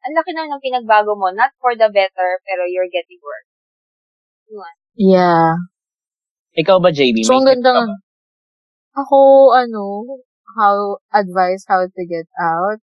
ang 0.00 0.16
laki 0.16 0.32
naman 0.32 0.56
ng 0.56 0.64
pinagbago 0.64 1.12
mo, 1.12 1.28
not 1.28 1.52
for 1.60 1.76
the 1.76 1.92
better, 1.92 2.40
pero 2.48 2.64
you're 2.64 2.88
getting 2.88 3.20
worse. 3.20 3.50
Yun. 4.48 4.74
Yeah. 5.00 5.56
Ikaw 6.60 6.76
ba, 6.76 6.92
JB? 6.92 7.24
So, 7.24 7.40
ang 7.40 7.48
ganda 7.48 7.72
nga. 7.72 7.96
Ako, 9.00 9.48
ano, 9.56 10.04
how, 10.60 11.00
advice 11.08 11.64
how 11.64 11.88
to 11.88 12.02
get 12.04 12.28
out. 12.36 12.84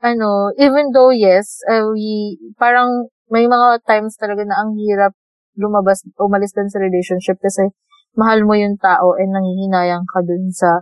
Ano, 0.00 0.56
even 0.56 0.88
though, 0.96 1.12
yes, 1.12 1.60
uh, 1.68 1.92
we, 1.92 2.40
parang, 2.56 3.12
may 3.28 3.44
mga 3.44 3.84
times 3.84 4.16
talaga 4.16 4.40
na 4.48 4.56
ang 4.56 4.72
hirap 4.72 5.12
lumabas, 5.52 6.00
umalis 6.16 6.56
din 6.56 6.72
sa 6.72 6.80
relationship 6.80 7.36
kasi 7.44 7.68
mahal 8.16 8.48
mo 8.48 8.56
yung 8.56 8.80
tao 8.80 9.12
and 9.20 9.36
nangihinayang 9.36 10.08
ka 10.08 10.24
dun 10.24 10.48
sa 10.48 10.80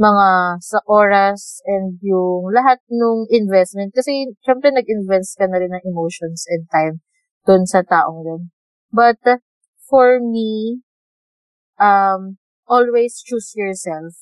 mga 0.00 0.56
sa 0.64 0.80
oras 0.88 1.60
and 1.68 2.00
yung 2.00 2.48
lahat 2.48 2.80
nung 2.88 3.28
investment. 3.28 3.92
Kasi, 3.92 4.32
syempre, 4.40 4.72
nag-invest 4.72 5.36
ka 5.36 5.44
na 5.44 5.60
rin 5.60 5.68
ng 5.68 5.84
emotions 5.84 6.48
and 6.48 6.64
time 6.72 7.04
dun 7.44 7.68
sa 7.68 7.84
taong 7.84 8.24
yun. 8.24 8.42
But, 8.88 9.20
uh, 9.28 9.36
for 9.90 10.20
me, 10.20 10.82
um, 11.80 12.38
always 12.68 13.22
choose 13.22 13.52
yourself. 13.56 14.14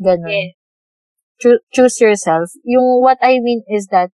Ganon. 0.00 0.28
Yes. 0.28 0.54
Choo- 1.40 1.60
choose 1.72 2.00
yourself. 2.00 2.50
Yung 2.64 3.02
what 3.02 3.18
I 3.22 3.40
mean 3.40 3.64
is 3.68 3.88
that, 3.88 4.10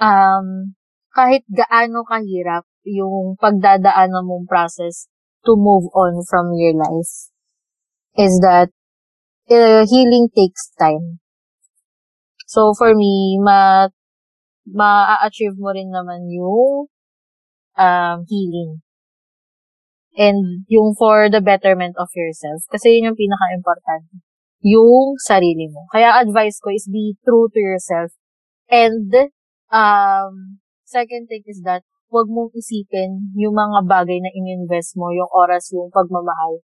um, 0.00 0.74
kahit 1.16 1.42
gaano 1.48 2.04
kahirap 2.04 2.64
yung 2.84 3.36
pagdadaanan 3.40 4.24
mong 4.28 4.46
process 4.48 5.08
to 5.44 5.52
move 5.56 5.86
on 5.96 6.12
from 6.28 6.52
your 6.56 6.74
life, 6.76 7.30
is 8.16 8.34
that 8.40 8.70
uh, 9.50 9.84
healing 9.86 10.28
takes 10.34 10.70
time. 10.78 11.20
So 12.46 12.74
for 12.78 12.94
me, 12.94 13.38
ma 13.42 13.88
ma-achieve 14.78 15.56
mo 15.62 15.70
rin 15.76 15.90
naman 15.96 16.22
yung 16.30 16.86
um, 17.78 18.18
healing. 18.30 18.82
And 20.12 20.68
yung 20.68 20.92
for 20.98 21.32
the 21.32 21.40
betterment 21.40 21.96
of 21.96 22.12
yourself. 22.12 22.68
Kasi 22.68 23.00
yun 23.00 23.12
yung 23.12 23.18
pinaka-important. 23.18 24.12
Yung 24.60 25.16
sarili 25.18 25.72
mo. 25.72 25.88
Kaya 25.88 26.20
advice 26.20 26.60
ko 26.60 26.70
is 26.70 26.86
be 26.86 27.16
true 27.24 27.48
to 27.48 27.60
yourself. 27.60 28.12
And, 28.68 29.08
um, 29.72 30.60
second 30.84 31.28
thing 31.32 31.42
is 31.48 31.64
that, 31.64 31.82
huwag 32.12 32.28
mong 32.28 32.52
isipin 32.52 33.32
yung 33.32 33.56
mga 33.56 33.88
bagay 33.88 34.20
na 34.20 34.28
ininvest 34.36 35.00
mo, 35.00 35.08
yung 35.16 35.32
oras, 35.32 35.72
yung 35.72 35.88
pagmamahal. 35.88 36.60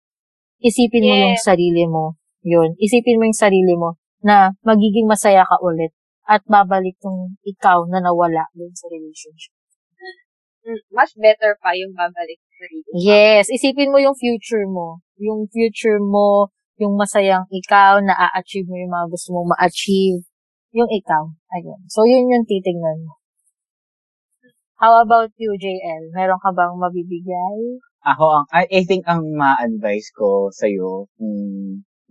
Isipin 0.58 1.06
mo 1.06 1.14
yung 1.30 1.38
sarili 1.38 1.86
mo. 1.86 2.18
Yun. 2.42 2.74
Isipin 2.82 3.22
mo 3.22 3.30
yung 3.30 3.38
sarili 3.38 3.74
mo 3.78 4.02
na 4.26 4.58
magiging 4.66 5.06
masaya 5.06 5.46
ka 5.46 5.62
ulit 5.62 5.94
at 6.26 6.42
babalik 6.50 6.98
yung 7.06 7.38
ikaw 7.46 7.86
na 7.86 8.02
nawala 8.02 8.50
dun 8.58 8.74
sa 8.74 8.90
relationship. 8.90 9.54
Mm, 10.66 10.82
Mas 10.90 11.14
better 11.14 11.54
pa 11.62 11.78
yung 11.78 11.94
babalik 11.94 12.42
sa. 12.42 12.66
Yes, 12.98 13.54
isipin 13.54 13.94
mo 13.94 14.02
yung 14.02 14.18
future 14.18 14.66
mo. 14.66 15.06
Yung 15.22 15.46
future 15.54 16.02
mo, 16.02 16.50
yung 16.82 16.98
masayang 16.98 17.46
ikaw, 17.54 18.02
na 18.02 18.18
a-achieve 18.18 18.66
mo 18.66 18.76
yung 18.76 18.90
mga 18.90 19.08
gusto 19.14 19.30
mong 19.38 19.54
ma-achieve. 19.54 20.26
Yung 20.74 20.90
ikaw. 20.90 21.30
Ayun. 21.54 21.80
So, 21.88 22.04
yun 22.04 22.34
yung 22.34 22.50
titingnan 22.50 23.06
mo. 23.06 23.22
How 24.76 25.00
about 25.00 25.32
you, 25.40 25.56
JL? 25.56 26.12
Meron 26.12 26.42
ka 26.42 26.52
bang 26.52 26.76
mabibigay? 26.76 27.80
Ako, 28.04 28.44
ang, 28.44 28.46
I, 28.52 28.68
I 28.68 28.82
think 28.84 29.08
ang 29.08 29.24
ma-advise 29.32 30.12
ko 30.12 30.52
sa'yo, 30.52 31.08
kung 31.16 31.36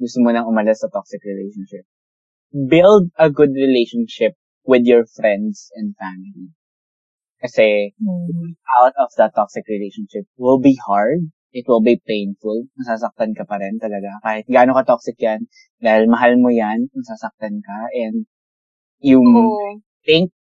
gusto 0.00 0.18
mo 0.24 0.32
nang 0.32 0.48
umalis 0.48 0.80
sa 0.80 0.88
toxic 0.88 1.20
relationship, 1.26 1.84
build 2.54 3.12
a 3.20 3.28
good 3.28 3.52
relationship 3.52 4.38
with 4.64 4.88
your 4.88 5.04
friends 5.04 5.68
and 5.76 5.92
family. 6.00 6.54
Kasi, 7.44 7.92
Hmm. 8.00 8.56
out 8.80 8.94
of 8.96 9.12
that 9.20 9.36
toxic 9.36 9.68
relationship 9.68 10.24
will 10.40 10.58
be 10.58 10.78
hard. 10.88 11.28
It 11.52 11.68
will 11.68 11.84
be 11.84 12.00
painful. 12.08 12.66
Masasaktan 12.80 13.36
ka 13.36 13.44
pa 13.44 13.60
rin 13.60 13.78
talaga. 13.78 14.10
Kahit 14.24 14.48
gaano 14.48 14.72
ka 14.74 14.82
toxic 14.96 15.20
yan, 15.20 15.46
dahil 15.84 16.08
mahal 16.08 16.40
mo 16.40 16.48
yan, 16.48 16.88
masasaktan 16.96 17.60
ka. 17.62 17.78
And 17.92 18.26
you 19.00 19.20
Oo. 19.22 19.78
think 20.06 20.32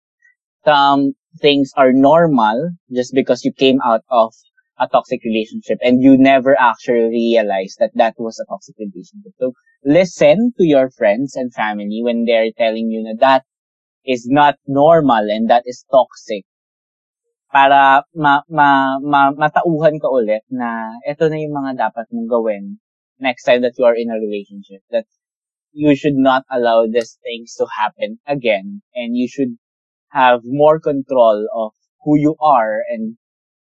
um, 0.66 1.14
things 1.40 1.70
are 1.76 1.92
normal 1.92 2.70
just 2.92 3.14
because 3.14 3.44
you 3.44 3.52
came 3.52 3.80
out 3.84 4.02
of 4.10 4.32
a 4.78 4.88
toxic 4.88 5.20
relationship 5.24 5.78
and 5.82 6.02
you 6.02 6.16
never 6.18 6.56
actually 6.58 7.08
realized 7.10 7.78
that 7.78 7.92
that 7.94 8.14
was 8.18 8.38
a 8.40 8.46
toxic 8.50 8.74
relationship. 8.78 9.32
So 9.38 9.52
listen 9.84 10.52
to 10.58 10.64
your 10.64 10.90
friends 10.90 11.36
and 11.36 11.52
family 11.54 12.00
when 12.02 12.24
they're 12.24 12.50
telling 12.56 12.90
you 12.90 13.02
na 13.04 13.14
that 13.20 13.44
is 14.04 14.26
not 14.28 14.56
normal 14.66 15.30
and 15.30 15.48
that 15.50 15.64
is 15.66 15.84
toxic 15.90 16.44
para 17.54 18.02
ma, 18.18 18.42
ma, 18.50 18.98
ma, 18.98 19.30
matauhan 19.30 20.02
ka 20.02 20.10
ulit 20.10 20.42
na 20.50 20.90
ito 21.06 21.30
na 21.30 21.38
yung 21.38 21.54
mga 21.54 21.86
dapat 21.86 22.10
mong 22.10 22.26
gawin 22.26 22.82
next 23.22 23.46
time 23.46 23.62
that 23.62 23.78
you 23.78 23.86
are 23.86 23.94
in 23.94 24.10
a 24.10 24.18
relationship. 24.18 24.82
That 24.90 25.06
you 25.70 25.94
should 25.94 26.18
not 26.18 26.42
allow 26.50 26.90
these 26.90 27.14
things 27.22 27.54
to 27.62 27.70
happen 27.70 28.18
again 28.26 28.82
and 28.98 29.14
you 29.14 29.30
should 29.30 29.54
have 30.10 30.42
more 30.42 30.82
control 30.82 31.46
of 31.54 31.78
who 32.02 32.18
you 32.18 32.34
are 32.42 32.82
and 32.90 33.14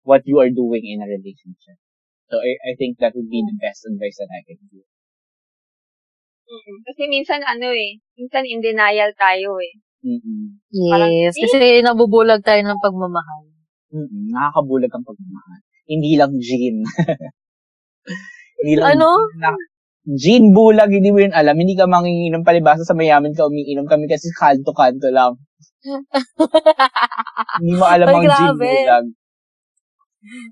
what 0.06 0.22
you 0.30 0.38
are 0.38 0.54
doing 0.54 0.86
in 0.86 1.02
a 1.02 1.10
relationship. 1.10 1.82
So 2.30 2.38
I, 2.38 2.62
I 2.70 2.72
think 2.78 3.02
that 3.02 3.18
would 3.18 3.30
be 3.30 3.42
the 3.42 3.58
best 3.58 3.90
advice 3.90 4.22
that 4.22 4.30
I 4.30 4.46
can 4.46 4.62
give. 4.70 4.86
Mm-mm. 6.50 6.78
Kasi 6.86 7.10
minsan 7.10 7.42
ano 7.42 7.74
eh, 7.74 7.98
minsan 8.18 8.46
in 8.46 8.62
denial 8.62 9.14
tayo 9.18 9.58
eh. 9.62 9.74
Mm-mm. 10.06 10.62
Yes. 10.70 10.94
Parang, 10.94 11.14
Kasi 11.34 11.82
nabubulag 11.82 12.42
tayo 12.46 12.62
ng 12.62 12.82
pagmamahal. 12.82 13.59
Mm-mm, 13.90 14.30
nakakabulag 14.30 14.94
ang 14.94 15.06
pagmamahal. 15.06 15.62
Hindi 15.90 16.12
lang 16.14 16.34
gin. 16.38 16.86
hindi 18.62 18.74
lang 18.78 18.94
Ano? 18.94 19.10
Na, 19.42 19.58
gin 20.06 20.54
bulag, 20.54 20.94
hindi 20.94 21.10
mo 21.10 21.26
yun 21.26 21.34
alam. 21.34 21.58
Hindi 21.58 21.74
ka 21.74 21.90
manginginom 21.90 22.46
palibasa 22.46 22.86
sa 22.86 22.94
mayaman 22.94 23.34
ka 23.34 23.50
umiinom 23.50 23.90
kami 23.90 24.06
kasi 24.06 24.30
kanto-kanto 24.38 25.10
lang. 25.10 25.42
hindi 27.62 27.74
mo 27.74 27.86
alam 27.90 28.08
Ay, 28.10 28.16
ang 28.16 28.26
gin 28.30 28.56
bulag. 28.58 29.06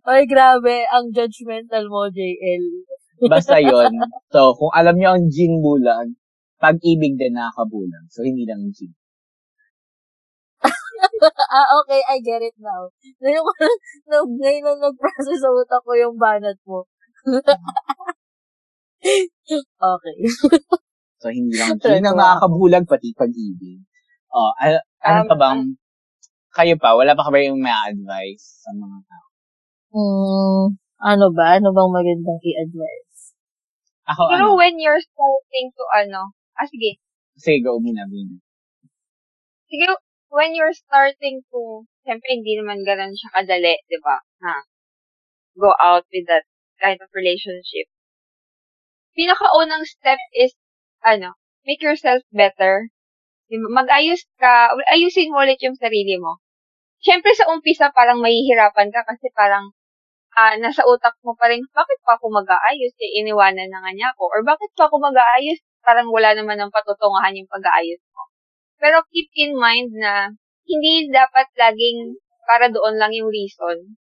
Ay, 0.07 0.21
grabe. 0.25 0.75
Ang 0.89 1.13
judgmental 1.13 1.85
mo, 1.91 2.09
JL. 2.09 2.63
Basta 3.33 3.57
yon. 3.61 3.93
So, 4.33 4.57
kung 4.57 4.73
alam 4.73 4.97
niyo 4.97 5.13
ang 5.13 5.29
gin 5.29 5.61
bulag, 5.61 6.09
pag-ibig 6.57 7.17
din 7.17 7.37
nakakabulag. 7.37 8.05
So, 8.09 8.25
hindi 8.25 8.49
lang 8.49 8.73
gin. 8.73 8.93
Ah, 11.49 11.67
okay. 11.81 12.01
I 12.05 12.17
get 12.19 12.41
it 12.41 12.55
now. 12.57 12.89
Ngayon, 13.21 13.41
ko 13.41 13.51
na- 13.57 13.81
na, 14.09 14.17
ngayon 14.23 14.63
na 14.63 14.73
nag-process 14.89 15.39
sa 15.39 15.49
utak 15.51 15.81
ko 15.83 15.91
yung 15.93 16.15
banat 16.17 16.57
mo. 16.65 16.85
okay. 19.93 20.17
So, 21.17 21.33
hindi 21.33 21.57
lang 21.57 21.81
Try 21.81 21.97
gin 21.97 22.05
ang 22.05 22.13
ko. 22.13 22.21
nakakabulag, 22.21 22.85
pati 22.85 23.09
pag-ibig. 23.17 23.81
Oh, 24.29 24.53
ano, 24.61 24.77
ano 25.01 25.25
Um, 25.25 25.29
pa 25.33 25.35
bang, 25.35 25.61
kayo 26.53 26.77
pa, 26.77 26.93
wala 26.93 27.17
pa 27.17 27.25
ka 27.25 27.33
ba 27.33 27.41
yung 27.41 27.57
may 27.57 27.73
advice 27.73 28.61
sa 28.61 28.69
mga 28.69 29.01
tao? 29.01 29.27
Hmm, 29.97 30.77
ano 31.01 31.25
ba? 31.33 31.57
Ano 31.57 31.73
bang 31.73 31.89
magandang 31.89 32.37
i-advise? 32.37 33.33
Ako, 34.13 34.29
Pero 34.29 34.45
ano, 34.53 34.61
when 34.61 34.77
you're 34.77 35.01
starting 35.01 35.73
to 35.73 35.83
ano, 35.89 36.37
ah 36.53 36.69
sige, 36.69 37.01
sige, 37.33 37.65
go, 37.65 37.81
Mina, 37.81 38.05
Mina. 38.05 38.37
siguro 39.65 39.97
when 40.29 40.55
you're 40.55 40.75
starting 40.75 41.43
to, 41.51 41.85
siyempre 42.03 42.29
hindi 42.35 42.59
naman 42.59 42.83
ganun 42.83 43.13
siya 43.15 43.29
kadali, 43.35 43.75
di 43.87 43.97
ba? 44.03 44.17
Na 44.43 44.63
go 45.57 45.73
out 45.81 46.05
with 46.13 46.27
that 46.29 46.45
kind 46.79 46.99
of 47.01 47.09
relationship. 47.13 47.87
Pinakaunang 49.17 49.83
step 49.89 50.21
is, 50.37 50.53
ano, 51.01 51.33
make 51.65 51.81
yourself 51.81 52.21
better. 52.29 52.89
Mag-ayos 53.49 54.21
ka, 54.37 54.75
ayusin 54.93 55.31
mo 55.33 55.41
ulit 55.41 55.57
yung 55.63 55.79
sarili 55.79 56.19
mo. 56.21 56.37
Siyempre 57.01 57.31
sa 57.37 57.49
umpisa 57.49 57.89
parang 57.95 58.19
mahihirapan 58.21 58.89
ka 58.91 59.01
kasi 59.07 59.29
parang 59.33 59.71
ah 60.37 60.53
nasa 60.61 60.85
utak 60.85 61.17
mo 61.25 61.33
pa 61.33 61.49
rin, 61.49 61.65
bakit 61.73 61.99
pa 62.05 62.17
ako 62.19 62.29
mag-aayos? 62.29 62.93
Eh, 63.01 63.21
iniwanan 63.23 63.69
na 63.73 63.79
nga 63.81 63.91
niya 63.95 64.09
ako. 64.13 64.23
Or 64.33 64.41
bakit 64.45 64.69
pa 64.77 64.85
ako 64.89 65.01
mag-aayos? 65.01 65.59
Parang 65.81 66.11
wala 66.13 66.35
naman 66.37 66.61
ng 66.61 66.73
patutungahan 66.73 67.37
yung 67.39 67.49
pag-aayos 67.49 68.03
mo. 68.13 68.26
Pero 68.77 69.01
keep 69.09 69.29
in 69.37 69.57
mind 69.57 69.93
na 69.97 70.29
hindi 70.67 71.09
dapat 71.09 71.49
laging 71.57 72.17
para 72.45 72.69
doon 72.69 72.95
lang 72.95 73.11
yung 73.11 73.27
reason 73.27 73.97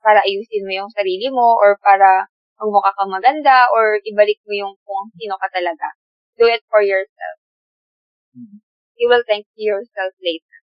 para 0.00 0.24
ayusin 0.24 0.64
mo 0.64 0.72
yung 0.72 0.92
sarili 0.92 1.28
mo 1.28 1.56
or 1.60 1.76
para 1.80 2.24
magmukha 2.56 2.92
ka 2.92 3.04
maganda 3.08 3.68
or 3.72 4.00
ibalik 4.04 4.40
mo 4.44 4.52
yung 4.52 4.74
kung 4.84 5.08
sino 5.16 5.36
ka 5.36 5.48
talaga. 5.52 5.88
Do 6.40 6.48
it 6.48 6.64
for 6.72 6.80
yourself. 6.80 7.36
You 8.96 9.08
will 9.08 9.24
thank 9.28 9.48
yourself 9.56 10.12
later 10.20 10.58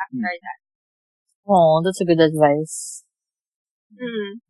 after 0.00 0.32
that. 0.32 0.58
Oh, 1.48 1.80
that's 1.84 2.00
a 2.00 2.08
good 2.08 2.20
advice. 2.20 3.04
Mm. 3.92 4.40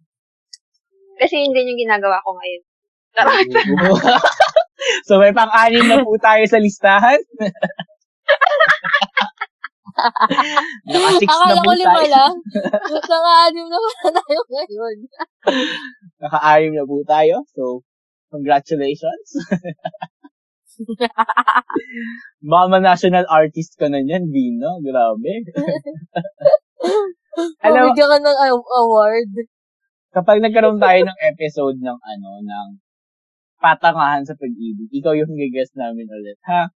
Kasi 1.18 1.34
yun 1.42 1.54
din 1.54 1.74
yung 1.74 1.82
ginagawa 1.86 2.22
ko 2.22 2.34
ngayon. 2.38 2.62
so, 5.06 5.18
may 5.18 5.34
pang-anim 5.34 5.86
na 5.90 6.02
po 6.06 6.14
tayo 6.22 6.42
sa 6.46 6.62
listahan. 6.62 7.18
Naka-six 10.88 11.28
na 11.28 11.60
ko 11.60 11.72
lima 11.76 12.02
lang. 12.08 12.34
Naka-anim 13.04 13.66
na 13.68 13.78
pala 13.78 14.10
tayo 14.16 14.40
ngayon. 14.48 14.96
Naka-anim 16.20 16.72
na 16.76 16.84
po 16.88 17.04
tayo. 17.04 17.44
So, 17.52 17.84
congratulations. 18.32 19.28
Mama 22.40 22.80
national 22.80 23.28
artist 23.28 23.76
ka 23.76 23.92
na 23.92 24.00
niyan, 24.00 24.32
Vina. 24.32 24.80
Grabe. 24.80 25.44
Alam, 27.64 27.92
Pabigyan 27.92 28.08
ka 28.08 28.18
ng 28.20 28.38
award. 28.56 29.30
kapag 30.10 30.42
nagkaroon 30.42 30.82
tayo 30.82 31.06
ng 31.06 31.18
episode 31.22 31.78
ng 31.78 31.94
ano, 31.94 32.30
ng 32.42 32.68
patangahan 33.60 34.24
sa 34.24 34.34
pag-ibig, 34.34 34.88
ikaw 34.90 35.12
yung 35.12 35.36
gigas 35.36 35.70
namin 35.76 36.08
ulit, 36.08 36.40
ha? 36.48 36.66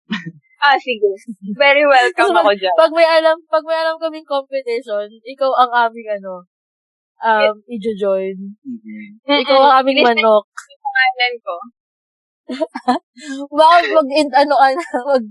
ah, 0.65 0.77
sige. 0.79 1.11
Very 1.57 1.85
welcome 1.89 2.37
ako 2.37 2.53
dyan. 2.57 2.77
Pag 2.77 2.93
may 2.93 3.09
alam, 3.09 3.41
pag 3.49 3.65
may 3.65 3.77
alam 3.81 3.97
kaming 3.97 4.29
competition, 4.29 5.09
ikaw 5.25 5.51
ang 5.65 5.73
aming 5.89 6.09
ano, 6.21 6.45
um, 7.25 7.57
i-join. 7.69 8.37
Mhm. 8.63 9.25
Ikaw 9.25 9.59
ang 9.59 9.75
aming 9.83 10.05
manok. 10.05 10.45
pangalan 10.95 11.35
ko. 11.41 11.57
Baka 13.57 13.77
mag, 13.89 14.09
in, 14.13 14.29
ano 14.37 14.55
ka 14.61 14.69
na, 14.77 14.87
mag, 15.09 15.25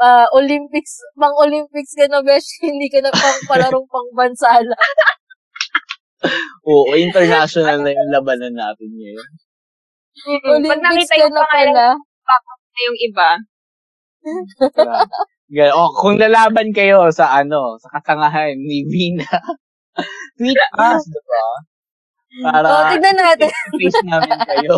ah, 0.00 0.26
Olympics, 0.32 1.04
pang 1.12 1.36
Olympics 1.36 1.92
ka 1.92 2.08
na, 2.08 2.24
besh, 2.24 2.56
hindi 2.66 2.88
ka 2.88 3.04
na 3.04 3.12
pang 3.12 3.40
palarong 3.44 3.88
pang 3.88 4.10
bansala. 4.16 4.76
Oo, 6.66 6.96
international 6.96 7.84
na 7.84 7.92
yung 7.92 8.10
labanan 8.10 8.56
natin 8.56 8.90
ngayon. 8.90 9.30
Mm-mm. 10.16 10.64
Pag 10.64 10.80
nakita 10.80 11.14
yung 11.20 11.34
na 11.34 11.44
pangalan 11.44 11.68
pala. 11.68 11.86
na 12.72 12.80
yung 12.80 12.98
iba. 12.98 13.28
Gan- 15.46 15.74
oh, 15.76 15.94
kung 15.94 16.18
lalaban 16.18 16.74
kayo 16.74 17.06
sa 17.14 17.30
ano, 17.36 17.78
sa 17.78 17.88
katangahan 17.94 18.58
ni 18.58 18.82
Vina, 18.88 19.28
tweet 20.38 20.58
us, 20.80 21.02
di 21.06 21.20
ba? 21.22 21.44
Para 22.50 22.66
Oh, 22.66 22.84
tignan 22.90 23.16
natin. 23.16 23.48
face 23.48 24.02
namin 24.04 24.38
kayo. 24.44 24.74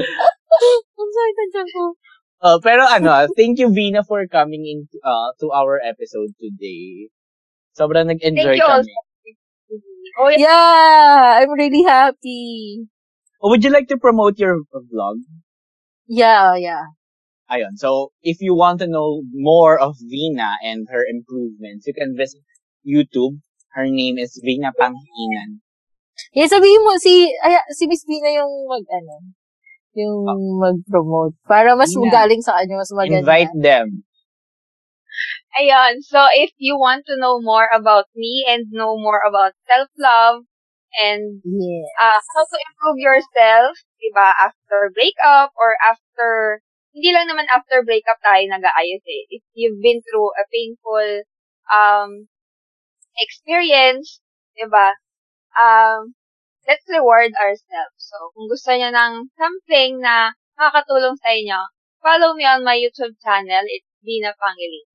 Sakit 0.00 1.36
ang 1.36 1.50
tiyan 1.52 1.68
ko. 1.68 1.82
Uh, 2.40 2.56
pero 2.64 2.88
ano, 2.88 3.12
thank 3.36 3.60
you 3.60 3.68
Vina 3.68 4.00
for 4.00 4.24
coming 4.24 4.64
in 4.64 4.88
uh, 5.04 5.28
to 5.36 5.52
our 5.52 5.76
episode 5.84 6.32
today. 6.40 7.12
Sobrang 7.76 8.08
nag-enjoy 8.08 8.56
Thank 8.56 8.62
you 8.62 8.64
kami. 8.64 8.94
Oh, 10.18 10.28
yeah. 10.28 10.38
Yeah, 10.38 11.40
I'm 11.42 11.52
really 11.52 11.82
happy. 11.82 12.86
Oh, 13.42 13.50
would 13.50 13.64
you 13.64 13.70
like 13.70 13.88
to 13.88 13.98
promote 13.98 14.38
your 14.38 14.62
vlog? 14.74 15.22
Yeah, 16.06 16.56
yeah. 16.56 16.92
Ayun. 17.50 17.74
So, 17.76 18.12
if 18.22 18.38
you 18.40 18.54
want 18.54 18.78
to 18.80 18.86
know 18.86 19.22
more 19.32 19.78
of 19.78 19.96
Vina 19.98 20.58
and 20.62 20.86
her 20.90 21.02
improvements, 21.02 21.86
you 21.86 21.94
can 21.94 22.14
visit 22.16 22.42
YouTube. 22.86 23.42
Her 23.74 23.86
name 23.86 24.18
is 24.18 24.38
Vina 24.42 24.70
Panghinan. 24.74 25.62
Yeah, 26.34 26.46
sabihin 26.46 26.82
mo, 26.84 26.94
si, 27.00 27.32
ay, 27.42 27.58
si 27.74 27.88
Miss 27.90 28.04
Bina 28.06 28.30
yung 28.30 28.70
mag, 28.70 28.84
ano, 28.86 29.34
yung 29.98 30.26
mag-promote. 30.62 31.34
Para 31.48 31.74
mas 31.74 31.90
Bina. 31.90 32.22
galing 32.22 32.42
sa 32.42 32.60
kanya, 32.60 32.78
mas 32.78 32.92
maganda. 32.94 33.24
Invite 33.24 33.54
them. 33.58 34.04
Ayan. 35.58 36.02
So, 36.02 36.26
if 36.34 36.50
you 36.58 36.78
want 36.78 37.06
to 37.06 37.16
know 37.18 37.40
more 37.40 37.68
about 37.72 38.06
me 38.14 38.44
and 38.48 38.66
know 38.70 38.96
more 38.98 39.20
about 39.26 39.52
self-love 39.68 40.44
and 41.00 41.42
Yeah. 41.44 41.86
uh, 42.00 42.18
how 42.34 42.44
to 42.46 42.56
improve 42.68 42.98
yourself, 42.98 43.78
diba, 44.02 44.28
after 44.46 44.90
breakup 44.94 45.52
or 45.56 45.76
after, 45.82 46.62
hindi 46.94 47.10
lang 47.14 47.26
naman 47.30 47.46
after 47.50 47.82
breakup 47.82 48.18
tayo 48.22 48.42
nag-aayos 48.46 49.04
eh. 49.06 49.22
If 49.38 49.42
you've 49.54 49.78
been 49.82 50.02
through 50.02 50.30
a 50.34 50.44
painful 50.50 51.08
um, 51.70 52.10
experience, 53.18 54.20
diba, 54.58 54.94
um, 55.60 56.14
let's 56.68 56.84
reward 56.90 57.32
ourselves. 57.38 57.98
So, 57.98 58.16
kung 58.36 58.48
gusto 58.50 58.70
niyo 58.74 58.90
ng 58.94 59.30
something 59.38 60.00
na 60.02 60.34
makakatulong 60.58 61.16
sa 61.22 61.30
inyo, 61.34 61.60
follow 62.02 62.34
me 62.34 62.44
on 62.46 62.64
my 62.66 62.76
YouTube 62.78 63.14
channel. 63.22 63.64
It's 63.66 63.86
Dina 64.04 64.34
Pangili. 64.38 64.89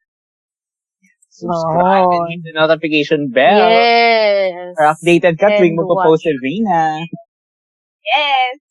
Subscribe 1.36 2.07
and 2.07 2.23
Oh. 2.23 2.27
hit 2.31 2.41
the 2.47 2.53
notification 2.55 3.27
bell. 3.27 3.67
Yes. 3.67 4.71
Para 4.79 4.95
updated 4.95 5.36
ka 5.36 5.51
tuwing 5.59 5.75
And 5.75 5.83
magpo-post 5.83 6.23
si 6.23 6.31
Vina. 6.39 7.03
Yes! 8.07 8.63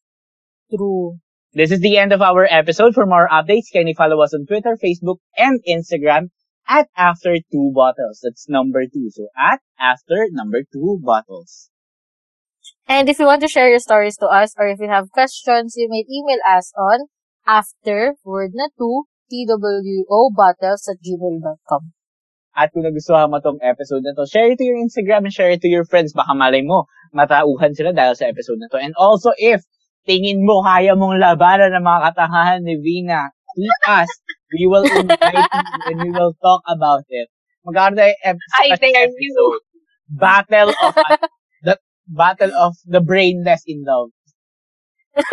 True. 0.72 1.20
This 1.52 1.70
is 1.70 1.84
the 1.84 2.00
end 2.00 2.16
of 2.16 2.24
our 2.24 2.48
episode. 2.48 2.96
For 2.96 3.04
more 3.04 3.28
updates, 3.28 3.68
can 3.68 3.86
you 3.86 3.94
follow 3.94 4.24
us 4.24 4.32
on 4.32 4.48
Twitter, 4.48 4.80
Facebook, 4.80 5.20
and 5.36 5.60
Instagram 5.68 6.32
at 6.66 6.88
After 6.96 7.36
Two 7.52 7.70
Bottles. 7.74 8.24
That's 8.24 8.48
number 8.48 8.88
two. 8.88 9.12
So 9.12 9.28
at 9.36 9.60
After 9.78 10.26
number 10.32 10.64
two 10.64 10.98
bottles. 11.04 11.68
And 12.88 13.08
if 13.08 13.18
you 13.18 13.26
want 13.26 13.40
to 13.42 13.48
share 13.48 13.68
your 13.68 13.78
stories 13.78 14.16
to 14.18 14.26
us 14.26 14.56
or 14.56 14.68
if 14.68 14.80
you 14.80 14.88
have 14.88 15.12
questions, 15.12 15.74
you 15.76 15.88
may 15.88 16.04
email 16.08 16.40
us 16.48 16.72
on 16.76 17.12
after 17.46 18.16
word 18.24 18.52
na 18.54 18.68
two 18.76 19.04
two 19.30 20.30
bottles 20.36 20.88
at 20.88 20.96
gmail.com. 21.00 21.92
At 22.54 22.70
kung 22.70 22.86
nagustuhan 22.86 23.30
mo 23.30 23.42
tong 23.42 23.58
episode 23.60 24.06
na 24.06 24.14
to, 24.14 24.26
share 24.30 24.50
it 24.54 24.58
to 24.62 24.66
your 24.66 24.78
Instagram 24.78 25.26
and 25.26 25.34
share 25.34 25.50
it 25.50 25.62
to 25.62 25.70
your 25.70 25.84
friends. 25.84 26.14
Baka 26.14 26.34
malay 26.38 26.62
mo, 26.62 26.86
matauhan 27.10 27.74
sila 27.74 27.90
dahil 27.90 28.14
sa 28.14 28.30
episode 28.30 28.62
na 28.62 28.70
to. 28.70 28.78
And 28.78 28.94
also, 28.94 29.34
if 29.34 29.62
tingin 30.06 30.46
mo 30.46 30.62
kaya 30.62 30.94
mong 30.94 31.18
labanan 31.18 31.74
ng 31.74 31.82
mga 31.82 32.00
katangahan 32.12 32.60
ni 32.62 32.78
Vina, 32.78 33.34
tweet 33.58 33.80
us. 33.90 34.10
We 34.54 34.70
will 34.70 34.86
invite 34.86 35.50
you 35.50 35.66
and 35.90 35.96
we 35.98 36.10
will 36.14 36.38
talk 36.38 36.62
about 36.70 37.02
it. 37.10 37.26
magkakaroon 37.64 37.96
tayo 37.96 38.12
ep- 38.22 38.46
I 38.60 38.76
dare 38.76 38.92
you. 38.92 39.08
episode. 39.08 39.62
Battle 40.04 40.70
of 40.84 40.94
the 41.64 41.74
Battle 42.04 42.52
of 42.52 42.76
the 42.84 43.00
Brainless 43.00 43.64
in 43.64 43.82
Love. 43.88 44.12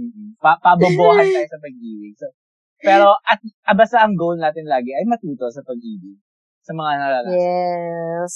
Mm-mm. 0.00 0.38
Pa 0.40 0.56
pabobohan 0.64 1.28
tayo 1.28 1.44
sa 1.50 1.60
pag-ibig. 1.60 2.14
So, 2.16 2.32
pero 2.80 3.14
at 3.28 3.40
ah, 3.68 3.76
basta 3.76 4.00
ang 4.00 4.16
goal 4.16 4.40
natin 4.40 4.66
lagi 4.66 4.92
ay 4.96 5.04
matuto 5.06 5.48
sa 5.52 5.60
pag-ibig 5.62 6.16
sa 6.64 6.72
mga 6.76 6.92
naranasan. 6.96 7.38
Yes. 7.40 8.34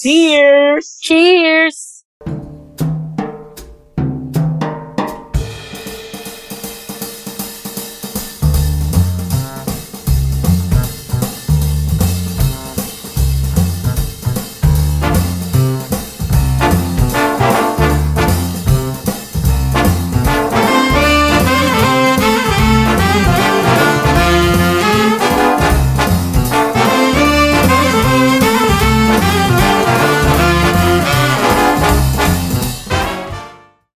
Cheers! 0.00 0.86
Cheers! 1.00 1.93